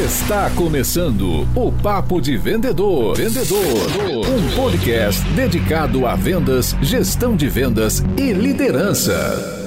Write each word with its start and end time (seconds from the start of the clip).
Está 0.00 0.48
começando 0.52 1.46
o 1.54 1.70
Papo 1.70 2.22
de 2.22 2.34
Vendedor. 2.34 3.14
Vendedor. 3.14 3.60
Um 4.26 4.56
podcast 4.56 5.22
dedicado 5.32 6.06
a 6.06 6.16
vendas, 6.16 6.74
gestão 6.80 7.36
de 7.36 7.50
vendas 7.50 8.02
e 8.16 8.32
liderança. 8.32 9.60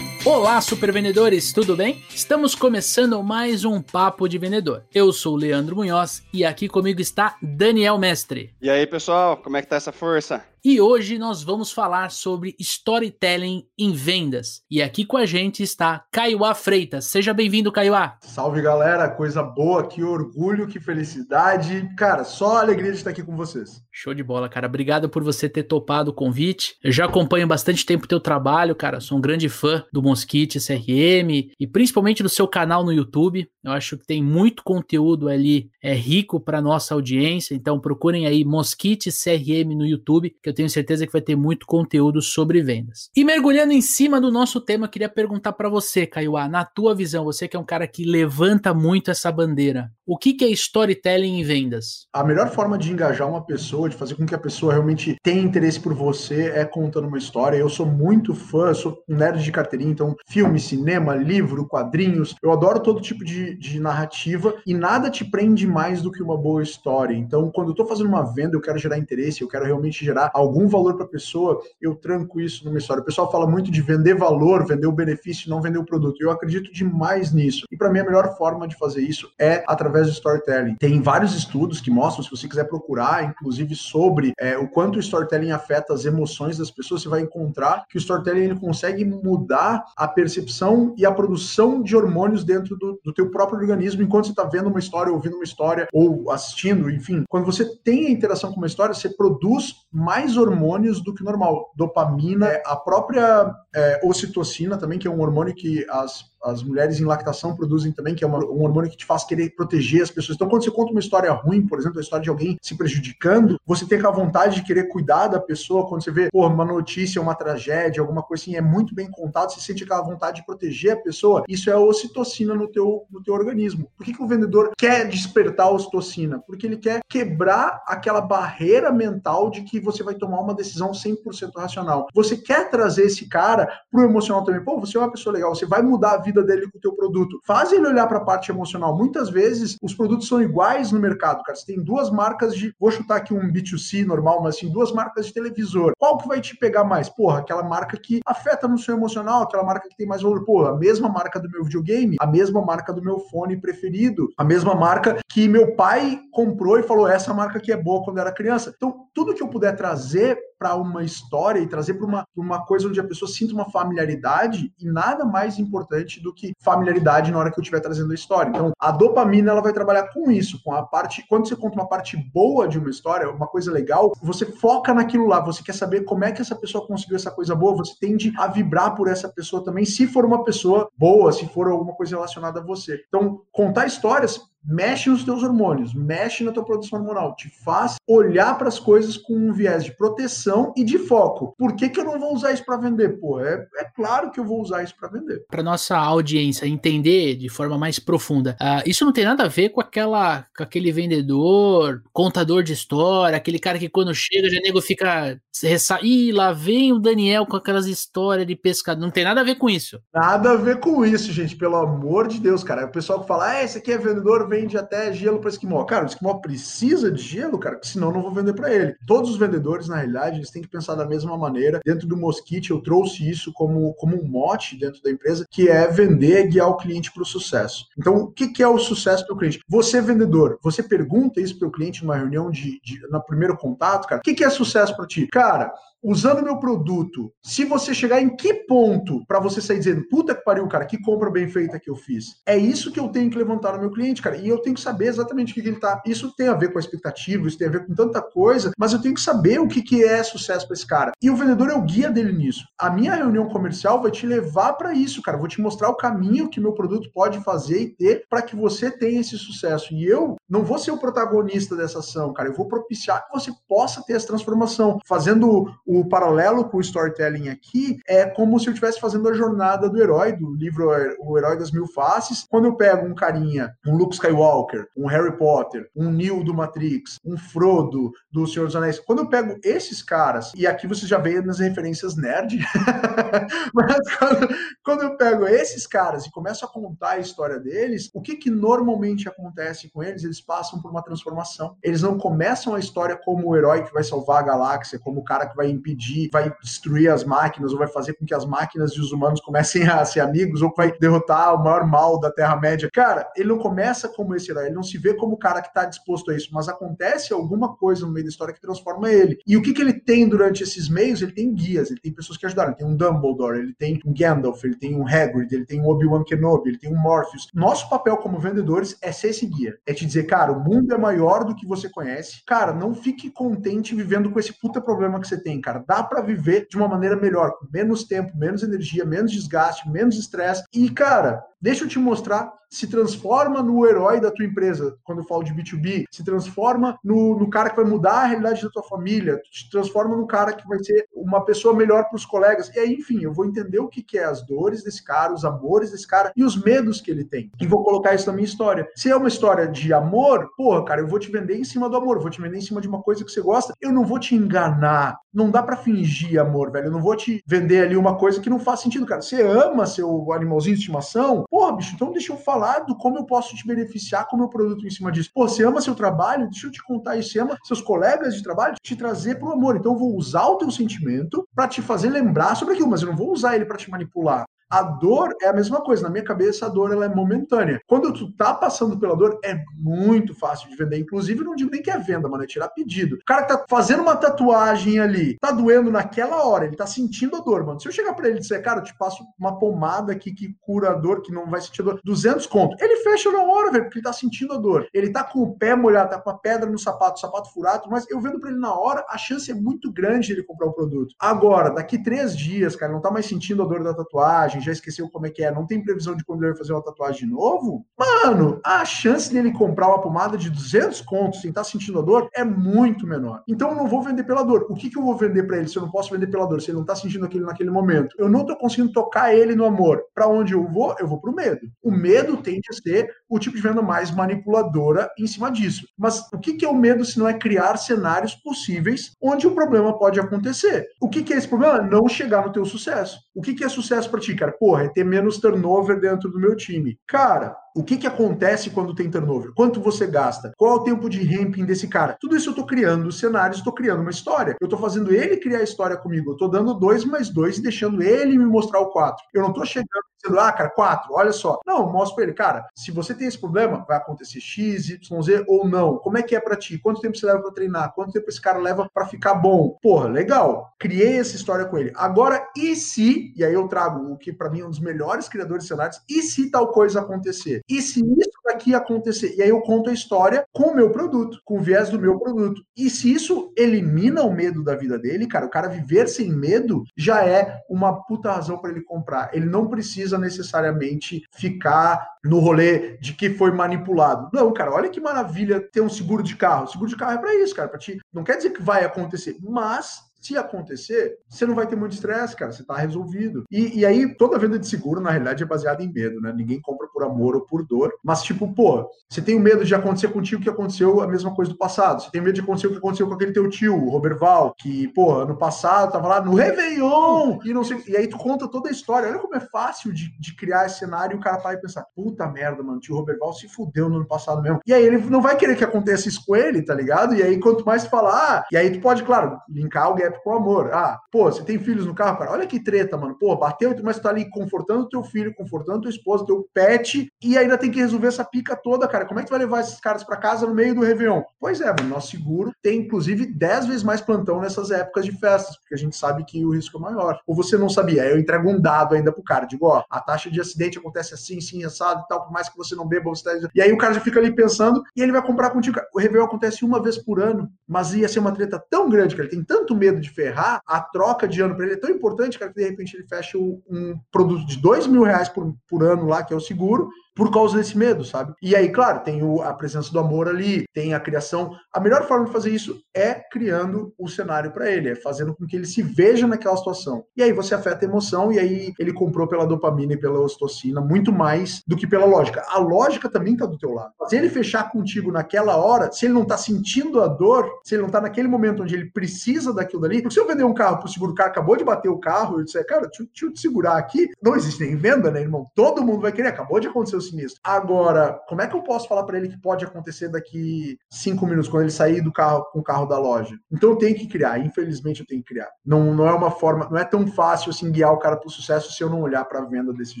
Olá, 0.24 0.60
super 0.60 0.92
vendedores, 0.92 1.52
tudo 1.52 1.76
bem? 1.76 2.04
Estamos 2.14 2.54
começando 2.54 3.22
mais 3.22 3.64
um 3.64 3.80
Papo 3.80 4.28
de 4.28 4.38
Vendedor. 4.38 4.84
Eu 4.92 5.12
sou 5.12 5.34
o 5.34 5.36
Leandro 5.36 5.76
Munhoz 5.76 6.22
e 6.32 6.44
aqui 6.44 6.68
comigo 6.68 7.00
está 7.00 7.36
Daniel 7.40 7.98
Mestre. 7.98 8.54
E 8.60 8.68
aí, 8.68 8.86
pessoal, 8.86 9.36
como 9.36 9.56
é 9.56 9.62
que 9.62 9.68
tá 9.68 9.76
essa 9.76 9.92
força? 9.92 10.44
E 10.62 10.78
hoje 10.78 11.18
nós 11.18 11.42
vamos 11.42 11.72
falar 11.72 12.10
sobre 12.10 12.54
storytelling 12.58 13.64
em 13.78 13.92
vendas. 13.92 14.60
E 14.70 14.82
aqui 14.82 15.06
com 15.06 15.16
a 15.16 15.24
gente 15.24 15.62
está 15.62 16.04
Caiuá 16.12 16.54
Freitas. 16.54 17.06
Seja 17.06 17.32
bem-vindo, 17.32 17.72
Caiuá. 17.72 18.18
Salve, 18.20 18.60
galera. 18.60 19.08
Coisa 19.08 19.42
boa, 19.42 19.88
que 19.88 20.02
orgulho, 20.02 20.68
que 20.68 20.78
felicidade. 20.78 21.88
Cara, 21.96 22.24
só 22.24 22.58
alegria 22.58 22.90
de 22.90 22.98
estar 22.98 23.08
aqui 23.08 23.22
com 23.22 23.34
vocês. 23.34 23.82
Show 23.90 24.12
de 24.12 24.22
bola, 24.22 24.50
cara. 24.50 24.66
Obrigado 24.66 25.08
por 25.08 25.24
você 25.24 25.48
ter 25.48 25.62
topado 25.62 26.10
o 26.10 26.14
convite. 26.14 26.76
Eu 26.84 26.92
já 26.92 27.06
acompanho 27.06 27.46
bastante 27.46 27.86
tempo 27.86 28.04
o 28.04 28.08
teu 28.08 28.20
trabalho, 28.20 28.76
cara. 28.76 29.00
Sou 29.00 29.16
um 29.16 29.20
grande 29.20 29.48
fã 29.48 29.82
do 29.90 30.02
Mosquite 30.02 30.58
CRM 30.58 31.54
e 31.58 31.66
principalmente 31.66 32.22
do 32.22 32.28
seu 32.28 32.46
canal 32.46 32.84
no 32.84 32.92
YouTube. 32.92 33.48
Eu 33.64 33.72
acho 33.72 33.96
que 33.96 34.06
tem 34.06 34.22
muito 34.22 34.62
conteúdo 34.62 35.26
ali 35.26 35.70
é 35.82 35.94
rico 35.94 36.38
para 36.38 36.60
nossa 36.60 36.94
audiência. 36.94 37.54
Então 37.54 37.80
procurem 37.80 38.26
aí 38.26 38.44
Mosquite 38.44 39.10
CRM 39.10 39.74
no 39.74 39.86
YouTube, 39.86 40.36
que 40.42 40.49
eu 40.50 40.54
tenho 40.54 40.70
certeza 40.70 41.06
que 41.06 41.12
vai 41.12 41.22
ter 41.22 41.36
muito 41.36 41.66
conteúdo 41.66 42.20
sobre 42.20 42.62
vendas. 42.62 43.10
E 43.16 43.24
mergulhando 43.24 43.72
em 43.72 43.80
cima 43.80 44.20
do 44.20 44.30
nosso 44.30 44.60
tema, 44.60 44.88
queria 44.88 45.08
perguntar 45.08 45.52
para 45.52 45.68
você, 45.68 46.06
Caiuá, 46.06 46.48
na 46.48 46.64
tua 46.64 46.94
visão, 46.94 47.24
você 47.24 47.48
que 47.48 47.56
é 47.56 47.60
um 47.60 47.64
cara 47.64 47.86
que 47.86 48.04
levanta 48.04 48.74
muito 48.74 49.10
essa 49.10 49.30
bandeira, 49.30 49.90
o 50.06 50.18
que, 50.18 50.34
que 50.34 50.44
é 50.44 50.48
storytelling 50.48 51.38
em 51.38 51.44
vendas? 51.44 52.08
A 52.12 52.24
melhor 52.24 52.50
forma 52.50 52.76
de 52.76 52.90
engajar 52.90 53.28
uma 53.28 53.44
pessoa, 53.44 53.88
de 53.88 53.94
fazer 53.94 54.16
com 54.16 54.26
que 54.26 54.34
a 54.34 54.38
pessoa 54.38 54.72
realmente 54.72 55.16
tenha 55.22 55.40
interesse 55.40 55.78
por 55.78 55.94
você, 55.94 56.50
é 56.54 56.64
contando 56.64 57.06
uma 57.06 57.16
história. 57.16 57.56
Eu 57.56 57.68
sou 57.68 57.86
muito 57.86 58.34
fã, 58.34 58.74
sou 58.74 59.04
nerd 59.08 59.42
de 59.42 59.52
carteirinha, 59.52 59.92
então 59.92 60.16
filme, 60.28 60.58
cinema, 60.58 61.14
livro, 61.14 61.64
quadrinhos, 61.66 62.34
eu 62.42 62.50
adoro 62.50 62.80
todo 62.80 63.00
tipo 63.00 63.24
de, 63.24 63.56
de 63.56 63.78
narrativa 63.78 64.54
e 64.66 64.74
nada 64.74 65.10
te 65.10 65.24
prende 65.24 65.66
mais 65.66 66.02
do 66.02 66.10
que 66.10 66.22
uma 66.22 66.36
boa 66.36 66.62
história. 66.62 67.14
Então, 67.14 67.50
quando 67.50 67.68
eu 67.68 67.72
estou 67.72 67.86
fazendo 67.86 68.08
uma 68.08 68.24
venda, 68.34 68.56
eu 68.56 68.60
quero 68.60 68.78
gerar 68.78 68.98
interesse, 68.98 69.42
eu 69.42 69.48
quero 69.48 69.64
realmente 69.64 70.04
gerar 70.04 70.32
algum 70.40 70.68
valor 70.68 70.96
para 70.96 71.04
a 71.04 71.08
pessoa, 71.08 71.60
eu 71.80 71.94
tranco 71.94 72.40
isso 72.40 72.64
numa 72.64 72.78
história. 72.78 73.02
O 73.02 73.04
pessoal 73.04 73.30
fala 73.30 73.46
muito 73.46 73.70
de 73.70 73.80
vender 73.80 74.14
valor, 74.14 74.66
vender 74.66 74.86
o 74.86 74.92
benefício, 74.92 75.50
não 75.50 75.60
vender 75.60 75.78
o 75.78 75.84
produto. 75.84 76.20
Eu 76.20 76.30
acredito 76.30 76.72
demais 76.72 77.32
nisso. 77.32 77.66
E 77.70 77.76
para 77.76 77.90
mim, 77.90 78.00
a 78.00 78.04
melhor 78.04 78.36
forma 78.36 78.66
de 78.66 78.76
fazer 78.76 79.02
isso 79.02 79.30
é 79.38 79.62
através 79.66 80.06
do 80.06 80.12
storytelling. 80.12 80.76
Tem 80.76 81.00
vários 81.00 81.34
estudos 81.34 81.80
que 81.80 81.90
mostram, 81.90 82.24
se 82.24 82.30
você 82.30 82.48
quiser 82.48 82.64
procurar, 82.64 83.24
inclusive 83.24 83.74
sobre 83.74 84.32
é, 84.38 84.56
o 84.56 84.68
quanto 84.68 84.96
o 84.96 85.00
storytelling 85.00 85.50
afeta 85.50 85.92
as 85.92 86.04
emoções 86.04 86.58
das 86.58 86.70
pessoas, 86.70 87.02
você 87.02 87.08
vai 87.08 87.20
encontrar 87.20 87.84
que 87.88 87.96
o 87.96 87.98
storytelling 87.98 88.40
ele 88.40 88.58
consegue 88.58 89.04
mudar 89.04 89.84
a 89.96 90.08
percepção 90.08 90.94
e 90.96 91.04
a 91.06 91.12
produção 91.12 91.82
de 91.82 91.96
hormônios 91.96 92.44
dentro 92.44 92.76
do, 92.76 93.00
do 93.04 93.12
teu 93.12 93.30
próprio 93.30 93.60
organismo 93.60 94.02
enquanto 94.02 94.26
você 94.26 94.32
está 94.32 94.44
vendo 94.44 94.68
uma 94.68 94.78
história, 94.78 95.12
ouvindo 95.12 95.36
uma 95.36 95.44
história 95.44 95.86
ou 95.92 96.30
assistindo, 96.30 96.90
enfim. 96.90 97.24
Quando 97.28 97.46
você 97.46 97.64
tem 97.64 98.06
a 98.06 98.10
interação 98.10 98.50
com 98.50 98.58
uma 98.58 98.66
história, 98.66 98.94
você 98.94 99.08
produz 99.08 99.74
mais 99.92 100.29
hormônios 100.36 101.02
do 101.02 101.14
que 101.14 101.24
normal. 101.24 101.72
Dopamina, 101.76 102.46
é, 102.46 102.62
a 102.66 102.76
própria 102.76 103.54
é, 103.74 104.00
ocitocina 104.04 104.76
também, 104.76 104.98
que 104.98 105.08
é 105.08 105.10
um 105.10 105.20
hormônio 105.20 105.54
que 105.54 105.86
as 105.90 106.24
as 106.42 106.62
mulheres 106.62 107.00
em 107.00 107.04
lactação 107.04 107.54
produzem 107.54 107.92
também, 107.92 108.14
que 108.14 108.24
é 108.24 108.26
uma, 108.26 108.38
um 108.38 108.62
hormônio 108.62 108.90
que 108.90 108.96
te 108.96 109.04
faz 109.04 109.24
querer 109.24 109.50
proteger 109.50 110.02
as 110.02 110.10
pessoas. 110.10 110.36
Então, 110.36 110.48
quando 110.48 110.64
você 110.64 110.70
conta 110.70 110.90
uma 110.90 111.00
história 111.00 111.30
ruim, 111.32 111.66
por 111.66 111.78
exemplo, 111.78 111.98
a 111.98 112.02
história 112.02 112.22
de 112.22 112.30
alguém 112.30 112.56
se 112.62 112.76
prejudicando, 112.76 113.60
você 113.66 113.86
tem 113.86 114.00
a 114.00 114.10
vontade 114.10 114.56
de 114.56 114.62
querer 114.62 114.88
cuidar 114.88 115.28
da 115.28 115.40
pessoa. 115.40 115.86
Quando 115.86 116.02
você 116.02 116.10
vê, 116.10 116.28
pô, 116.30 116.46
uma 116.46 116.64
notícia, 116.64 117.20
uma 117.20 117.34
tragédia, 117.34 118.00
alguma 118.00 118.22
coisa 118.22 118.42
assim, 118.42 118.56
é 118.56 118.60
muito 118.60 118.94
bem 118.94 119.10
contado, 119.10 119.52
você 119.52 119.60
sente 119.60 119.84
aquela 119.84 120.02
vontade 120.02 120.40
de 120.40 120.46
proteger 120.46 120.92
a 120.92 120.96
pessoa. 120.96 121.44
Isso 121.48 121.68
é 121.68 121.72
a 121.72 121.78
ocitocina 121.78 122.54
no 122.54 122.68
teu, 122.68 123.04
no 123.10 123.22
teu 123.22 123.34
organismo. 123.34 123.90
Por 123.96 124.04
que, 124.04 124.14
que 124.14 124.22
o 124.22 124.26
vendedor 124.26 124.72
quer 124.78 125.08
despertar 125.08 125.66
a 125.66 125.70
ocitocina? 125.70 126.42
Porque 126.46 126.66
ele 126.66 126.76
quer 126.76 127.00
quebrar 127.08 127.82
aquela 127.86 128.20
barreira 128.20 128.90
mental 128.90 129.50
de 129.50 129.62
que 129.62 129.80
você 129.80 130.02
vai 130.02 130.14
tomar 130.14 130.40
uma 130.40 130.54
decisão 130.54 130.92
100% 130.92 131.50
racional. 131.56 132.06
Você 132.14 132.36
quer 132.36 132.70
trazer 132.70 133.04
esse 133.04 133.28
cara 133.28 133.68
pro 133.90 134.02
emocional 134.02 134.44
também. 134.44 134.62
Pô, 134.62 134.78
você 134.78 134.96
é 134.96 135.00
uma 135.00 135.10
pessoa 135.10 135.34
legal, 135.34 135.54
você 135.54 135.66
vai 135.66 135.82
mudar 135.82 136.12
a 136.12 136.18
vida 136.18 136.29
vida 136.30 136.42
dele 136.42 136.70
com 136.70 136.78
o 136.78 136.80
teu 136.80 136.92
produto. 136.94 137.40
Faz 137.44 137.72
ele 137.72 137.86
olhar 137.86 138.06
para 138.06 138.18
a 138.18 138.24
parte 138.24 138.50
emocional. 138.50 138.96
Muitas 138.96 139.28
vezes 139.30 139.76
os 139.82 139.94
produtos 139.94 140.28
são 140.28 140.40
iguais 140.40 140.92
no 140.92 141.00
mercado, 141.00 141.42
cara. 141.42 141.56
Você 141.56 141.66
tem 141.66 141.82
duas 141.82 142.10
marcas 142.10 142.54
de, 142.54 142.74
vou 142.78 142.90
chutar 142.90 143.16
aqui 143.16 143.34
um 143.34 143.52
B2C 143.52 144.04
normal, 144.06 144.42
mas 144.42 144.56
assim, 144.56 144.70
duas 144.70 144.92
marcas 144.92 145.26
de 145.26 145.34
televisor. 145.34 145.92
Qual 145.98 146.18
que 146.18 146.28
vai 146.28 146.40
te 146.40 146.56
pegar 146.56 146.84
mais? 146.84 147.08
Porra, 147.08 147.40
aquela 147.40 147.62
marca 147.62 147.98
que 147.98 148.20
afeta 148.24 148.66
no 148.68 148.78
seu 148.78 148.96
emocional, 148.96 149.42
aquela 149.42 149.64
marca 149.64 149.88
que 149.88 149.96
tem 149.96 150.06
mais 150.06 150.22
valor. 150.22 150.44
Porra, 150.44 150.70
a 150.70 150.76
mesma 150.76 151.08
marca 151.08 151.38
do 151.40 151.50
meu 151.50 151.64
videogame, 151.64 152.16
a 152.20 152.26
mesma 152.26 152.62
marca 152.64 152.92
do 152.92 153.02
meu 153.02 153.18
fone 153.18 153.60
preferido, 153.60 154.28
a 154.36 154.44
mesma 154.44 154.74
marca 154.74 155.18
que 155.28 155.48
meu 155.48 155.74
pai 155.74 156.20
comprou 156.32 156.78
e 156.78 156.82
falou 156.82 157.08
essa 157.08 157.34
marca 157.34 157.60
que 157.60 157.72
é 157.72 157.76
boa 157.76 158.04
quando 158.04 158.18
era 158.18 158.32
criança. 158.32 158.72
Então, 158.76 159.06
tudo 159.14 159.34
que 159.34 159.42
eu 159.42 159.48
puder 159.48 159.76
trazer 159.76 160.38
para 160.60 160.76
uma 160.76 161.02
história 161.02 161.58
e 161.58 161.66
trazer 161.66 161.94
para 161.94 162.06
uma, 162.06 162.26
uma 162.36 162.66
coisa 162.66 162.86
onde 162.86 163.00
a 163.00 163.04
pessoa 163.04 163.30
sinta 163.30 163.54
uma 163.54 163.70
familiaridade 163.70 164.70
e 164.78 164.84
nada 164.86 165.24
mais 165.24 165.58
importante 165.58 166.22
do 166.22 166.34
que 166.34 166.52
familiaridade 166.60 167.32
na 167.32 167.38
hora 167.38 167.50
que 167.50 167.58
eu 167.58 167.62
estiver 167.62 167.80
trazendo 167.80 168.12
a 168.12 168.14
história. 168.14 168.50
Então, 168.50 168.72
a 168.78 168.90
dopamina 168.90 169.52
ela 169.52 169.62
vai 169.62 169.72
trabalhar 169.72 170.12
com 170.12 170.30
isso, 170.30 170.62
com 170.62 170.74
a 170.74 170.82
parte. 170.82 171.24
Quando 171.26 171.48
você 171.48 171.56
conta 171.56 171.76
uma 171.76 171.88
parte 171.88 172.14
boa 172.34 172.68
de 172.68 172.78
uma 172.78 172.90
história, 172.90 173.30
uma 173.30 173.46
coisa 173.46 173.72
legal, 173.72 174.12
você 174.22 174.44
foca 174.44 174.92
naquilo 174.92 175.26
lá, 175.26 175.40
você 175.40 175.62
quer 175.62 175.74
saber 175.74 176.04
como 176.04 176.24
é 176.26 176.32
que 176.32 176.42
essa 176.42 176.54
pessoa 176.54 176.86
conseguiu 176.86 177.16
essa 177.16 177.30
coisa 177.30 177.54
boa, 177.54 177.74
você 177.74 177.94
tende 177.98 178.30
a 178.36 178.46
vibrar 178.46 178.94
por 178.94 179.08
essa 179.08 179.30
pessoa 179.30 179.64
também, 179.64 179.86
se 179.86 180.06
for 180.06 180.26
uma 180.26 180.44
pessoa 180.44 180.90
boa, 180.94 181.32
se 181.32 181.48
for 181.48 181.68
alguma 181.68 181.94
coisa 181.94 182.16
relacionada 182.16 182.60
a 182.60 182.62
você. 182.62 183.02
Então, 183.08 183.40
contar 183.50 183.86
histórias 183.86 184.49
mexe 184.64 185.08
nos 185.08 185.24
teus 185.24 185.42
hormônios, 185.42 185.94
mexe 185.94 186.44
na 186.44 186.52
tua 186.52 186.64
produção 186.64 186.98
hormonal, 186.98 187.34
te 187.34 187.48
faz 187.64 187.96
olhar 188.06 188.56
para 188.58 188.68
as 188.68 188.78
coisas 188.78 189.16
com 189.16 189.34
um 189.34 189.52
viés 189.52 189.84
de 189.84 189.96
proteção 189.96 190.72
e 190.76 190.84
de 190.84 190.98
foco. 190.98 191.54
Por 191.58 191.74
que, 191.74 191.88
que 191.88 192.00
eu 192.00 192.04
não 192.04 192.18
vou 192.18 192.34
usar 192.34 192.52
isso 192.52 192.64
para 192.64 192.76
vender? 192.76 193.18
Pô, 193.18 193.40
é, 193.40 193.66
é 193.76 193.84
claro 193.84 194.30
que 194.30 194.38
eu 194.38 194.44
vou 194.44 194.60
usar 194.60 194.82
isso 194.82 194.94
para 194.98 195.08
vender. 195.08 195.44
Para 195.48 195.62
nossa 195.62 195.96
audiência 195.96 196.66
entender 196.66 197.36
de 197.36 197.48
forma 197.48 197.78
mais 197.78 197.98
profunda, 197.98 198.56
uh, 198.60 198.82
isso 198.88 199.04
não 199.04 199.12
tem 199.12 199.24
nada 199.24 199.44
a 199.44 199.48
ver 199.48 199.70
com 199.70 199.80
aquela, 199.80 200.44
com 200.56 200.62
aquele 200.62 200.92
vendedor, 200.92 202.02
contador 202.12 202.62
de 202.62 202.72
história, 202.72 203.36
aquele 203.36 203.58
cara 203.58 203.78
que 203.78 203.88
quando 203.88 204.14
chega 204.14 204.50
já 204.50 204.60
nego 204.60 204.80
fica 204.80 205.40
ressa... 205.62 205.98
Ih, 206.02 206.32
lá 206.32 206.52
vem 206.52 206.92
o 206.92 206.98
Daniel 206.98 207.46
com 207.46 207.56
aquelas 207.56 207.86
histórias 207.86 208.46
de 208.46 208.56
pescador. 208.56 209.00
Não 209.00 209.10
tem 209.10 209.24
nada 209.24 209.40
a 209.40 209.44
ver 209.44 209.56
com 209.56 209.68
isso. 209.68 210.00
Nada 210.14 210.52
a 210.52 210.56
ver 210.56 210.80
com 210.80 211.04
isso, 211.04 211.32
gente. 211.32 211.56
Pelo 211.56 211.76
amor 211.76 212.28
de 212.28 212.40
Deus, 212.40 212.64
cara. 212.64 212.86
O 212.86 212.92
pessoal 212.92 213.20
que 213.20 213.28
fala, 213.28 213.50
ah, 213.50 213.64
esse 213.64 213.78
aqui 213.78 213.92
é 213.92 213.98
vendedor 213.98 214.48
vende 214.50 214.76
até 214.76 215.12
gelo 215.12 215.38
para 215.38 215.48
esquimó. 215.48 215.84
Cara, 215.84 216.04
o 216.04 216.08
esquimó 216.08 216.34
precisa 216.34 217.10
de 217.10 217.22
gelo, 217.22 217.58
cara, 217.58 217.78
senão 217.82 218.12
não 218.12 218.22
vou 218.22 218.34
vender 218.34 218.52
para 218.52 218.74
ele. 218.74 218.96
Todos 219.06 219.30
os 219.30 219.36
vendedores, 219.36 219.86
na 219.86 219.96
realidade, 219.96 220.38
eles 220.38 220.50
têm 220.50 220.60
que 220.60 220.68
pensar 220.68 220.96
da 220.96 221.06
mesma 221.06 221.38
maneira. 221.38 221.80
Dentro 221.84 222.06
do 222.06 222.16
Mosquite, 222.16 222.70
eu 222.70 222.82
trouxe 222.82 223.28
isso 223.28 223.52
como, 223.52 223.94
como 223.94 224.20
um 224.20 224.26
mote 224.26 224.76
dentro 224.76 225.00
da 225.02 225.10
empresa, 225.10 225.46
que 225.48 225.68
é 225.68 225.86
vender 225.86 226.46
e 226.46 226.48
guiar 226.48 226.68
o 226.68 226.76
cliente 226.76 227.12
para 227.12 227.22
o 227.22 227.26
sucesso. 227.26 227.86
Então, 227.96 228.16
o 228.16 228.26
que, 228.26 228.48
que 228.48 228.62
é 228.62 228.68
o 228.68 228.78
sucesso 228.78 229.24
do 229.26 229.36
cliente? 229.36 229.60
Você, 229.68 230.00
vendedor, 230.00 230.58
você 230.60 230.82
pergunta 230.82 231.40
isso 231.40 231.58
para 231.58 231.68
o 231.68 231.72
cliente 231.72 232.02
numa 232.02 232.16
reunião 232.16 232.50
de, 232.50 232.80
de, 232.82 233.00
no 233.08 233.22
primeiro 233.22 233.56
contato, 233.56 234.08
cara, 234.08 234.18
o 234.18 234.22
que, 234.22 234.34
que 234.34 234.44
é 234.44 234.50
sucesso 234.50 234.96
para 234.96 235.06
ti? 235.06 235.28
Cara, 235.28 235.72
usando 236.02 236.42
meu 236.42 236.58
produto, 236.58 237.32
se 237.42 237.64
você 237.64 237.94
chegar 237.94 238.20
em 238.20 238.34
que 238.34 238.54
ponto 238.66 239.24
para 239.26 239.40
você 239.40 239.60
sair 239.60 239.78
dizendo, 239.78 240.06
puta 240.08 240.34
que 240.34 240.44
pariu, 240.44 240.66
cara, 240.68 240.86
que 240.86 241.00
compra 241.00 241.30
bem 241.30 241.48
feita 241.48 241.78
que 241.78 241.90
eu 241.90 241.96
fiz? 241.96 242.40
É 242.46 242.56
isso 242.56 242.90
que 242.90 242.98
eu 242.98 243.08
tenho 243.08 243.30
que 243.30 243.38
levantar 243.38 243.72
no 243.74 243.80
meu 243.80 243.90
cliente, 243.90 244.22
cara. 244.22 244.36
E 244.36 244.48
eu 244.48 244.58
tenho 244.58 244.74
que 244.74 244.80
saber 244.80 245.06
exatamente 245.06 245.52
o 245.52 245.54
que, 245.54 245.62
que 245.62 245.68
ele 245.68 245.80
tá. 245.80 246.02
Isso 246.06 246.34
tem 246.36 246.48
a 246.48 246.54
ver 246.54 246.72
com 246.72 246.78
a 246.78 246.80
expectativa, 246.80 247.46
isso 247.46 247.58
tem 247.58 247.68
a 247.68 247.70
ver 247.70 247.86
com 247.86 247.94
tanta 247.94 248.22
coisa, 248.22 248.72
mas 248.78 248.92
eu 248.92 249.00
tenho 249.00 249.14
que 249.14 249.20
saber 249.20 249.60
o 249.60 249.68
que, 249.68 249.82
que 249.82 250.02
é 250.04 250.22
sucesso 250.22 250.66
para 250.66 250.74
esse 250.74 250.86
cara. 250.86 251.12
E 251.20 251.30
o 251.30 251.36
vendedor 251.36 251.70
é 251.70 251.74
o 251.74 251.82
guia 251.82 252.10
dele 252.10 252.32
nisso. 252.32 252.64
A 252.78 252.90
minha 252.90 253.14
reunião 253.14 253.48
comercial 253.48 254.00
vai 254.00 254.10
te 254.10 254.26
levar 254.26 254.74
para 254.74 254.94
isso, 254.94 255.22
cara. 255.22 255.38
vou 255.38 255.48
te 255.48 255.60
mostrar 255.60 255.88
o 255.88 255.96
caminho 255.96 256.48
que 256.48 256.60
meu 256.60 256.72
produto 256.72 257.10
pode 257.12 257.40
fazer 257.40 257.80
e 257.80 257.88
ter 257.88 258.24
para 258.28 258.42
que 258.42 258.56
você 258.56 258.90
tenha 258.90 259.20
esse 259.20 259.36
sucesso. 259.36 259.92
E 259.94 260.04
eu 260.06 260.36
não 260.48 260.64
vou 260.64 260.78
ser 260.78 260.90
o 260.90 260.98
protagonista 260.98 261.76
dessa 261.76 261.98
ação, 261.98 262.32
cara. 262.32 262.48
Eu 262.48 262.54
vou 262.54 262.68
propiciar 262.68 263.26
que 263.26 263.32
você 263.32 263.52
possa 263.68 264.02
ter 264.02 264.14
essa 264.14 264.26
transformação, 264.26 264.98
fazendo 265.06 265.70
o 265.90 266.08
paralelo 266.08 266.68
com 266.68 266.76
o 266.76 266.80
storytelling 266.80 267.48
aqui 267.48 267.98
é 268.06 268.24
como 268.24 268.60
se 268.60 268.68
eu 268.68 268.72
estivesse 268.72 269.00
fazendo 269.00 269.28
a 269.28 269.34
jornada 269.34 269.90
do 269.90 270.00
herói, 270.00 270.32
do 270.32 270.54
livro 270.54 270.88
O 271.18 271.36
Herói 271.36 271.58
das 271.58 271.72
Mil 271.72 271.86
Faces. 271.88 272.46
Quando 272.48 272.66
eu 272.66 272.76
pego 272.76 273.04
um 273.04 273.14
carinha, 273.14 273.74
um 273.84 273.96
Luke 273.96 274.14
Skywalker, 274.14 274.86
um 274.96 275.06
Harry 275.06 275.36
Potter, 275.36 275.90
um 275.96 276.08
Neo 276.08 276.44
do 276.44 276.54
Matrix, 276.54 277.18
um 277.24 277.36
Frodo 277.36 278.12
do 278.30 278.46
Senhor 278.46 278.66
dos 278.66 278.76
Anéis, 278.76 279.00
quando 279.00 279.20
eu 279.20 279.28
pego 279.28 279.58
esses 279.64 280.00
caras, 280.00 280.52
e 280.54 280.64
aqui 280.64 280.86
você 280.86 281.08
já 281.08 281.18
veio 281.18 281.44
nas 281.44 281.58
referências 281.58 282.16
nerd, 282.16 282.60
mas 283.74 284.16
quando, 284.16 284.48
quando 284.84 285.02
eu 285.02 285.16
pego 285.16 285.44
esses 285.44 285.88
caras 285.88 286.24
e 286.24 286.30
começo 286.30 286.64
a 286.64 286.68
contar 286.68 287.10
a 287.10 287.18
história 287.18 287.58
deles, 287.58 288.10
o 288.14 288.22
que 288.22 288.36
que 288.36 288.48
normalmente 288.48 289.28
acontece 289.28 289.90
com 289.90 290.04
eles? 290.04 290.22
Eles 290.22 290.40
passam 290.40 290.80
por 290.80 290.92
uma 290.92 291.02
transformação. 291.02 291.76
Eles 291.82 292.02
não 292.02 292.16
começam 292.16 292.76
a 292.76 292.78
história 292.78 293.16
como 293.16 293.48
o 293.48 293.56
herói 293.56 293.82
que 293.82 293.92
vai 293.92 294.04
salvar 294.04 294.38
a 294.38 294.46
galáxia, 294.46 295.00
como 295.00 295.20
o 295.20 295.24
cara 295.24 295.48
que 295.48 295.56
vai 295.56 295.79
impedir, 295.80 296.30
vai 296.32 296.52
destruir 296.62 297.10
as 297.10 297.24
máquinas, 297.24 297.72
ou 297.72 297.78
vai 297.78 297.88
fazer 297.88 298.14
com 298.14 298.24
que 298.24 298.34
as 298.34 298.46
máquinas 298.46 298.92
e 298.92 299.00
os 299.00 299.12
humanos 299.12 299.40
comecem 299.40 299.88
a 299.88 300.04
ser 300.04 300.20
amigos, 300.20 300.62
ou 300.62 300.72
vai 300.76 300.92
derrotar 300.98 301.54
o 301.54 301.64
maior 301.64 301.86
mal 301.86 302.20
da 302.20 302.30
Terra-média. 302.30 302.88
Cara, 302.92 303.28
ele 303.36 303.48
não 303.48 303.58
começa 303.58 304.08
como 304.08 304.34
esse 304.34 304.50
herói, 304.50 304.66
ele 304.66 304.74
não 304.74 304.82
se 304.82 304.98
vê 304.98 305.14
como 305.14 305.34
o 305.34 305.38
cara 305.38 305.60
que 305.60 305.68
está 305.68 305.84
disposto 305.84 306.30
a 306.30 306.36
isso, 306.36 306.50
mas 306.52 306.68
acontece 306.68 307.32
alguma 307.32 307.74
coisa 307.76 308.06
no 308.06 308.12
meio 308.12 308.24
da 308.24 308.30
história 308.30 308.54
que 308.54 308.60
transforma 308.60 309.10
ele. 309.10 309.38
E 309.46 309.56
o 309.56 309.62
que, 309.62 309.72
que 309.72 309.82
ele 309.82 309.92
tem 309.92 310.28
durante 310.28 310.62
esses 310.62 310.88
meios? 310.88 311.22
Ele 311.22 311.32
tem 311.32 311.52
guias, 311.52 311.90
ele 311.90 312.00
tem 312.00 312.12
pessoas 312.12 312.38
que 312.38 312.46
ajudaram, 312.46 312.70
ele 312.70 312.78
tem 312.78 312.86
um 312.86 312.96
Dumbledore, 312.96 313.58
ele 313.58 313.74
tem 313.74 314.00
um 314.04 314.12
Gandalf, 314.12 314.62
ele 314.64 314.76
tem 314.76 314.94
um 314.94 315.06
Hagrid, 315.06 315.52
ele 315.52 315.66
tem 315.66 315.80
um 315.80 315.88
Obi-Wan 315.88 316.24
Kenobi, 316.24 316.70
ele 316.70 316.78
tem 316.78 316.92
um 316.92 317.00
Morpheus. 317.00 317.48
Nosso 317.54 317.88
papel 317.88 318.16
como 318.18 318.38
vendedores 318.38 318.96
é 319.02 319.12
ser 319.12 319.28
esse 319.28 319.46
guia, 319.46 319.78
é 319.86 319.94
te 319.94 320.04
dizer, 320.04 320.24
cara, 320.24 320.52
o 320.52 320.62
mundo 320.62 320.92
é 320.92 320.98
maior 320.98 321.44
do 321.44 321.54
que 321.54 321.66
você 321.66 321.88
conhece. 321.88 322.44
Cara, 322.46 322.72
não 322.72 322.94
fique 322.94 323.30
contente 323.30 323.94
vivendo 323.94 324.30
com 324.30 324.38
esse 324.38 324.52
puta 324.52 324.80
problema 324.80 325.20
que 325.20 325.28
você 325.28 325.40
tem, 325.40 325.60
cara. 325.60 325.69
Dá 325.78 326.02
para 326.02 326.20
viver 326.20 326.66
de 326.68 326.76
uma 326.76 326.88
maneira 326.88 327.16
melhor, 327.16 327.52
com 327.58 327.66
menos 327.72 328.04
tempo, 328.04 328.36
menos 328.36 328.62
energia, 328.62 329.04
menos 329.04 329.32
desgaste, 329.32 329.88
menos 329.88 330.18
estresse. 330.18 330.64
E, 330.74 330.90
cara, 330.90 331.44
Deixa 331.60 331.84
eu 331.84 331.88
te 331.88 331.98
mostrar, 331.98 332.52
se 332.70 332.86
transforma 332.86 333.62
no 333.62 333.84
herói 333.84 334.20
da 334.20 334.30
tua 334.30 334.46
empresa, 334.46 334.96
quando 335.02 335.18
eu 335.18 335.24
falo 335.24 335.42
de 335.42 335.52
B2B, 335.52 336.04
se 336.10 336.24
transforma 336.24 336.98
no, 337.04 337.36
no 337.36 337.50
cara 337.50 337.68
que 337.68 337.76
vai 337.76 337.84
mudar 337.84 338.22
a 338.22 338.26
realidade 338.26 338.62
da 338.62 338.70
tua 338.70 338.82
família, 338.84 339.40
se 339.52 339.68
transforma 339.68 340.16
no 340.16 340.26
cara 340.26 340.52
que 340.52 340.66
vai 340.68 340.78
ser 340.82 341.06
uma 341.12 341.44
pessoa 341.44 341.74
melhor 341.74 342.04
para 342.04 342.16
os 342.16 342.24
colegas. 342.24 342.70
E 342.74 342.78
aí, 342.78 342.94
enfim, 342.94 343.22
eu 343.22 343.32
vou 343.32 343.44
entender 343.44 343.80
o 343.80 343.88
que, 343.88 344.02
que 344.02 344.16
é 344.16 344.24
as 344.24 344.46
dores 344.46 344.84
desse 344.84 345.04
cara, 345.04 345.34
os 345.34 345.44
amores 345.44 345.90
desse 345.90 346.06
cara 346.06 346.32
e 346.36 346.44
os 346.44 346.62
medos 346.62 347.00
que 347.00 347.10
ele 347.10 347.24
tem. 347.24 347.50
E 347.60 347.66
vou 347.66 347.82
colocar 347.82 348.14
isso 348.14 348.28
na 348.28 348.32
minha 348.32 348.46
história. 348.46 348.88
Se 348.94 349.10
é 349.10 349.16
uma 349.16 349.28
história 349.28 349.66
de 349.66 349.92
amor, 349.92 350.48
porra, 350.56 350.84
cara, 350.84 351.00
eu 351.00 351.08
vou 351.08 351.18
te 351.18 351.30
vender 351.30 351.56
em 351.56 351.64
cima 351.64 351.90
do 351.90 351.96
amor, 351.96 352.20
vou 352.20 352.30
te 352.30 352.40
vender 352.40 352.58
em 352.58 352.62
cima 352.62 352.80
de 352.80 352.88
uma 352.88 353.02
coisa 353.02 353.24
que 353.24 353.30
você 353.30 353.40
gosta, 353.40 353.74
eu 353.80 353.92
não 353.92 354.04
vou 354.04 354.18
te 354.18 354.34
enganar. 354.34 355.18
Não 355.32 355.50
dá 355.50 355.62
para 355.62 355.76
fingir 355.76 356.40
amor, 356.40 356.72
velho. 356.72 356.86
Eu 356.86 356.92
não 356.92 357.00
vou 357.00 357.16
te 357.16 357.42
vender 357.46 357.84
ali 357.84 357.96
uma 357.96 358.16
coisa 358.16 358.40
que 358.40 358.50
não 358.50 358.58
faz 358.58 358.80
sentido, 358.80 359.06
cara. 359.06 359.22
Você 359.22 359.42
ama 359.42 359.86
seu 359.86 360.32
animalzinho 360.32 360.74
de 360.74 360.80
estimação, 360.80 361.44
Porra, 361.50 361.76
bicho, 361.76 361.94
então 361.96 362.12
deixa 362.12 362.32
eu 362.32 362.36
falar 362.36 362.80
do 362.80 362.96
como 362.96 363.18
eu 363.18 363.24
posso 363.24 363.56
te 363.56 363.66
beneficiar 363.66 364.28
com 364.28 364.36
o 364.36 364.38
meu 364.38 364.48
produto 364.48 364.86
em 364.86 364.90
cima 364.90 365.10
disso. 365.10 365.30
Pô, 365.34 365.48
você 365.48 365.64
ama 365.64 365.80
seu 365.80 365.96
trabalho? 365.96 366.48
Deixa 366.48 366.68
eu 366.68 366.70
te 366.70 366.80
contar 366.84 367.16
isso. 367.16 367.32
Você 367.32 367.40
ama 367.40 367.58
seus 367.64 367.80
colegas 367.82 368.36
de 368.36 368.42
trabalho? 368.42 368.76
Te 368.80 368.94
trazer 368.94 369.36
pro 369.36 369.50
amor. 369.50 369.76
Então 369.76 369.92
eu 369.92 369.98
vou 369.98 370.14
usar 370.16 370.46
o 370.46 370.58
teu 370.58 370.70
sentimento 370.70 371.44
para 371.52 371.66
te 371.66 371.82
fazer 371.82 372.08
lembrar 372.08 372.54
sobre 372.54 372.74
aquilo, 372.74 372.88
mas 372.88 373.02
eu 373.02 373.08
não 373.08 373.16
vou 373.16 373.32
usar 373.32 373.56
ele 373.56 373.64
para 373.64 373.76
te 373.76 373.90
manipular. 373.90 374.44
A 374.70 374.82
dor 374.82 375.34
é 375.42 375.48
a 375.48 375.52
mesma 375.52 375.80
coisa. 375.80 376.04
Na 376.04 376.10
minha 376.10 376.24
cabeça, 376.24 376.66
a 376.66 376.68
dor 376.68 376.92
ela 376.92 377.04
é 377.04 377.08
momentânea. 377.08 377.80
Quando 377.88 378.12
tu 378.12 378.30
tá 378.32 378.54
passando 378.54 378.98
pela 378.98 379.16
dor, 379.16 379.40
é 379.44 379.64
muito 379.74 380.34
fácil 380.34 380.70
de 380.70 380.76
vender. 380.76 380.98
Inclusive, 380.98 381.42
não 381.42 381.56
digo 381.56 381.70
nem 381.70 381.82
que 381.82 381.90
é 381.90 381.98
venda, 381.98 382.28
mano, 382.28 382.44
é 382.44 382.46
tirar 382.46 382.68
pedido. 382.68 383.16
O 383.16 383.24
cara 383.24 383.42
que 383.42 383.48
tá 383.48 383.64
fazendo 383.68 384.02
uma 384.02 384.16
tatuagem 384.16 385.00
ali, 385.00 385.36
tá 385.38 385.50
doendo 385.50 385.90
naquela 385.90 386.46
hora, 386.46 386.66
ele 386.66 386.76
tá 386.76 386.86
sentindo 386.86 387.36
a 387.36 387.40
dor, 387.40 387.66
mano. 387.66 387.80
Se 387.80 387.88
eu 387.88 387.92
chegar 387.92 388.14
para 388.14 388.28
ele 388.28 388.38
e 388.38 388.40
disser, 388.40 388.62
cara, 388.62 388.80
eu 388.80 388.84
te 388.84 388.96
passo 388.96 389.24
uma 389.38 389.58
pomada 389.58 390.12
aqui 390.12 390.32
que 390.32 390.54
cura 390.60 390.90
a 390.90 390.94
dor, 390.94 391.22
que 391.22 391.32
não 391.32 391.48
vai 391.50 391.60
sentir 391.60 391.82
dor, 391.82 392.00
200 392.04 392.46
conto. 392.46 392.76
Ele 392.80 392.96
fecha 392.96 393.30
na 393.32 393.42
hora, 393.42 393.72
velho, 393.72 393.84
porque 393.84 393.98
ele 393.98 394.04
tá 394.04 394.12
sentindo 394.12 394.54
a 394.54 394.56
dor. 394.56 394.86
Ele 394.94 395.10
tá 395.10 395.24
com 395.24 395.40
o 395.40 395.56
pé 395.56 395.74
molhado, 395.74 396.10
tá 396.10 396.20
com 396.20 396.30
a 396.30 396.38
pedra 396.38 396.70
no 396.70 396.78
sapato, 396.78 397.18
sapato 397.18 397.52
furado, 397.52 397.88
mas 397.90 398.08
eu 398.08 398.20
vendo 398.20 398.38
para 398.38 398.50
ele 398.50 398.60
na 398.60 398.72
hora, 398.72 399.04
a 399.08 399.18
chance 399.18 399.50
é 399.50 399.54
muito 399.54 399.92
grande 399.92 400.28
de 400.28 400.34
ele 400.34 400.42
comprar 400.44 400.66
o 400.66 400.72
produto. 400.72 401.14
Agora, 401.18 401.70
daqui 401.70 402.00
três 402.02 402.36
dias, 402.36 402.76
cara, 402.76 402.92
não 402.92 403.00
tá 403.00 403.10
mais 403.10 403.26
sentindo 403.26 403.62
a 403.62 403.66
dor 403.66 403.82
da 403.82 403.94
tatuagem, 403.94 404.59
já 404.60 404.72
esqueceu 404.72 405.08
como 405.08 405.26
é 405.26 405.30
que 405.30 405.42
é, 405.42 405.50
não 405.50 405.66
tem 405.66 405.82
previsão 405.82 406.14
de 406.14 406.24
quando 406.24 406.42
ele 406.42 406.52
vai 406.52 406.58
fazer 406.58 406.72
uma 406.72 406.82
tatuagem 406.82 407.20
de 407.20 407.26
novo, 407.26 407.84
mano, 407.98 408.60
a 408.64 408.84
chance 408.84 409.32
dele 409.32 409.52
comprar 409.52 409.88
uma 409.88 410.00
pomada 410.00 410.36
de 410.36 410.50
200 410.50 411.00
contos 411.02 411.40
sem 411.40 411.50
estar 411.50 411.62
tá 411.62 411.68
sentindo 411.68 411.98
a 411.98 412.02
dor 412.02 412.28
é 412.34 412.44
muito 412.44 413.06
menor. 413.06 413.42
Então 413.48 413.70
eu 413.70 413.76
não 413.76 413.88
vou 413.88 414.02
vender 414.02 414.24
pela 414.24 414.42
dor. 414.42 414.66
O 414.68 414.74
que, 414.74 414.90
que 414.90 414.98
eu 414.98 415.02
vou 415.02 415.16
vender 415.16 415.44
para 415.44 415.58
ele 415.58 415.68
se 415.68 415.76
eu 415.76 415.82
não 415.82 415.90
posso 415.90 416.10
vender 416.12 416.26
pela 416.28 416.46
dor, 416.46 416.60
se 416.60 416.70
ele 416.70 416.78
não 416.78 416.84
tá 416.84 416.94
sentindo 416.94 417.24
aquilo 417.24 417.46
naquele 417.46 417.70
momento? 417.70 418.14
Eu 418.18 418.28
não 418.28 418.44
tô 418.44 418.56
conseguindo 418.56 418.92
tocar 418.92 419.34
ele 419.34 419.54
no 419.54 419.64
amor. 419.64 420.02
Para 420.14 420.28
onde 420.28 420.52
eu 420.52 420.66
vou? 420.66 420.94
Eu 420.98 421.06
vou 421.06 421.20
pro 421.20 421.34
medo. 421.34 421.60
O 421.82 421.90
medo 421.90 422.36
tende 422.36 422.68
a 422.70 422.74
ser 422.74 423.10
o 423.28 423.38
tipo 423.38 423.56
de 423.56 423.62
venda 423.62 423.82
mais 423.82 424.10
manipuladora 424.10 425.10
em 425.18 425.26
cima 425.26 425.50
disso. 425.50 425.86
Mas 425.98 426.26
o 426.32 426.38
que, 426.38 426.54
que 426.54 426.64
é 426.64 426.68
o 426.68 426.74
medo 426.74 427.04
se 427.04 427.18
não 427.18 427.28
é 427.28 427.34
criar 427.34 427.76
cenários 427.76 428.34
possíveis 428.34 429.12
onde 429.22 429.46
o 429.46 429.54
problema 429.54 429.98
pode 429.98 430.18
acontecer? 430.20 430.86
O 431.00 431.08
que, 431.08 431.22
que 431.22 431.32
é 431.32 431.36
esse 431.36 431.48
problema? 431.48 431.80
Não 431.80 432.08
chegar 432.08 432.46
no 432.46 432.52
teu 432.52 432.64
sucesso. 432.64 433.18
O 433.34 433.42
que, 433.42 433.54
que 433.54 433.64
é 433.64 433.68
sucesso 433.68 434.10
para 434.10 434.20
ti, 434.20 434.34
cara? 434.34 434.49
Porra, 434.50 434.84
é 434.84 434.88
ter 434.88 435.04
menos 435.04 435.38
turnover 435.38 436.00
dentro 436.00 436.30
do 436.30 436.38
meu 436.38 436.56
time. 436.56 436.98
Cara, 437.06 437.56
o 437.74 437.84
que, 437.84 437.96
que 437.96 438.06
acontece 438.06 438.70
quando 438.70 438.94
tem 438.94 439.10
turnover? 439.10 439.52
Quanto 439.54 439.80
você 439.80 440.06
gasta? 440.06 440.52
Qual 440.56 440.76
é 440.76 440.80
o 440.80 440.84
tempo 440.84 441.08
de 441.08 441.22
ramping 441.22 441.64
desse 441.64 441.88
cara? 441.88 442.16
Tudo 442.20 442.36
isso 442.36 442.48
eu 442.48 442.52
estou 442.52 442.66
criando 442.66 443.12
cenários, 443.12 443.58
estou 443.58 443.72
criando 443.72 444.00
uma 444.00 444.10
história. 444.10 444.56
Eu 444.60 444.66
estou 444.66 444.78
fazendo 444.78 445.12
ele 445.12 445.36
criar 445.36 445.58
a 445.58 445.64
história 445.64 445.96
comigo. 445.96 446.30
Eu 446.30 446.34
estou 446.34 446.48
dando 446.48 446.74
dois 446.74 447.04
mais 447.04 447.28
dois 447.28 447.58
e 447.58 447.62
deixando 447.62 448.02
ele 448.02 448.36
me 448.36 448.44
mostrar 448.44 448.80
o 448.80 448.90
quatro. 448.90 449.24
Eu 449.32 449.42
não 449.42 449.50
estou 449.50 449.64
chegando 449.64 450.10
dizendo, 450.22 450.38
ah, 450.38 450.52
cara, 450.52 450.70
quatro, 450.70 451.14
olha 451.14 451.32
só. 451.32 451.58
Não, 451.66 451.90
mostro 451.90 452.16
para 452.16 452.24
ele, 452.24 452.34
cara, 452.34 452.66
se 452.74 452.90
você 452.90 453.14
tem 453.14 453.26
esse 453.26 453.38
problema, 453.38 453.84
vai 453.88 453.96
acontecer 453.96 454.40
X, 454.40 454.90
Y, 454.90 455.22
Z 455.22 455.44
ou 455.48 455.66
não. 455.66 455.96
Como 455.98 456.18
é 456.18 456.22
que 456.22 456.36
é 456.36 456.40
para 456.40 456.56
ti? 456.56 456.78
Quanto 456.78 457.00
tempo 457.00 457.16
você 457.16 457.26
leva 457.26 457.42
para 457.42 457.52
treinar? 457.52 457.92
Quanto 457.94 458.12
tempo 458.12 458.28
esse 458.28 458.40
cara 458.40 458.58
leva 458.58 458.88
para 458.92 459.06
ficar 459.06 459.34
bom? 459.34 459.78
Porra, 459.82 460.08
legal. 460.08 460.74
Criei 460.78 461.18
essa 461.18 461.36
história 461.36 461.64
com 461.64 461.78
ele. 461.78 461.92
Agora, 461.96 462.46
e 462.56 462.76
se, 462.76 463.32
e 463.36 463.44
aí 463.44 463.54
eu 463.54 463.66
trago 463.68 464.12
o 464.12 464.18
que 464.18 464.32
para 464.32 464.50
mim 464.50 464.60
é 464.60 464.66
um 464.66 464.70
dos 464.70 464.80
melhores 464.80 465.28
criadores 465.28 465.64
de 465.64 465.68
cenários, 465.68 466.00
e 466.08 466.22
se 466.22 466.50
tal 466.50 466.68
coisa 466.68 467.00
acontecer? 467.00 467.59
E 467.68 467.80
se 467.80 468.00
isso 468.00 468.40
daqui 468.44 468.74
acontecer? 468.74 469.34
E 469.36 469.42
aí 469.42 469.48
eu 469.48 469.60
conto 469.60 469.90
a 469.90 469.92
história 469.92 470.44
com 470.52 470.70
o 470.70 470.74
meu 470.74 470.90
produto, 470.90 471.40
com 471.44 471.58
o 471.58 471.62
viés 471.62 471.90
do 471.90 471.98
meu 471.98 472.18
produto. 472.18 472.62
E 472.76 472.90
se 472.90 473.12
isso 473.12 473.52
elimina 473.56 474.22
o 474.22 474.32
medo 474.32 474.62
da 474.62 474.74
vida 474.74 474.98
dele, 474.98 475.26
cara, 475.26 475.46
o 475.46 475.50
cara 475.50 475.68
viver 475.68 476.08
sem 476.08 476.30
medo 476.32 476.84
já 476.96 477.24
é 477.24 477.60
uma 477.68 478.04
puta 478.04 478.32
razão 478.32 478.58
para 478.58 478.70
ele 478.70 478.82
comprar. 478.82 479.30
Ele 479.32 479.46
não 479.46 479.68
precisa 479.68 480.18
necessariamente 480.18 481.22
ficar 481.32 482.06
no 482.24 482.38
rolê 482.38 482.98
de 482.98 483.14
que 483.14 483.30
foi 483.30 483.50
manipulado. 483.50 484.28
Não, 484.32 484.52
cara, 484.52 484.72
olha 484.72 484.90
que 484.90 485.00
maravilha 485.00 485.60
ter 485.60 485.80
um 485.80 485.88
seguro 485.88 486.22
de 486.22 486.36
carro. 486.36 486.64
O 486.64 486.68
seguro 486.68 486.90
de 486.90 486.96
carro 486.96 487.12
é 487.12 487.18
para 487.18 487.34
isso, 487.34 487.54
cara, 487.54 487.68
para 487.68 487.78
ti. 487.78 487.98
Não 488.12 488.24
quer 488.24 488.36
dizer 488.36 488.50
que 488.50 488.62
vai 488.62 488.84
acontecer, 488.84 489.36
mas 489.40 490.09
se 490.20 490.36
acontecer, 490.36 491.18
você 491.28 491.46
não 491.46 491.54
vai 491.54 491.66
ter 491.66 491.76
muito 491.76 491.92
estresse, 491.92 492.36
cara, 492.36 492.52
você 492.52 492.62
tá 492.62 492.76
resolvido. 492.76 493.44
E, 493.50 493.80
e, 493.80 493.86
aí, 493.86 494.14
toda 494.14 494.38
venda 494.38 494.58
de 494.58 494.68
seguro, 494.68 495.00
na 495.00 495.10
realidade, 495.10 495.42
é 495.42 495.46
baseada 495.46 495.82
em 495.82 495.92
medo, 495.92 496.20
né? 496.20 496.32
Ninguém 496.32 496.60
compra 496.60 496.86
por 496.92 497.02
amor 497.02 497.34
ou 497.34 497.42
por 497.42 497.64
dor. 497.64 497.92
Mas, 498.04 498.22
tipo, 498.22 498.52
pô, 498.54 498.88
você 499.08 499.20
tem 499.22 499.38
medo 499.38 499.64
de 499.64 499.74
acontecer 499.74 500.08
contigo 500.08 500.40
o 500.40 500.44
que 500.44 500.50
aconteceu 500.50 501.00
a 501.00 501.08
mesma 501.08 501.34
coisa 501.34 501.50
do 501.50 501.58
passado. 501.58 502.02
Você 502.02 502.10
tem 502.10 502.20
medo 502.20 502.34
de 502.34 502.40
acontecer 502.40 502.66
o 502.66 502.70
que 502.70 502.78
aconteceu 502.78 503.06
com 503.06 503.14
aquele 503.14 503.32
teu 503.32 503.48
tio, 503.48 503.74
o 503.74 503.90
Roberval, 503.90 504.54
que, 504.58 504.88
pô, 504.88 505.12
ano 505.12 505.36
passado 505.36 505.92
tava 505.92 506.08
lá 506.08 506.20
no 506.20 506.34
Réveillon 506.34 507.38
e 507.44 507.52
não 507.52 507.64
sei. 507.64 507.82
E 507.88 507.96
aí 507.96 508.06
tu 508.06 508.18
conta 508.18 508.48
toda 508.48 508.68
a 508.68 508.72
história. 508.72 509.08
Olha 509.08 509.18
como 509.18 509.34
é 509.34 509.40
fácil 509.40 509.92
de, 509.92 510.10
de 510.18 510.36
criar 510.36 510.66
esse 510.66 510.78
cenário 510.78 511.16
e 511.16 511.18
o 511.18 511.20
cara 511.20 511.38
vai 511.38 511.56
pensar, 511.56 511.84
puta 511.94 512.26
merda, 512.26 512.62
mano, 512.62 512.80
tio 512.80 512.94
Roberval 512.94 513.32
se 513.32 513.48
fudeu 513.48 513.88
no 513.88 513.96
ano 513.96 514.06
passado 514.06 514.42
mesmo. 514.42 514.60
E 514.66 514.72
aí 514.72 514.84
ele 514.84 514.98
não 514.98 515.20
vai 515.20 515.36
querer 515.36 515.56
que 515.56 515.64
aconteça 515.64 516.08
isso 516.08 516.24
com 516.26 516.36
ele, 516.36 516.62
tá 516.62 516.74
ligado? 516.74 517.14
E 517.14 517.22
aí, 517.22 517.38
quanto 517.38 517.64
mais 517.64 517.86
falar, 517.86 518.44
e 518.50 518.56
aí 518.56 518.70
tu 518.70 518.80
pode, 518.80 519.02
claro, 519.02 519.38
linkar 519.48 519.90
o 519.90 519.94
gap 519.94 520.09
com 520.18 520.30
o 520.30 520.34
amor. 520.34 520.70
Ah, 520.72 520.98
pô, 521.10 521.24
você 521.24 521.44
tem 521.44 521.58
filhos 521.58 521.86
no 521.86 521.94
carro, 521.94 522.18
cara, 522.18 522.32
olha 522.32 522.46
que 522.46 522.62
treta, 522.62 522.96
mano. 522.96 523.16
Pô, 523.18 523.36
bateu, 523.36 523.74
mas 523.82 523.96
tu 523.96 524.02
tá 524.02 524.10
ali 524.10 524.28
confortando 524.28 524.88
teu 524.88 525.02
filho, 525.02 525.34
confortando 525.34 525.82
tua 525.82 525.90
esposa, 525.90 526.26
teu 526.26 526.46
pet, 526.52 527.08
e 527.22 527.38
ainda 527.38 527.56
tem 527.56 527.70
que 527.70 527.80
resolver 527.80 528.08
essa 528.08 528.24
pica 528.24 528.56
toda, 528.56 528.88
cara. 528.88 529.04
Como 529.04 529.20
é 529.20 529.22
que 529.22 529.28
tu 529.28 529.32
vai 529.32 529.40
levar 529.40 529.60
esses 529.60 529.80
caras 529.80 530.02
para 530.02 530.16
casa 530.16 530.46
no 530.46 530.54
meio 530.54 530.74
do 530.74 530.82
Réveillon? 530.82 531.22
Pois 531.38 531.60
é, 531.60 531.66
mano, 531.66 531.88
nosso 531.88 532.10
seguro 532.10 532.52
tem, 532.62 532.80
inclusive, 532.80 533.26
10 533.26 533.66
vezes 533.66 533.82
mais 533.82 534.00
plantão 534.00 534.40
nessas 534.40 534.70
épocas 534.70 535.04
de 535.04 535.12
festas, 535.12 535.56
porque 535.56 535.74
a 535.74 535.78
gente 535.78 535.96
sabe 535.96 536.24
que 536.24 536.44
o 536.44 536.50
risco 536.50 536.78
é 536.78 536.80
maior. 536.80 537.20
Ou 537.26 537.34
você 537.34 537.56
não 537.56 537.68
sabia, 537.68 538.04
eu 538.06 538.18
entrego 538.18 538.50
um 538.50 538.60
dado 538.60 538.94
ainda 538.94 539.12
pro 539.12 539.22
cara, 539.22 539.46
digo, 539.46 539.66
ó, 539.66 539.84
a 539.88 540.00
taxa 540.00 540.30
de 540.30 540.40
acidente 540.40 540.78
acontece 540.78 541.14
assim, 541.14 541.40
sim, 541.40 541.64
assado 541.64 542.02
e 542.04 542.08
tal, 542.08 542.24
por 542.24 542.32
mais 542.32 542.48
que 542.48 542.56
você 542.56 542.74
não 542.74 542.86
beba, 542.86 543.10
você 543.10 543.24
tá... 543.24 543.48
E 543.54 543.60
aí 543.60 543.72
o 543.72 543.78
cara 543.78 543.94
já 543.94 544.00
fica 544.00 544.18
ali 544.18 544.34
pensando, 544.34 544.82
e 544.96 545.02
ele 545.02 545.12
vai 545.12 545.22
comprar 545.22 545.50
contigo. 545.50 545.78
O 545.94 545.98
Réveillon 545.98 546.24
acontece 546.24 546.64
uma 546.64 546.82
vez 546.82 546.98
por 546.98 547.20
ano, 547.20 547.50
mas 547.66 547.94
ia 547.94 548.08
ser 548.08 548.18
uma 548.18 548.32
treta 548.32 548.62
tão 548.70 548.88
grande, 548.88 549.14
que 549.14 549.20
ele 549.20 549.28
tem 549.28 549.44
tanto 549.44 549.74
medo 549.74 549.99
de 550.00 550.10
ferrar, 550.10 550.60
a 550.66 550.80
troca 550.80 551.28
de 551.28 551.40
ano 551.40 551.54
para 551.54 551.66
ele 551.66 551.74
é 551.74 551.78
tão 551.78 551.90
importante, 551.90 552.38
cara, 552.38 552.52
que 552.52 552.60
de 552.60 552.68
repente 552.68 552.96
ele 552.96 553.06
fecha 553.06 553.38
um 553.38 553.98
produto 554.10 554.46
de 554.46 554.58
dois 554.58 554.86
mil 554.86 555.02
reais 555.02 555.28
por, 555.28 555.54
por 555.68 555.82
ano 555.82 556.06
lá, 556.06 556.24
que 556.24 556.32
é 556.32 556.36
o 556.36 556.40
seguro, 556.40 556.88
por 557.14 557.30
causa 557.30 557.58
desse 557.58 557.76
medo, 557.76 558.04
sabe? 558.04 558.32
E 558.42 558.54
aí, 558.54 558.70
claro, 558.70 559.00
tem 559.00 559.22
o, 559.22 559.42
a 559.42 559.52
presença 559.52 559.92
do 559.92 559.98
amor 559.98 560.28
ali, 560.28 560.64
tem 560.72 560.94
a 560.94 561.00
criação. 561.00 561.54
A 561.72 561.80
melhor 561.80 562.06
forma 562.06 562.26
de 562.26 562.32
fazer 562.32 562.50
isso 562.50 562.80
é 562.94 563.14
criando 563.30 563.92
o 563.98 564.08
cenário 564.08 564.52
para 564.52 564.70
ele, 564.70 564.90
é 564.90 564.94
fazendo 564.94 565.34
com 565.34 565.46
que 565.46 565.56
ele 565.56 565.66
se 565.66 565.82
veja 565.82 566.26
naquela 566.26 566.56
situação. 566.56 567.04
E 567.16 567.22
aí 567.22 567.32
você 567.32 567.54
afeta 567.54 567.84
a 567.84 567.88
emoção, 567.88 568.32
e 568.32 568.38
aí 568.38 568.72
ele 568.78 568.92
comprou 568.92 569.26
pela 569.26 569.46
dopamina 569.46 569.92
e 569.92 569.96
pela 569.96 570.20
ocitocina 570.20 570.80
muito 570.80 571.12
mais 571.12 571.62
do 571.66 571.76
que 571.76 571.86
pela 571.86 572.06
lógica. 572.06 572.44
A 572.48 572.58
lógica 572.58 573.08
também 573.08 573.36
tá 573.36 573.46
do 573.46 573.58
teu 573.58 573.72
lado. 573.72 573.92
Se 574.08 574.16
ele 574.16 574.28
fechar 574.28 574.70
contigo 574.70 575.12
naquela 575.12 575.56
hora, 575.56 575.90
se 575.92 576.06
ele 576.06 576.14
não 576.14 576.24
tá 576.24 576.36
sentindo 576.36 577.00
a 577.00 577.06
dor, 577.06 577.50
se 577.64 577.74
ele 577.74 577.82
não 577.82 577.90
tá 577.90 578.00
naquele 578.00 578.28
momento 578.28 578.62
onde 578.62 578.74
ele 578.74 578.90
precisa 578.90 579.52
daquilo 579.52 579.82
dali, 579.82 580.02
porque 580.02 580.14
se 580.14 580.20
eu 580.20 580.26
vender 580.26 580.44
um 580.44 580.54
carro 580.54 580.78
pro 580.78 580.88
seguro, 580.88 581.14
o 581.16 581.22
acabou 581.22 581.56
de 581.56 581.64
bater 581.64 581.88
o 581.88 581.98
carro, 581.98 582.38
eu 582.38 582.44
disser, 582.44 582.66
cara, 582.66 582.86
deixa, 582.86 583.04
deixa 583.04 583.26
eu 583.26 583.32
te 583.32 583.40
segurar 583.40 583.76
aqui, 583.76 584.08
não 584.22 584.36
existe 584.36 584.64
nem 584.64 584.76
venda, 584.76 585.10
né, 585.10 585.20
irmão? 585.20 585.46
Todo 585.54 585.84
mundo 585.84 586.00
vai 586.00 586.12
querer, 586.12 586.28
acabou 586.28 586.60
de 586.60 586.68
acontecer 586.68 586.99
o 587.00 587.02
sinistro. 587.02 587.40
Agora, 587.44 588.20
como 588.28 588.42
é 588.42 588.46
que 588.46 588.54
eu 588.54 588.62
posso 588.62 588.88
falar 588.88 589.04
para 589.04 589.18
ele 589.18 589.28
que 589.28 589.40
pode 589.40 589.64
acontecer 589.64 590.08
daqui 590.08 590.78
cinco 590.90 591.26
minutos, 591.26 591.50
quando 591.50 591.64
ele 591.64 591.72
sair 591.72 592.00
do 592.00 592.12
carro 592.12 592.44
com 592.52 592.60
o 592.60 592.64
carro 592.64 592.86
da 592.86 592.98
loja? 592.98 593.36
Então 593.50 593.70
eu 593.70 593.76
tenho 593.76 593.96
que 593.96 594.06
criar, 594.06 594.38
infelizmente 594.38 595.00
eu 595.00 595.06
tenho 595.06 595.22
que 595.22 595.34
criar. 595.34 595.50
Não, 595.64 595.94
não 595.94 596.06
é 596.06 596.12
uma 596.12 596.30
forma, 596.30 596.68
não 596.70 596.78
é 596.78 596.84
tão 596.84 597.06
fácil 597.06 597.50
assim 597.50 597.70
guiar 597.72 597.92
o 597.92 597.98
cara 597.98 598.16
para 598.16 598.28
o 598.28 598.30
sucesso 598.30 598.72
se 598.72 598.82
eu 598.82 598.88
não 598.90 599.00
olhar 599.02 599.24
para 599.24 599.40
a 599.40 599.44
venda 599.44 599.72
desse 599.72 600.00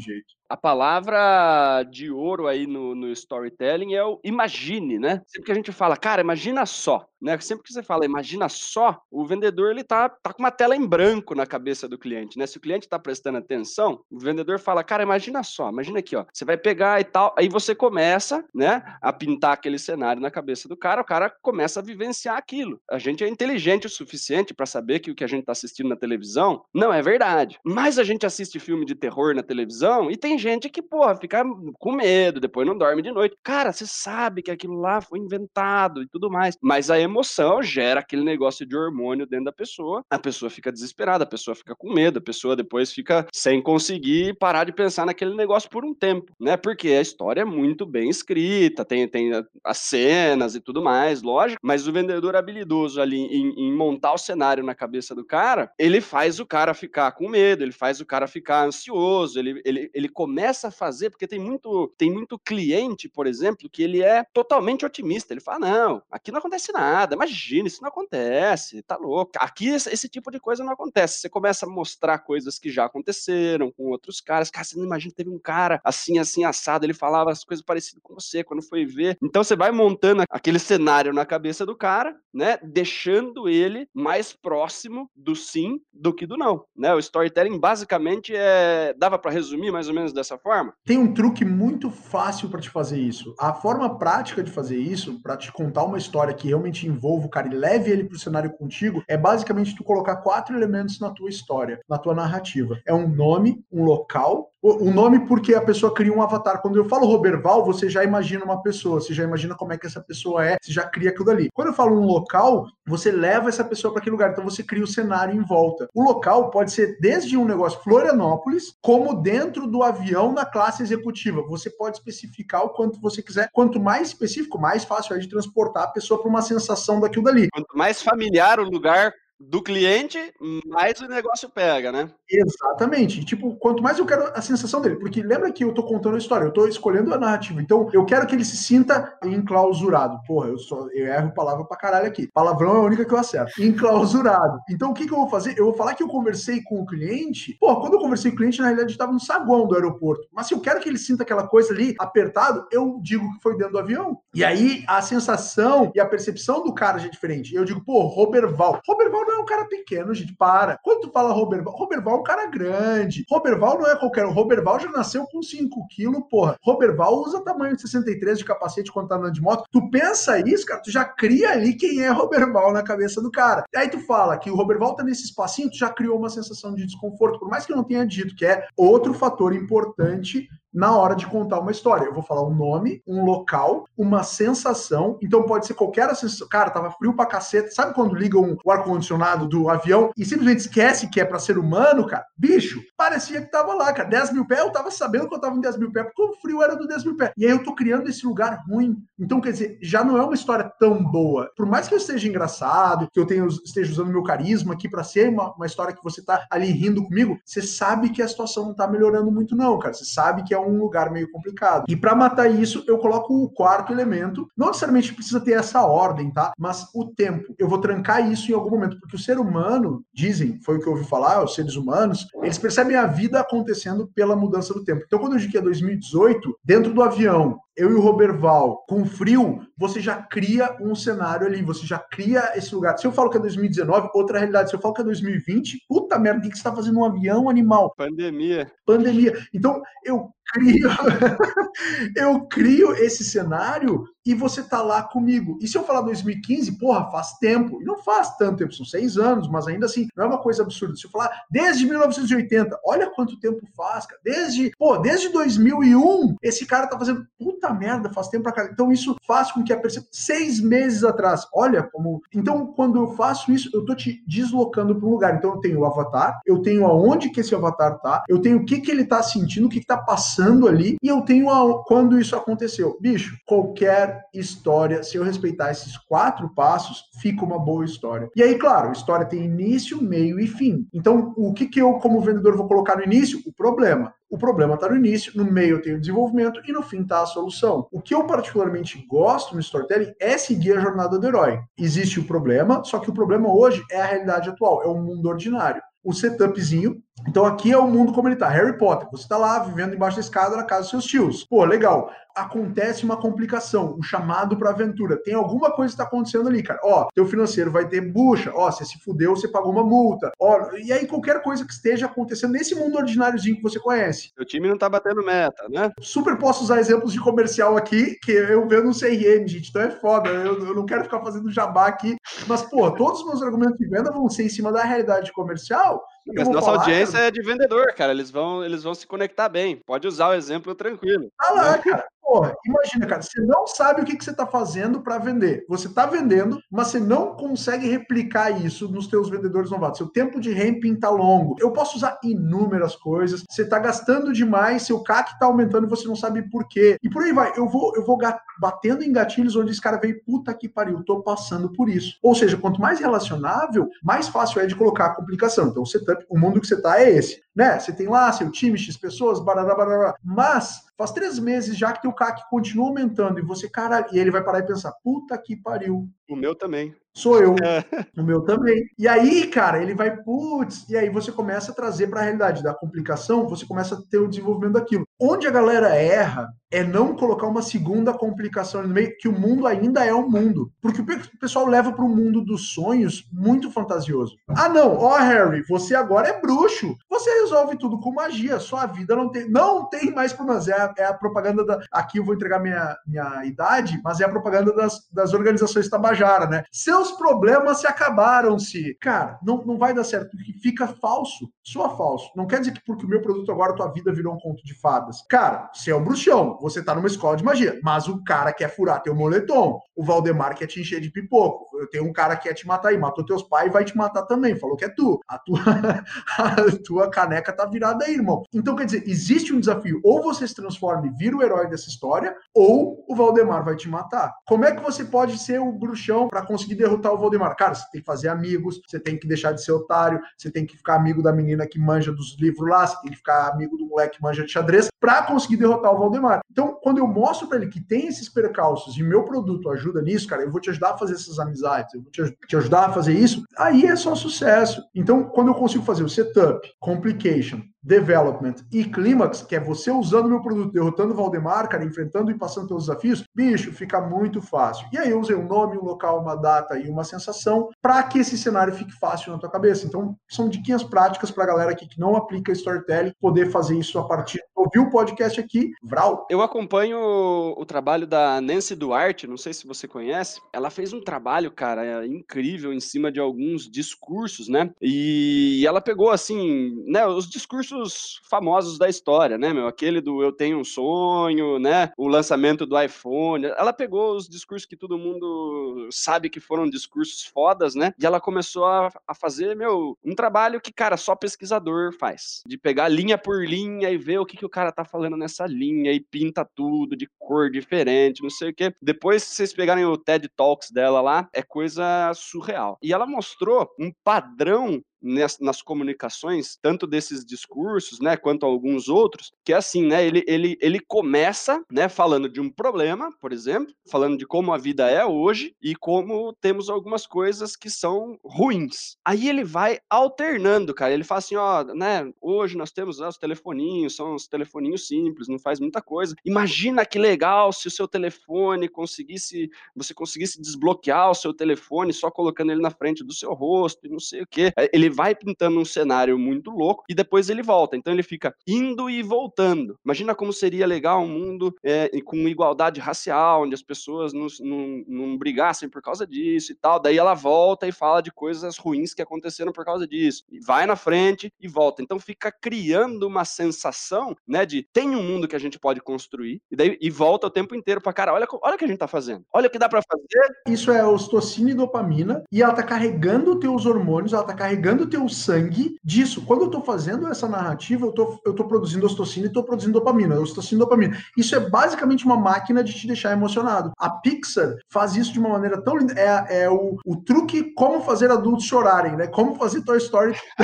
jeito. 0.00 0.39
A 0.50 0.56
palavra 0.56 1.84
de 1.84 2.10
ouro 2.10 2.48
aí 2.48 2.66
no, 2.66 2.92
no, 2.92 3.06
storytelling 3.12 3.94
é 3.94 4.04
o 4.04 4.18
imagine, 4.24 4.98
né? 4.98 5.22
Sempre 5.24 5.46
que 5.46 5.52
a 5.52 5.54
gente 5.54 5.70
fala, 5.70 5.96
cara, 5.96 6.20
imagina 6.20 6.66
só, 6.66 7.06
né? 7.22 7.38
Sempre 7.38 7.62
que 7.62 7.72
você 7.72 7.84
fala 7.84 8.04
imagina 8.04 8.48
só, 8.48 9.00
o 9.08 9.24
vendedor 9.24 9.70
ele 9.70 9.84
tá, 9.84 10.08
tá 10.08 10.32
com 10.32 10.42
uma 10.42 10.50
tela 10.50 10.74
em 10.74 10.84
branco 10.84 11.36
na 11.36 11.46
cabeça 11.46 11.86
do 11.86 11.96
cliente, 11.96 12.36
né? 12.36 12.48
Se 12.48 12.56
o 12.58 12.60
cliente 12.60 12.88
tá 12.88 12.98
prestando 12.98 13.38
atenção, 13.38 14.00
o 14.10 14.18
vendedor 14.18 14.58
fala, 14.58 14.82
cara, 14.82 15.04
imagina 15.04 15.44
só, 15.44 15.70
imagina 15.70 16.00
aqui, 16.00 16.16
ó, 16.16 16.24
você 16.32 16.44
vai 16.44 16.56
pegar 16.56 17.00
e 17.00 17.04
tal, 17.04 17.32
aí 17.38 17.48
você 17.48 17.72
começa, 17.72 18.44
né, 18.52 18.82
a 19.00 19.12
pintar 19.12 19.52
aquele 19.52 19.78
cenário 19.78 20.20
na 20.20 20.32
cabeça 20.32 20.68
do 20.68 20.76
cara, 20.76 21.00
o 21.00 21.04
cara 21.04 21.30
começa 21.40 21.78
a 21.78 21.82
vivenciar 21.82 22.36
aquilo. 22.36 22.80
A 22.90 22.98
gente 22.98 23.22
é 23.22 23.28
inteligente 23.28 23.86
o 23.86 23.90
suficiente 23.90 24.52
para 24.52 24.66
saber 24.66 24.98
que 24.98 25.12
o 25.12 25.14
que 25.14 25.22
a 25.22 25.28
gente 25.28 25.44
tá 25.44 25.52
assistindo 25.52 25.88
na 25.88 25.96
televisão 25.96 26.64
não 26.74 26.92
é 26.92 27.00
verdade. 27.00 27.60
Mas 27.64 28.00
a 28.00 28.02
gente 28.02 28.26
assiste 28.26 28.58
filme 28.58 28.84
de 28.84 28.96
terror 28.96 29.32
na 29.32 29.44
televisão 29.44 30.10
e 30.10 30.16
tem 30.16 30.39
gente 30.40 30.68
que, 30.68 30.82
porra, 30.82 31.14
fica 31.14 31.44
com 31.78 31.92
medo, 31.92 32.40
depois 32.40 32.66
não 32.66 32.76
dorme 32.76 33.02
de 33.02 33.12
noite. 33.12 33.36
Cara, 33.42 33.72
você 33.72 33.86
sabe 33.86 34.42
que 34.42 34.50
aquilo 34.50 34.80
lá 34.80 35.00
foi 35.00 35.18
inventado 35.18 36.02
e 36.02 36.08
tudo 36.08 36.30
mais. 36.30 36.56
Mas 36.60 36.90
a 36.90 36.98
emoção 36.98 37.62
gera 37.62 38.00
aquele 38.00 38.24
negócio 38.24 38.66
de 38.66 38.76
hormônio 38.76 39.26
dentro 39.26 39.44
da 39.46 39.52
pessoa. 39.52 40.02
A 40.10 40.18
pessoa 40.18 40.50
fica 40.50 40.72
desesperada, 40.72 41.24
a 41.24 41.26
pessoa 41.26 41.54
fica 41.54 41.74
com 41.76 41.92
medo, 41.92 42.18
a 42.18 42.22
pessoa 42.22 42.56
depois 42.56 42.92
fica 42.92 43.26
sem 43.32 43.62
conseguir 43.62 44.36
parar 44.38 44.64
de 44.64 44.72
pensar 44.72 45.06
naquele 45.06 45.34
negócio 45.34 45.68
por 45.68 45.84
um 45.84 45.94
tempo, 45.94 46.32
né? 46.40 46.56
Porque 46.56 46.88
a 46.88 47.00
história 47.00 47.42
é 47.42 47.44
muito 47.44 47.86
bem 47.86 48.08
escrita, 48.08 48.84
tem, 48.84 49.06
tem 49.06 49.30
as 49.64 49.78
cenas 49.78 50.54
e 50.54 50.60
tudo 50.60 50.82
mais, 50.82 51.22
lógico. 51.22 51.60
Mas 51.62 51.86
o 51.86 51.92
vendedor 51.92 52.34
habilidoso 52.34 53.00
ali 53.00 53.18
em, 53.18 53.68
em 53.68 53.72
montar 53.76 54.12
o 54.12 54.18
cenário 54.18 54.64
na 54.64 54.74
cabeça 54.74 55.14
do 55.14 55.24
cara, 55.24 55.70
ele 55.78 56.00
faz 56.00 56.40
o 56.40 56.46
cara 56.46 56.74
ficar 56.74 57.12
com 57.12 57.28
medo, 57.28 57.62
ele 57.62 57.72
faz 57.72 58.00
o 58.00 58.06
cara 58.06 58.26
ficar 58.26 58.64
ansioso, 58.64 59.38
ele, 59.38 59.60
ele, 59.64 59.90
ele 59.92 60.08
começa 60.08 60.29
começa 60.30 60.68
a 60.68 60.70
fazer, 60.70 61.10
porque 61.10 61.26
tem 61.26 61.40
muito, 61.40 61.92
tem 61.98 62.08
muito 62.08 62.38
cliente, 62.38 63.08
por 63.08 63.26
exemplo, 63.26 63.68
que 63.68 63.82
ele 63.82 64.00
é 64.00 64.24
totalmente 64.32 64.86
otimista. 64.86 65.34
Ele 65.34 65.40
fala: 65.40 65.58
não, 65.58 66.02
aqui 66.08 66.30
não 66.30 66.38
acontece 66.38 66.72
nada, 66.72 67.16
imagina, 67.16 67.66
isso 67.66 67.82
não 67.82 67.88
acontece, 67.88 68.80
tá 68.82 68.96
louco. 68.96 69.32
Aqui 69.36 69.70
esse, 69.70 69.92
esse 69.92 70.08
tipo 70.08 70.30
de 70.30 70.38
coisa 70.38 70.62
não 70.62 70.72
acontece. 70.72 71.18
Você 71.18 71.28
começa 71.28 71.66
a 71.66 71.68
mostrar 71.68 72.18
coisas 72.20 72.60
que 72.60 72.70
já 72.70 72.84
aconteceram 72.84 73.72
com 73.72 73.90
outros 73.90 74.20
caras. 74.20 74.50
Cara, 74.50 74.64
você 74.64 74.76
não 74.78 74.84
imagina, 74.84 75.12
teve 75.16 75.30
um 75.30 75.38
cara 75.38 75.80
assim, 75.82 76.20
assim, 76.20 76.44
assado, 76.44 76.86
ele 76.86 76.94
falava 76.94 77.32
as 77.32 77.42
coisas 77.42 77.64
parecidas 77.64 78.00
com 78.00 78.14
você 78.14 78.44
quando 78.44 78.62
foi 78.62 78.86
ver. 78.86 79.18
Então 79.20 79.42
você 79.42 79.56
vai 79.56 79.72
montando 79.72 80.22
aquele 80.30 80.60
cenário 80.60 81.12
na 81.12 81.26
cabeça 81.26 81.66
do 81.66 81.76
cara, 81.76 82.16
né? 82.32 82.56
Deixando 82.62 83.48
ele 83.48 83.88
mais 83.92 84.32
próximo 84.32 85.10
do 85.16 85.34
sim 85.34 85.80
do 85.92 86.14
que 86.14 86.24
do 86.24 86.36
não, 86.36 86.64
né? 86.76 86.94
O 86.94 87.00
storytelling 87.00 87.58
basicamente 87.58 88.32
é 88.32 88.94
dava 88.96 89.18
para 89.18 89.32
resumir 89.32 89.72
mais 89.72 89.88
ou 89.88 89.94
menos 89.94 90.12
dessa 90.20 90.38
forma? 90.38 90.72
Tem 90.84 90.98
um 90.98 91.12
truque 91.12 91.44
muito 91.44 91.90
fácil 91.90 92.48
para 92.48 92.60
te 92.60 92.70
fazer 92.70 92.98
isso. 92.98 93.34
A 93.38 93.52
forma 93.52 93.98
prática 93.98 94.42
de 94.42 94.50
fazer 94.50 94.78
isso, 94.78 95.20
para 95.22 95.36
te 95.36 95.50
contar 95.52 95.84
uma 95.84 95.98
história 95.98 96.34
que 96.34 96.48
realmente 96.48 96.86
envolva 96.86 97.26
o 97.26 97.30
cara 97.30 97.48
e 97.48 97.56
leve 97.56 97.90
ele 97.90 98.04
pro 98.04 98.18
cenário 98.18 98.50
contigo, 98.52 99.02
é 99.08 99.16
basicamente 99.16 99.74
tu 99.74 99.82
colocar 99.82 100.16
quatro 100.16 100.56
elementos 100.56 101.00
na 101.00 101.10
tua 101.10 101.28
história, 101.28 101.80
na 101.88 101.98
tua 101.98 102.14
narrativa. 102.14 102.78
É 102.86 102.94
um 102.94 103.08
nome, 103.08 103.64
um 103.72 103.84
local, 103.84 104.50
o 104.62 104.90
nome 104.90 105.26
porque 105.26 105.54
a 105.54 105.62
pessoa 105.62 105.94
cria 105.94 106.12
um 106.12 106.20
avatar. 106.20 106.60
Quando 106.60 106.76
eu 106.76 106.84
falo 106.84 107.06
Roberval, 107.06 107.64
você 107.64 107.88
já 107.88 108.04
imagina 108.04 108.44
uma 108.44 108.62
pessoa, 108.62 109.00
você 109.00 109.14
já 109.14 109.24
imagina 109.24 109.54
como 109.54 109.72
é 109.72 109.78
que 109.78 109.86
essa 109.86 110.02
pessoa 110.02 110.44
é, 110.44 110.58
você 110.60 110.70
já 110.70 110.82
cria 110.82 111.10
aquilo 111.10 111.30
ali. 111.30 111.48
Quando 111.54 111.68
eu 111.68 111.74
falo 111.74 111.98
um 111.98 112.04
local, 112.04 112.66
você 112.86 113.10
leva 113.10 113.48
essa 113.48 113.64
pessoa 113.64 113.92
para 113.92 114.00
aquele 114.00 114.12
lugar, 114.12 114.32
então 114.32 114.44
você 114.44 114.62
cria 114.62 114.84
o 114.84 114.86
cenário 114.86 115.34
em 115.34 115.42
volta. 115.42 115.88
O 115.94 116.02
local 116.02 116.50
pode 116.50 116.72
ser 116.72 116.98
desde 117.00 117.38
um 117.38 117.44
negócio 117.46 117.80
Florianópolis, 117.80 118.74
como 118.82 119.14
dentro 119.14 119.66
do 119.66 119.82
avião 119.82 119.99
na 120.32 120.44
classe 120.44 120.82
executiva. 120.82 121.42
Você 121.42 121.70
pode 121.70 121.98
especificar 121.98 122.64
o 122.64 122.70
quanto 122.70 123.00
você 123.00 123.22
quiser. 123.22 123.48
Quanto 123.52 123.80
mais 123.80 124.08
específico, 124.08 124.58
mais 124.58 124.84
fácil 124.84 125.14
é 125.14 125.18
de 125.18 125.28
transportar 125.28 125.84
a 125.84 125.88
pessoa 125.88 126.20
para 126.20 126.28
uma 126.28 126.42
sensação 126.42 127.00
daquilo 127.00 127.24
dali. 127.24 127.48
Quanto 127.50 127.76
mais 127.76 128.02
familiar 128.02 128.58
o 128.58 128.64
lugar, 128.64 129.12
do 129.40 129.62
cliente, 129.62 130.18
mais 130.66 131.00
o 131.00 131.08
negócio 131.08 131.48
pega, 131.48 131.90
né? 131.90 132.10
Exatamente. 132.30 133.24
Tipo, 133.24 133.56
quanto 133.56 133.82
mais 133.82 133.98
eu 133.98 134.04
quero 134.04 134.30
a 134.34 134.42
sensação 134.42 134.82
dele, 134.82 134.96
porque 134.96 135.22
lembra 135.22 135.50
que 135.50 135.64
eu 135.64 135.72
tô 135.72 135.82
contando 135.82 136.16
a 136.16 136.18
história, 136.18 136.44
eu 136.44 136.52
tô 136.52 136.66
escolhendo 136.66 137.12
a 137.14 137.18
narrativa. 137.18 137.60
Então, 137.62 137.88
eu 137.92 138.04
quero 138.04 138.26
que 138.26 138.34
ele 138.34 138.44
se 138.44 138.56
sinta 138.56 139.18
enclausurado. 139.24 140.20
Porra, 140.26 140.48
eu 140.48 140.58
só 140.58 140.86
eu 140.92 141.06
erro 141.06 141.32
palavra 141.34 141.64
pra 141.64 141.76
caralho 141.76 142.06
aqui. 142.06 142.28
Palavrão 142.32 142.74
é 142.74 142.78
a 142.78 142.82
única 142.82 143.04
que 143.04 143.14
eu 143.14 143.18
acerto. 143.18 143.62
Enclausurado. 143.62 144.60
Então, 144.68 144.90
o 144.90 144.94
que 144.94 145.06
que 145.06 145.12
eu 145.12 145.18
vou 145.18 145.28
fazer? 145.28 145.58
Eu 145.58 145.64
vou 145.64 145.74
falar 145.74 145.94
que 145.94 146.02
eu 146.02 146.08
conversei 146.08 146.62
com 146.62 146.82
o 146.82 146.86
cliente. 146.86 147.56
Porra, 147.58 147.80
quando 147.80 147.94
eu 147.94 148.00
conversei 148.00 148.30
com 148.30 148.36
o 148.36 148.38
cliente, 148.38 148.58
na 148.58 148.66
realidade, 148.66 148.92
estava 148.92 149.12
no 149.12 149.20
saguão 149.20 149.66
do 149.66 149.74
aeroporto. 149.74 150.28
Mas 150.32 150.48
se 150.48 150.54
eu 150.54 150.60
quero 150.60 150.80
que 150.80 150.88
ele 150.88 150.98
sinta 150.98 151.22
aquela 151.22 151.46
coisa 151.46 151.72
ali 151.72 151.94
apertado, 151.98 152.66
eu 152.70 153.00
digo 153.02 153.32
que 153.32 153.42
foi 153.42 153.56
dentro 153.56 153.72
do 153.72 153.78
avião. 153.78 154.18
E 154.34 154.44
aí, 154.44 154.84
a 154.86 155.00
sensação 155.00 155.90
e 155.94 156.00
a 156.00 156.06
percepção 156.06 156.62
do 156.62 156.74
cara 156.74 156.98
já 156.98 157.06
é 157.06 157.10
diferente. 157.10 157.54
Eu 157.54 157.64
digo, 157.64 157.82
pô, 157.84 158.02
Roberval. 158.02 158.80
Roberval 158.86 159.29
não 159.30 159.38
é 159.38 159.42
um 159.42 159.46
cara 159.46 159.64
pequeno, 159.66 160.12
gente, 160.12 160.34
para. 160.34 160.78
Quando 160.82 161.02
tu 161.02 161.10
fala 161.10 161.32
Roberval, 161.32 161.74
Roberval 161.74 162.16
é 162.16 162.20
um 162.20 162.22
cara 162.22 162.46
grande. 162.46 163.24
Roberval 163.28 163.78
não 163.78 163.86
é 163.86 163.96
qualquer 163.96 164.26
um. 164.26 164.32
Roberval 164.32 164.80
já 164.80 164.90
nasceu 164.90 165.24
com 165.26 165.42
5 165.42 165.86
quilos, 165.88 166.22
porra. 166.28 166.58
Roberval 166.62 167.20
usa 167.20 167.42
tamanho 167.42 167.76
de 167.76 167.82
63 167.82 168.38
de 168.38 168.44
capacete 168.44 168.92
quando 168.92 169.08
tá 169.08 169.16
andando 169.16 169.32
de 169.32 169.40
moto. 169.40 169.64
Tu 169.70 169.90
pensa 169.90 170.38
isso, 170.40 170.66
cara, 170.66 170.82
tu 170.82 170.90
já 170.90 171.04
cria 171.04 171.50
ali 171.50 171.74
quem 171.74 172.02
é 172.02 172.10
Roberval 172.10 172.72
na 172.72 172.82
cabeça 172.82 173.22
do 173.22 173.30
cara. 173.30 173.64
E 173.72 173.78
aí 173.78 173.88
tu 173.88 174.00
fala 174.00 174.38
que 174.38 174.50
o 174.50 174.56
Roberval 174.56 174.94
tá 174.94 175.04
nesse 175.04 175.24
espacinho, 175.24 175.70
tu 175.70 175.76
já 175.76 175.90
criou 175.90 176.18
uma 176.18 176.30
sensação 176.30 176.74
de 176.74 176.84
desconforto, 176.84 177.38
por 177.38 177.48
mais 177.48 177.64
que 177.64 177.74
não 177.74 177.84
tenha 177.84 178.06
dito, 178.06 178.34
que 178.34 178.44
é 178.44 178.66
outro 178.76 179.14
fator 179.14 179.54
importante 179.54 180.48
na 180.72 180.96
hora 180.96 181.14
de 181.14 181.26
contar 181.26 181.60
uma 181.60 181.70
história. 181.70 182.06
Eu 182.06 182.14
vou 182.14 182.22
falar 182.22 182.46
um 182.46 182.54
nome, 182.54 183.02
um 183.06 183.24
local, 183.24 183.86
uma 183.96 184.22
sensação. 184.22 185.18
Então 185.22 185.42
pode 185.42 185.66
ser 185.66 185.74
qualquer 185.74 186.14
sensação. 186.14 186.48
Cara, 186.48 186.70
tava 186.70 186.90
frio 186.92 187.14
pra 187.14 187.26
caceta. 187.26 187.70
Sabe 187.70 187.94
quando 187.94 188.14
ligam 188.14 188.56
o 188.64 188.70
ar-condicionado 188.70 189.46
do 189.46 189.68
avião 189.68 190.10
e 190.16 190.24
simplesmente 190.24 190.60
esquece 190.60 191.08
que 191.08 191.20
é 191.20 191.24
para 191.24 191.38
ser 191.38 191.58
humano, 191.58 192.06
cara? 192.06 192.24
Bicho, 192.36 192.80
parecia 192.96 193.40
que 193.40 193.50
tava 193.50 193.74
lá, 193.74 193.92
cara. 193.92 194.08
10 194.08 194.32
mil 194.32 194.46
pés, 194.46 194.60
eu 194.60 194.72
tava 194.72 194.90
sabendo 194.90 195.28
que 195.28 195.34
eu 195.34 195.40
tava 195.40 195.56
em 195.56 195.60
10 195.60 195.78
mil 195.78 195.92
pés, 195.92 196.06
porque 196.06 196.22
o 196.22 196.40
frio 196.40 196.62
era 196.62 196.74
do 196.74 196.86
10 196.86 197.04
mil 197.04 197.16
pés. 197.16 197.32
E 197.36 197.44
aí 197.44 197.50
eu 197.50 197.62
tô 197.62 197.74
criando 197.74 198.08
esse 198.08 198.26
lugar 198.26 198.62
ruim. 198.68 198.96
Então, 199.18 199.40
quer 199.40 199.52
dizer, 199.52 199.78
já 199.82 200.04
não 200.04 200.16
é 200.16 200.22
uma 200.22 200.34
história 200.34 200.70
tão 200.78 201.02
boa. 201.02 201.50
Por 201.56 201.66
mais 201.66 201.88
que 201.88 201.94
eu 201.94 201.98
esteja 201.98 202.28
engraçado, 202.28 203.08
que 203.12 203.18
eu 203.18 203.26
tenha, 203.26 203.46
esteja 203.46 203.92
usando 203.92 204.10
meu 204.10 204.22
carisma 204.22 204.74
aqui 204.74 204.88
para 204.88 205.04
ser 205.04 205.28
uma, 205.28 205.54
uma 205.54 205.66
história 205.66 205.94
que 205.94 206.02
você 206.02 206.24
tá 206.24 206.46
ali 206.50 206.66
rindo 206.66 207.04
comigo, 207.04 207.38
você 207.44 207.62
sabe 207.62 208.10
que 208.10 208.22
a 208.22 208.28
situação 208.28 208.66
não 208.66 208.74
tá 208.74 208.86
melhorando 208.86 209.30
muito, 209.30 209.56
não, 209.56 209.78
cara. 209.78 209.94
Você 209.94 210.04
sabe 210.04 210.42
que 210.44 210.54
é 210.54 210.59
um 210.60 210.78
lugar 210.78 211.10
meio 211.10 211.30
complicado. 211.30 211.84
E 211.88 211.96
para 211.96 212.14
matar 212.14 212.48
isso, 212.48 212.84
eu 212.86 212.98
coloco 212.98 213.34
o 213.34 213.50
quarto 213.50 213.92
elemento. 213.92 214.48
Não 214.56 214.68
necessariamente 214.68 215.14
precisa 215.14 215.40
ter 215.40 215.52
essa 215.52 215.82
ordem, 215.84 216.30
tá? 216.30 216.52
Mas 216.58 216.88
o 216.94 217.06
tempo. 217.06 217.54
Eu 217.58 217.68
vou 217.68 217.78
trancar 217.78 218.30
isso 218.30 218.50
em 218.50 218.54
algum 218.54 218.70
momento, 218.70 218.98
porque 219.00 219.16
o 219.16 219.18
ser 219.18 219.38
humano, 219.38 220.04
dizem, 220.12 220.58
foi 220.64 220.76
o 220.76 220.80
que 220.80 220.86
eu 220.86 220.92
ouvi 220.92 221.04
falar, 221.04 221.42
os 221.42 221.54
seres 221.54 221.76
humanos, 221.76 222.26
eles 222.42 222.58
percebem 222.58 222.96
a 222.96 223.06
vida 223.06 223.40
acontecendo 223.40 224.10
pela 224.14 224.36
mudança 224.36 224.72
do 224.74 224.84
tempo. 224.84 225.02
Então, 225.06 225.18
quando 225.18 225.34
eu 225.34 225.38
digo 225.38 225.52
que 225.52 225.58
é 225.58 225.62
2018, 225.62 226.58
dentro 226.64 226.92
do 226.92 227.02
avião, 227.02 227.58
eu 227.80 227.90
e 227.90 227.94
o 227.94 228.00
Roberval, 228.00 228.84
com 228.86 229.06
frio, 229.06 229.66
você 229.76 230.00
já 230.00 230.16
cria 230.16 230.76
um 230.82 230.94
cenário 230.94 231.46
ali, 231.46 231.62
você 231.62 231.86
já 231.86 231.98
cria 231.98 232.52
esse 232.54 232.74
lugar. 232.74 232.98
Se 232.98 233.06
eu 233.06 233.12
falo 233.12 233.30
que 233.30 233.38
é 233.38 233.40
2019, 233.40 234.10
outra 234.14 234.38
realidade. 234.38 234.68
Se 234.68 234.76
eu 234.76 234.80
falo 234.80 234.92
que 234.92 235.00
é 235.00 235.04
2020, 235.04 235.86
puta 235.88 236.18
merda, 236.18 236.40
o 236.40 236.42
que 236.42 236.48
você 236.48 236.56
está 236.56 236.74
fazendo 236.74 236.98
um 236.98 237.04
avião 237.04 237.48
animal? 237.48 237.94
Pandemia. 237.96 238.70
Pandemia. 238.84 239.34
Então, 239.54 239.80
eu 240.04 240.28
crio, 240.52 240.88
eu 242.16 242.46
crio 242.48 242.94
esse 242.94 243.24
cenário 243.24 244.04
e 244.30 244.34
você 244.34 244.62
tá 244.62 244.80
lá 244.80 245.02
comigo. 245.02 245.58
E 245.60 245.66
se 245.66 245.76
eu 245.76 245.82
falar 245.82 246.02
2015, 246.02 246.78
porra, 246.78 247.10
faz 247.10 247.32
tempo. 247.38 247.82
E 247.82 247.84
não 247.84 247.98
faz 247.98 248.36
tanto 248.36 248.58
tempo, 248.58 248.72
são 248.72 248.86
seis 248.86 249.18
anos, 249.18 249.48
mas 249.48 249.66
ainda 249.66 249.86
assim, 249.86 250.06
não 250.16 250.24
é 250.24 250.28
uma 250.28 250.38
coisa 250.38 250.62
absurda. 250.62 250.94
Se 250.94 251.04
eu 251.04 251.10
falar 251.10 251.42
desde 251.50 251.84
1980, 251.84 252.78
olha 252.86 253.10
quanto 253.10 253.40
tempo 253.40 253.66
faz, 253.76 254.06
cara. 254.06 254.20
Desde, 254.22 254.70
pô, 254.78 254.96
desde 254.98 255.30
2001, 255.30 256.36
esse 256.40 256.64
cara 256.64 256.86
tá 256.86 256.96
fazendo 256.96 257.26
puta 257.36 257.74
merda, 257.74 258.08
faz 258.12 258.28
tempo 258.28 258.44
pra 258.44 258.52
caralho. 258.52 258.72
Então 258.72 258.92
isso 258.92 259.16
faz 259.26 259.50
com 259.50 259.64
que 259.64 259.72
a 259.72 259.80
percepção, 259.80 260.08
seis 260.12 260.60
meses 260.60 261.02
atrás, 261.02 261.44
olha 261.52 261.82
como. 261.82 262.22
Então, 262.32 262.68
quando 262.68 263.00
eu 263.00 263.16
faço 263.16 263.50
isso, 263.50 263.68
eu 263.74 263.84
tô 263.84 263.96
te 263.96 264.22
deslocando 264.28 264.94
para 264.94 265.08
um 265.08 265.10
lugar. 265.10 265.34
Então, 265.34 265.54
eu 265.54 265.60
tenho 265.60 265.80
o 265.80 265.84
avatar, 265.84 266.38
eu 266.46 266.62
tenho 266.62 266.86
aonde 266.86 267.30
que 267.30 267.40
esse 267.40 267.52
avatar 267.52 267.98
tá, 267.98 268.22
eu 268.28 268.40
tenho 268.40 268.58
o 268.58 268.64
que 268.64 268.80
que 268.80 268.92
ele 268.92 269.04
tá 269.04 269.24
sentindo, 269.24 269.66
o 269.66 269.68
que 269.68 269.80
que 269.80 269.86
tá 269.86 269.96
passando 269.96 270.68
ali, 270.68 270.96
e 271.02 271.08
eu 271.08 271.20
tenho 271.22 271.50
a... 271.50 271.84
quando 271.84 272.16
isso 272.16 272.36
aconteceu. 272.36 272.96
Bicho, 273.00 273.36
qualquer 273.44 274.19
história, 274.32 275.02
se 275.02 275.16
eu 275.16 275.24
respeitar 275.24 275.70
esses 275.70 275.96
quatro 275.96 276.52
passos, 276.54 277.04
fica 277.20 277.44
uma 277.44 277.58
boa 277.58 277.84
história. 277.84 278.28
E 278.34 278.42
aí, 278.42 278.58
claro, 278.58 278.92
história 278.92 279.26
tem 279.26 279.44
início, 279.44 280.02
meio 280.02 280.38
e 280.40 280.46
fim. 280.46 280.86
Então, 280.92 281.32
o 281.36 281.52
que, 281.52 281.66
que 281.66 281.80
eu, 281.80 281.94
como 281.94 282.20
vendedor, 282.20 282.56
vou 282.56 282.68
colocar 282.68 282.96
no 282.96 283.04
início? 283.04 283.40
O 283.46 283.52
problema. 283.52 284.14
O 284.30 284.38
problema 284.38 284.74
está 284.74 284.88
no 284.88 284.96
início, 284.96 285.32
no 285.34 285.44
meio 285.44 285.82
tenho 285.82 285.96
o 285.96 286.00
desenvolvimento 286.00 286.60
e 286.64 286.72
no 286.72 286.82
fim 286.82 287.02
está 287.02 287.22
a 287.22 287.26
solução. 287.26 287.88
O 287.90 288.00
que 288.00 288.14
eu 288.14 288.24
particularmente 288.24 289.04
gosto 289.08 289.54
no 289.54 289.60
storytelling 289.60 290.14
é 290.20 290.38
seguir 290.38 290.76
a 290.76 290.80
jornada 290.80 291.18
do 291.18 291.26
herói. 291.26 291.58
Existe 291.76 292.20
o 292.20 292.24
problema, 292.24 292.84
só 292.84 293.00
que 293.00 293.10
o 293.10 293.12
problema 293.12 293.52
hoje 293.52 293.82
é 293.90 294.00
a 294.00 294.06
realidade 294.06 294.48
atual, 294.48 294.84
é 294.84 294.86
o 294.86 294.94
mundo 294.94 295.28
ordinário. 295.28 295.82
O 296.02 296.12
setupzinho 296.12 297.02
então 297.28 297.44
aqui 297.44 297.72
é 297.72 297.78
o 297.78 297.86
mundo 297.86 298.12
como 298.12 298.28
ele 298.28 298.36
tá. 298.36 298.48
Harry 298.48 298.76
Potter, 298.78 299.08
você 299.10 299.26
tá 299.28 299.36
lá 299.36 299.58
vivendo 299.60 299.94
embaixo 299.94 300.16
da 300.16 300.20
escada 300.20 300.56
na 300.56 300.64
casa 300.64 300.82
dos 300.82 300.90
seus 300.90 301.04
tios. 301.04 301.44
Pô, 301.44 301.64
legal. 301.64 302.10
Acontece 302.34 303.04
uma 303.04 303.16
complicação, 303.16 303.96
um 303.98 304.02
chamado 304.02 304.56
para 304.56 304.70
aventura. 304.70 305.20
Tem 305.20 305.34
alguma 305.34 305.72
coisa 305.72 305.92
que 305.92 305.98
tá 305.98 306.04
acontecendo 306.04 306.48
ali, 306.48 306.62
cara. 306.62 306.78
Ó, 306.84 307.08
teu 307.12 307.26
financeiro 307.26 307.72
vai 307.72 307.88
ter 307.88 308.00
bucha. 308.00 308.52
Ó, 308.54 308.70
você 308.70 308.84
se 308.84 308.98
fudeu, 309.00 309.34
você 309.34 309.48
pagou 309.48 309.72
uma 309.72 309.82
multa. 309.82 310.30
Ó, 310.40 310.70
e 310.76 310.92
aí 310.92 311.06
qualquer 311.06 311.42
coisa 311.42 311.66
que 311.66 311.72
esteja 311.72 312.06
acontecendo 312.06 312.52
nesse 312.52 312.74
mundo 312.74 312.96
ordináriozinho 312.96 313.56
que 313.56 313.62
você 313.62 313.80
conhece. 313.80 314.30
O 314.38 314.44
time 314.44 314.68
não 314.68 314.78
tá 314.78 314.88
batendo 314.88 315.24
meta, 315.24 315.68
né? 315.68 315.90
Super 316.00 316.38
posso 316.38 316.62
usar 316.62 316.78
exemplos 316.78 317.12
de 317.12 317.20
comercial 317.20 317.76
aqui, 317.76 318.16
que 318.22 318.30
eu 318.30 318.66
vendo 318.68 318.84
no 318.84 318.98
CRM, 318.98 319.46
gente. 319.48 319.68
Então 319.68 319.82
é 319.82 319.90
foda. 319.90 320.30
Eu, 320.30 320.66
eu 320.68 320.74
não 320.74 320.86
quero 320.86 321.02
ficar 321.02 321.20
fazendo 321.20 321.50
jabá 321.50 321.88
aqui. 321.88 322.16
Mas, 322.46 322.62
pô, 322.62 322.90
todos 322.92 323.20
os 323.20 323.26
meus 323.26 323.42
argumentos 323.42 323.76
de 323.76 323.88
venda 323.88 324.12
vão 324.12 324.30
ser 324.30 324.44
em 324.44 324.48
cima 324.48 324.70
da 324.70 324.84
realidade 324.84 325.32
comercial. 325.32 325.89
Mas 326.26 326.48
nossa 326.48 326.66
falar, 326.66 326.78
audiência 326.80 327.14
cara... 327.14 327.26
é 327.26 327.30
de 327.30 327.42
vendedor, 327.42 327.94
cara. 327.94 328.12
Eles 328.12 328.30
vão, 328.30 328.64
eles 328.64 328.82
vão 328.82 328.94
se 328.94 329.06
conectar 329.06 329.48
bem. 329.48 329.76
Pode 329.76 330.06
usar 330.06 330.28
o 330.28 330.34
exemplo 330.34 330.74
tranquilo. 330.74 331.30
Ah 331.40 331.52
lá, 331.52 331.78
cara. 331.78 332.06
Porra, 332.30 332.54
imagina, 332.64 333.08
cara, 333.08 333.22
você 333.22 333.40
não 333.40 333.66
sabe 333.66 334.02
o 334.02 334.04
que, 334.04 334.16
que 334.16 334.22
você 334.22 334.30
está 334.30 334.46
fazendo 334.46 335.00
para 335.00 335.18
vender. 335.18 335.64
Você 335.68 335.88
está 335.88 336.06
vendendo, 336.06 336.62
mas 336.70 336.86
você 336.86 337.00
não 337.00 337.34
consegue 337.34 337.88
replicar 337.88 338.52
isso 338.64 338.88
nos 338.88 339.08
teus 339.08 339.28
vendedores 339.28 339.68
novatos. 339.68 339.98
Seu 339.98 340.06
tempo 340.06 340.38
de 340.38 340.52
ramping 340.52 340.94
tá 340.94 341.10
longo. 341.10 341.56
Eu 341.58 341.72
posso 341.72 341.96
usar 341.96 342.20
inúmeras 342.22 342.94
coisas. 342.94 343.42
Você 343.50 343.62
está 343.62 343.80
gastando 343.80 344.32
demais, 344.32 344.82
seu 344.82 345.02
CAC 345.02 345.32
está 345.32 345.46
aumentando 345.46 345.88
e 345.88 345.90
você 345.90 346.06
não 346.06 346.14
sabe 346.14 346.48
por 346.48 346.68
quê. 346.68 346.96
E 347.02 347.10
por 347.10 347.24
aí 347.24 347.32
vai. 347.32 347.52
Eu 347.56 347.68
vou, 347.68 347.96
eu 347.96 348.06
vou 348.06 348.16
batendo 348.60 349.02
em 349.02 349.12
gatilhos 349.12 349.56
onde 349.56 349.72
esse 349.72 349.80
cara 349.80 349.96
veio, 349.96 350.22
puta 350.24 350.54
que 350.54 350.68
pariu, 350.68 351.02
tô 351.02 351.24
passando 351.24 351.72
por 351.72 351.88
isso. 351.88 352.16
Ou 352.22 352.36
seja, 352.36 352.56
quanto 352.56 352.80
mais 352.80 353.00
relacionável, 353.00 353.88
mais 354.04 354.28
fácil 354.28 354.60
é 354.60 354.66
de 354.66 354.76
colocar 354.76 355.06
a 355.06 355.14
complicação. 355.16 355.66
Então, 355.66 355.82
o 355.82 355.86
setup, 355.86 356.24
o 356.28 356.38
mundo 356.38 356.60
que 356.60 356.68
você 356.68 356.80
tá 356.80 357.00
é 357.00 357.10
esse. 357.10 357.42
Né? 357.56 357.76
Você 357.80 357.92
tem 357.92 358.06
lá 358.06 358.30
seu 358.30 358.48
time, 358.52 358.78
X 358.78 358.96
pessoas, 358.96 359.40
barará, 359.40 359.74
barará. 359.74 360.14
Mas 360.22 360.82
faz 361.00 361.12
três 361.12 361.38
meses 361.38 361.78
já 361.78 361.94
que 361.94 362.02
teu 362.02 362.12
CAC 362.12 362.42
continua 362.50 362.88
aumentando 362.88 363.38
e 363.38 363.42
você, 363.42 363.70
cara, 363.70 364.06
e 364.12 364.18
ele 364.18 364.30
vai 364.30 364.44
parar 364.44 364.58
e 364.58 364.66
pensar, 364.66 364.92
puta 365.02 365.38
que 365.38 365.56
pariu. 365.56 366.06
O 366.28 366.36
meu 366.36 366.54
também. 366.54 366.94
Sou 367.14 367.40
eu. 367.40 367.54
É. 367.62 367.84
O 368.16 368.22
meu 368.22 368.42
também. 368.42 368.84
E 368.98 369.08
aí, 369.08 369.46
cara, 369.46 369.82
ele 369.82 369.94
vai, 369.94 370.16
putz, 370.16 370.88
e 370.88 370.96
aí 370.96 371.10
você 371.10 371.32
começa 371.32 371.72
a 371.72 371.74
trazer 371.74 372.08
para 372.08 372.20
a 372.20 372.22
realidade 372.22 372.62
da 372.62 372.74
complicação, 372.74 373.48
você 373.48 373.66
começa 373.66 373.94
a 373.94 374.02
ter 374.10 374.18
o 374.18 374.28
desenvolvimento 374.28 374.74
daquilo. 374.74 375.06
Onde 375.18 375.46
a 375.46 375.50
galera 375.50 375.94
erra 375.94 376.48
é 376.70 376.84
não 376.84 377.16
colocar 377.16 377.46
uma 377.46 377.62
segunda 377.62 378.12
complicação 378.12 378.82
no 378.82 378.88
meio, 378.88 379.16
que 379.18 379.28
o 379.28 379.38
mundo 379.38 379.66
ainda 379.66 380.04
é 380.04 380.14
um 380.14 380.28
mundo. 380.28 380.70
Porque 380.80 381.00
o 381.00 381.38
pessoal 381.38 381.66
leva 381.66 381.92
para 381.92 382.04
o 382.04 382.08
mundo 382.08 382.40
dos 382.40 382.72
sonhos 382.72 383.26
muito 383.32 383.70
fantasioso. 383.72 384.36
Ah, 384.48 384.68
não, 384.68 384.96
ó, 384.96 385.14
oh, 385.14 385.18
Harry, 385.18 385.64
você 385.68 385.94
agora 385.96 386.28
é 386.28 386.40
bruxo. 386.40 386.94
Você 387.08 387.28
resolve 387.40 387.76
tudo 387.76 387.98
com 387.98 388.12
magia. 388.12 388.60
Sua 388.60 388.86
vida 388.86 389.16
não 389.16 389.30
tem, 389.30 389.50
não 389.50 389.88
tem 389.88 390.12
mais 390.12 390.32
problemas. 390.32 390.68
É 390.68 390.74
a, 390.74 390.94
é 390.96 391.04
a 391.06 391.14
propaganda 391.14 391.64
da. 391.64 391.80
Aqui 391.90 392.18
eu 392.18 392.24
vou 392.24 392.34
entregar 392.34 392.60
minha, 392.60 392.96
minha 393.04 393.44
idade, 393.44 394.00
mas 394.04 394.20
é 394.20 394.24
a 394.24 394.28
propaganda 394.28 394.72
das, 394.72 395.08
das 395.12 395.34
organizações 395.34 395.88
Tabajara, 395.88 396.46
né? 396.46 396.62
Seus 397.00 397.12
problemas 397.12 397.78
se 397.78 397.86
acabaram-se. 397.86 398.94
Cara, 399.00 399.38
não, 399.42 399.64
não 399.64 399.78
vai 399.78 399.94
dar 399.94 400.04
certo, 400.04 400.36
fica 400.62 400.86
falso. 400.86 401.50
Soa 401.62 401.96
falso. 401.96 402.30
Não 402.36 402.46
quer 402.46 402.60
dizer 402.60 402.72
que 402.72 402.84
porque 402.84 403.06
o 403.06 403.08
meu 403.08 403.22
produto 403.22 403.50
agora 403.50 403.74
tua 403.74 403.90
vida 403.90 404.12
virou 404.12 404.34
um 404.34 404.38
conto 404.38 404.62
de 404.62 404.74
fadas. 404.74 405.22
Cara, 405.30 405.70
você 405.72 405.90
é 405.90 405.96
um 405.96 406.04
bruxão 406.04 406.58
você 406.60 406.82
tá 406.82 406.94
numa 406.94 407.06
escola 407.06 407.38
de 407.38 407.44
magia. 407.44 407.80
Mas 407.82 408.06
o 408.06 408.22
cara 408.22 408.52
quer 408.52 408.68
furar 408.68 409.02
teu 409.02 409.14
moletom. 409.14 409.80
O 409.96 410.04
Valdemar 410.04 410.54
quer 410.54 410.66
te 410.66 410.78
encher 410.78 411.00
de 411.00 411.10
pipoco. 411.10 411.66
Eu 411.78 411.88
tenho 411.88 412.04
um 412.04 412.12
cara 412.12 412.36
que 412.36 412.48
quer 412.48 412.54
te 412.54 412.66
matar 412.66 412.90
aí. 412.90 412.98
Matou 412.98 413.24
teus 413.24 413.42
pais 413.42 413.68
e 413.68 413.72
vai 413.72 413.82
te 413.82 413.96
matar 413.96 414.22
também. 414.24 414.54
Falou 414.56 414.76
que 414.76 414.84
é 414.84 414.88
tu. 414.90 415.20
A 415.26 415.38
tua, 415.38 415.58
a 416.36 416.56
tua 416.84 417.10
caneca 417.10 417.50
tá 417.50 417.64
virada 417.64 418.04
aí, 418.04 418.12
irmão. 418.12 418.42
Então, 418.52 418.76
quer 418.76 418.84
dizer, 418.84 419.04
existe 419.06 419.54
um 419.54 419.60
desafio. 419.60 420.02
Ou 420.04 420.22
você 420.22 420.46
se 420.46 420.54
transforma 420.54 421.06
e 421.06 421.10
vira 421.10 421.36
o 421.36 421.42
herói 421.42 421.66
dessa 421.66 421.88
história, 421.88 422.36
ou 422.54 423.04
o 423.08 423.14
Valdemar 423.14 423.64
vai 423.64 423.76
te 423.76 423.88
matar. 423.88 424.34
Como 424.46 424.66
é 424.66 424.74
que 424.74 424.82
você 424.82 425.04
pode 425.04 425.38
ser 425.38 425.60
o 425.60 425.72
bruxão 425.72 426.28
para 426.28 426.42
conseguir 426.42 426.74
derrotar 426.90 427.12
o 427.12 427.18
Valdemar? 427.18 427.56
Cara, 427.56 427.74
você 427.74 427.84
tem 427.90 428.00
que 428.00 428.06
fazer 428.06 428.28
amigos, 428.28 428.80
você 428.86 428.98
tem 428.98 429.18
que 429.18 429.26
deixar 429.26 429.52
de 429.52 429.62
ser 429.62 429.72
otário, 429.72 430.20
você 430.36 430.50
tem 430.50 430.66
que 430.66 430.76
ficar 430.76 430.96
amigo 430.96 431.22
da 431.22 431.32
menina 431.32 431.66
que 431.66 431.78
manja 431.78 432.12
dos 432.12 432.36
livros 432.38 432.68
lá, 432.68 432.86
você 432.86 433.00
tem 433.02 433.10
que 433.10 433.16
ficar 433.16 433.48
amigo 433.48 433.76
do 433.76 433.86
moleque 433.86 434.16
que 434.16 434.22
manja 434.22 434.44
de 434.44 434.50
xadrez 434.50 434.88
para 434.98 435.22
conseguir 435.22 435.56
derrotar 435.56 435.94
o 435.94 435.98
Valdemar. 435.98 436.40
Então, 436.50 436.78
quando 436.82 436.98
eu 436.98 437.06
mostro 437.06 437.46
para 437.46 437.58
ele 437.58 437.68
que 437.68 437.80
tem 437.80 438.08
esses 438.08 438.28
percalços 438.28 438.96
e 438.96 439.02
meu 439.02 439.24
produto 439.24 439.70
ajuda 439.70 440.02
nisso, 440.02 440.28
cara, 440.28 440.42
eu 440.42 440.50
vou 440.50 440.60
te 440.60 440.70
ajudar 440.70 440.90
a 440.90 440.98
fazer 440.98 441.14
essas 441.14 441.38
amizades, 441.38 441.94
eu 441.94 442.02
vou 442.02 442.10
te, 442.10 442.36
te 442.46 442.56
ajudar 442.56 442.86
a 442.86 442.92
fazer 442.92 443.14
isso, 443.14 443.44
aí 443.56 443.84
é 443.84 443.96
só 443.96 444.14
sucesso. 444.14 444.82
Então, 444.94 445.24
quando 445.24 445.48
eu 445.48 445.54
consigo 445.54 445.84
fazer 445.84 446.02
o 446.02 446.08
setup, 446.08 446.68
complication, 446.78 447.60
development 447.82 448.56
e 448.72 448.84
clímax, 448.84 449.42
que 449.42 449.56
é 449.56 449.60
você 449.60 449.90
usando 449.90 450.28
meu 450.28 450.40
produto, 450.40 450.72
derrotando 450.72 451.14
Valdemar, 451.14 451.68
cara, 451.68 451.84
enfrentando 451.84 452.30
e 452.30 452.38
passando 452.38 452.68
pelos 452.68 452.86
desafios, 452.86 453.24
bicho, 453.34 453.72
fica 453.72 454.00
muito 454.00 454.40
fácil. 454.40 454.86
E 454.92 454.98
aí 454.98 455.10
eu 455.10 455.20
usei 455.20 455.36
um 455.36 455.46
nome, 455.46 455.78
um 455.78 455.84
local, 455.84 456.20
uma 456.20 456.36
data 456.36 456.78
e 456.78 456.88
uma 456.88 457.04
sensação 457.04 457.68
para 457.80 458.02
que 458.02 458.18
esse 458.18 458.36
cenário 458.36 458.74
fique 458.74 458.92
fácil 458.92 459.32
na 459.32 459.38
tua 459.38 459.50
cabeça. 459.50 459.86
Então, 459.86 460.16
são 460.28 460.48
diquinhas 460.48 460.82
práticas 460.82 461.30
para 461.30 461.46
galera 461.46 461.70
aqui 461.70 461.88
que 461.88 461.98
não 462.00 462.16
aplica 462.16 462.52
storytelling 462.52 463.12
poder 463.20 463.50
fazer 463.50 463.76
isso 463.76 463.98
a 463.98 464.06
partir 464.06 464.40
ouviu 464.60 464.82
o 464.82 464.90
podcast 464.90 465.40
aqui, 465.40 465.72
Vral. 465.82 466.26
Eu 466.30 466.42
acompanho 466.42 466.98
o 466.98 467.64
trabalho 467.64 468.06
da 468.06 468.40
Nancy 468.40 468.76
Duarte, 468.76 469.26
não 469.26 469.36
sei 469.36 469.52
se 469.52 469.66
você 469.66 469.88
conhece. 469.88 470.40
Ela 470.52 470.70
fez 470.70 470.92
um 470.92 471.00
trabalho, 471.00 471.50
cara, 471.50 472.06
incrível 472.06 472.72
em 472.72 472.80
cima 472.80 473.10
de 473.10 473.18
alguns 473.18 473.68
discursos, 473.68 474.48
né? 474.48 474.70
E 474.80 475.64
ela 475.66 475.80
pegou 475.80 476.10
assim, 476.10 476.84
né, 476.86 477.06
os 477.06 477.28
discursos 477.28 477.69
discursos 477.70 478.20
famosos 478.28 478.78
da 478.78 478.88
história, 478.88 479.38
né, 479.38 479.52
meu? 479.52 479.66
Aquele 479.66 480.00
do 480.00 480.22
Eu 480.22 480.32
Tenho 480.32 480.58
um 480.58 480.64
Sonho, 480.64 481.58
né? 481.58 481.92
O 481.96 482.08
lançamento 482.08 482.66
do 482.66 482.80
iPhone. 482.80 483.46
Ela 483.46 483.72
pegou 483.72 484.16
os 484.16 484.28
discursos 484.28 484.66
que 484.66 484.76
todo 484.76 484.98
mundo 484.98 485.88
sabe 485.90 486.28
que 486.28 486.40
foram 486.40 486.68
discursos 486.68 487.24
fodas, 487.24 487.74
né? 487.74 487.92
E 487.98 488.04
ela 488.04 488.20
começou 488.20 488.64
a, 488.64 488.88
a 489.06 489.14
fazer, 489.14 489.54
meu, 489.56 489.96
um 490.04 490.14
trabalho 490.14 490.60
que, 490.60 490.72
cara, 490.72 490.96
só 490.96 491.14
pesquisador 491.14 491.92
faz. 491.98 492.42
De 492.46 492.58
pegar 492.58 492.88
linha 492.88 493.16
por 493.16 493.46
linha 493.46 493.90
e 493.90 493.96
ver 493.96 494.18
o 494.18 494.26
que, 494.26 494.36
que 494.36 494.46
o 494.46 494.50
cara 494.50 494.72
tá 494.72 494.84
falando 494.84 495.16
nessa 495.16 495.46
linha 495.46 495.92
e 495.92 496.00
pinta 496.00 496.44
tudo 496.44 496.96
de 496.96 497.08
cor 497.18 497.50
diferente, 497.50 498.22
não 498.22 498.30
sei 498.30 498.50
o 498.50 498.54
quê. 498.54 498.74
Depois, 498.82 499.22
se 499.22 499.36
vocês 499.36 499.52
pegarem 499.52 499.84
o 499.84 499.96
TED 499.96 500.28
Talks 500.36 500.70
dela 500.70 501.00
lá, 501.00 501.28
é 501.32 501.42
coisa 501.42 502.12
surreal. 502.14 502.78
E 502.82 502.92
ela 502.92 503.06
mostrou 503.06 503.68
um 503.78 503.92
padrão 504.02 504.82
nas, 505.02 505.38
nas 505.38 505.62
comunicações, 505.62 506.58
tanto 506.60 506.86
desses 506.86 507.24
discursos, 507.24 508.00
né, 508.00 508.16
quanto 508.16 508.44
alguns 508.44 508.88
outros, 508.88 509.32
que 509.44 509.52
é 509.52 509.56
assim, 509.56 509.86
né, 509.86 510.04
ele, 510.04 510.24
ele, 510.26 510.58
ele 510.60 510.80
começa, 510.80 511.62
né, 511.70 511.88
falando 511.88 512.28
de 512.28 512.40
um 512.40 512.50
problema, 512.50 513.10
por 513.20 513.32
exemplo, 513.32 513.74
falando 513.90 514.18
de 514.18 514.26
como 514.26 514.52
a 514.52 514.58
vida 514.58 514.88
é 514.88 515.04
hoje 515.04 515.54
e 515.62 515.74
como 515.74 516.32
temos 516.34 516.68
algumas 516.68 517.06
coisas 517.06 517.56
que 517.56 517.70
são 517.70 518.18
ruins. 518.24 518.96
Aí 519.04 519.28
ele 519.28 519.44
vai 519.44 519.78
alternando, 519.88 520.74
cara, 520.74 520.92
ele 520.92 521.04
fala 521.04 521.18
assim, 521.18 521.36
ó, 521.36 521.64
né, 521.64 522.12
hoje 522.20 522.56
nós 522.56 522.70
temos 522.70 522.98
né, 522.98 523.08
os 523.08 523.16
telefoninhos, 523.16 523.96
são 523.96 524.14
os 524.14 524.26
telefoninhos 524.26 524.86
simples, 524.86 525.28
não 525.28 525.38
faz 525.38 525.60
muita 525.60 525.80
coisa. 525.80 526.14
Imagina 526.24 526.84
que 526.84 526.98
legal 526.98 527.52
se 527.52 527.68
o 527.68 527.70
seu 527.70 527.88
telefone 527.88 528.68
conseguisse, 528.68 529.50
você 529.74 529.94
conseguisse 529.94 530.40
desbloquear 530.40 531.10
o 531.10 531.14
seu 531.14 531.32
telefone 531.32 531.92
só 531.92 532.10
colocando 532.10 532.52
ele 532.52 532.60
na 532.60 532.70
frente 532.70 533.04
do 533.04 533.14
seu 533.14 533.32
rosto 533.32 533.86
e 533.86 533.90
não 533.90 534.00
sei 534.00 534.22
o 534.22 534.26
que. 534.26 534.52
Ele 534.72 534.89
vai 534.90 535.14
pintando 535.14 535.58
um 535.58 535.64
cenário 535.64 536.18
muito 536.18 536.50
louco 536.50 536.84
e 536.88 536.94
depois 536.94 537.30
ele 537.30 537.42
volta. 537.42 537.76
Então 537.76 537.92
ele 537.92 538.02
fica 538.02 538.34
indo 538.46 538.90
e 538.90 539.02
voltando. 539.02 539.78
Imagina 539.84 540.14
como 540.14 540.32
seria 540.32 540.66
legal 540.66 541.02
um 541.02 541.08
mundo 541.08 541.54
é, 541.62 541.90
com 542.04 542.16
igualdade 542.28 542.80
racial, 542.80 543.42
onde 543.42 543.54
as 543.54 543.62
pessoas 543.62 544.12
não, 544.12 544.26
não, 544.40 544.84
não 544.86 545.18
brigassem 545.18 545.68
por 545.68 545.82
causa 545.82 546.06
disso 546.06 546.52
e 546.52 546.54
tal. 546.54 546.80
Daí 546.80 546.98
ela 546.98 547.14
volta 547.14 547.66
e 547.66 547.72
fala 547.72 548.00
de 548.00 548.10
coisas 548.10 548.58
ruins 548.58 548.94
que 548.94 549.02
aconteceram 549.02 549.52
por 549.52 549.64
causa 549.64 549.86
disso. 549.86 550.24
E 550.30 550.40
vai 550.40 550.66
na 550.66 550.76
frente 550.76 551.32
e 551.40 551.48
volta. 551.48 551.82
Então 551.82 551.98
fica 551.98 552.32
criando 552.32 553.06
uma 553.06 553.24
sensação, 553.24 554.14
né, 554.26 554.44
de 554.44 554.66
tem 554.72 554.90
um 554.96 555.02
mundo 555.02 555.28
que 555.28 555.36
a 555.36 555.40
gente 555.40 555.58
pode 555.58 555.80
construir 555.80 556.40
e 556.50 556.56
daí 556.56 556.78
e 556.80 556.90
volta 556.90 557.26
o 557.26 557.30
tempo 557.30 557.54
inteiro 557.54 557.80
para 557.80 557.92
cara, 557.92 558.12
olha, 558.12 558.26
olha 558.42 558.54
o 558.54 558.58
que 558.58 558.64
a 558.64 558.68
gente 558.68 558.78
tá 558.78 558.88
fazendo. 558.88 559.24
Olha 559.32 559.48
o 559.48 559.50
que 559.50 559.58
dá 559.58 559.68
para 559.68 559.82
fazer. 559.82 560.34
Isso 560.48 560.70
é 560.70 560.84
ocitocina 560.84 561.50
e 561.50 561.54
dopamina 561.54 562.24
e 562.30 562.42
ela 562.42 562.52
tá 562.52 562.62
carregando 562.62 563.38
teus 563.38 563.66
hormônios, 563.66 564.12
ela 564.12 564.24
tá 564.24 564.34
carregando 564.34 564.79
teu 564.88 565.08
sangue 565.08 565.76
disso. 565.84 566.22
Quando 566.22 566.42
eu 566.42 566.50
tô 566.50 566.62
fazendo 566.62 567.08
essa 567.08 567.28
narrativa, 567.28 567.86
eu 567.86 567.92
tô, 567.92 568.20
eu 568.24 568.34
tô 568.34 568.44
produzindo 568.44 568.86
ocitocina 568.86 569.26
e 569.26 569.32
tô 569.32 569.42
produzindo 569.42 569.78
dopamina, 569.78 570.18
ocitocina 570.18 570.60
e 570.60 570.64
dopamina. 570.64 570.98
Isso 571.16 571.34
é 571.34 571.40
basicamente 571.40 572.04
uma 572.04 572.16
máquina 572.16 572.62
de 572.62 572.72
te 572.72 572.86
deixar 572.86 573.12
emocionado. 573.12 573.72
A 573.78 573.90
Pixar 573.90 574.56
faz 574.68 574.96
isso 574.96 575.12
de 575.12 575.18
uma 575.18 575.30
maneira 575.30 575.62
tão 575.62 575.76
linda. 575.76 575.94
É, 575.96 576.42
é 576.42 576.50
o, 576.50 576.76
o 576.84 576.96
truque 576.96 577.52
como 577.54 577.82
fazer 577.82 578.10
adultos 578.10 578.44
chorarem, 578.44 578.96
né? 578.96 579.06
Como 579.06 579.34
fazer 579.34 579.62
Toy 579.62 579.78
Story 579.78 580.16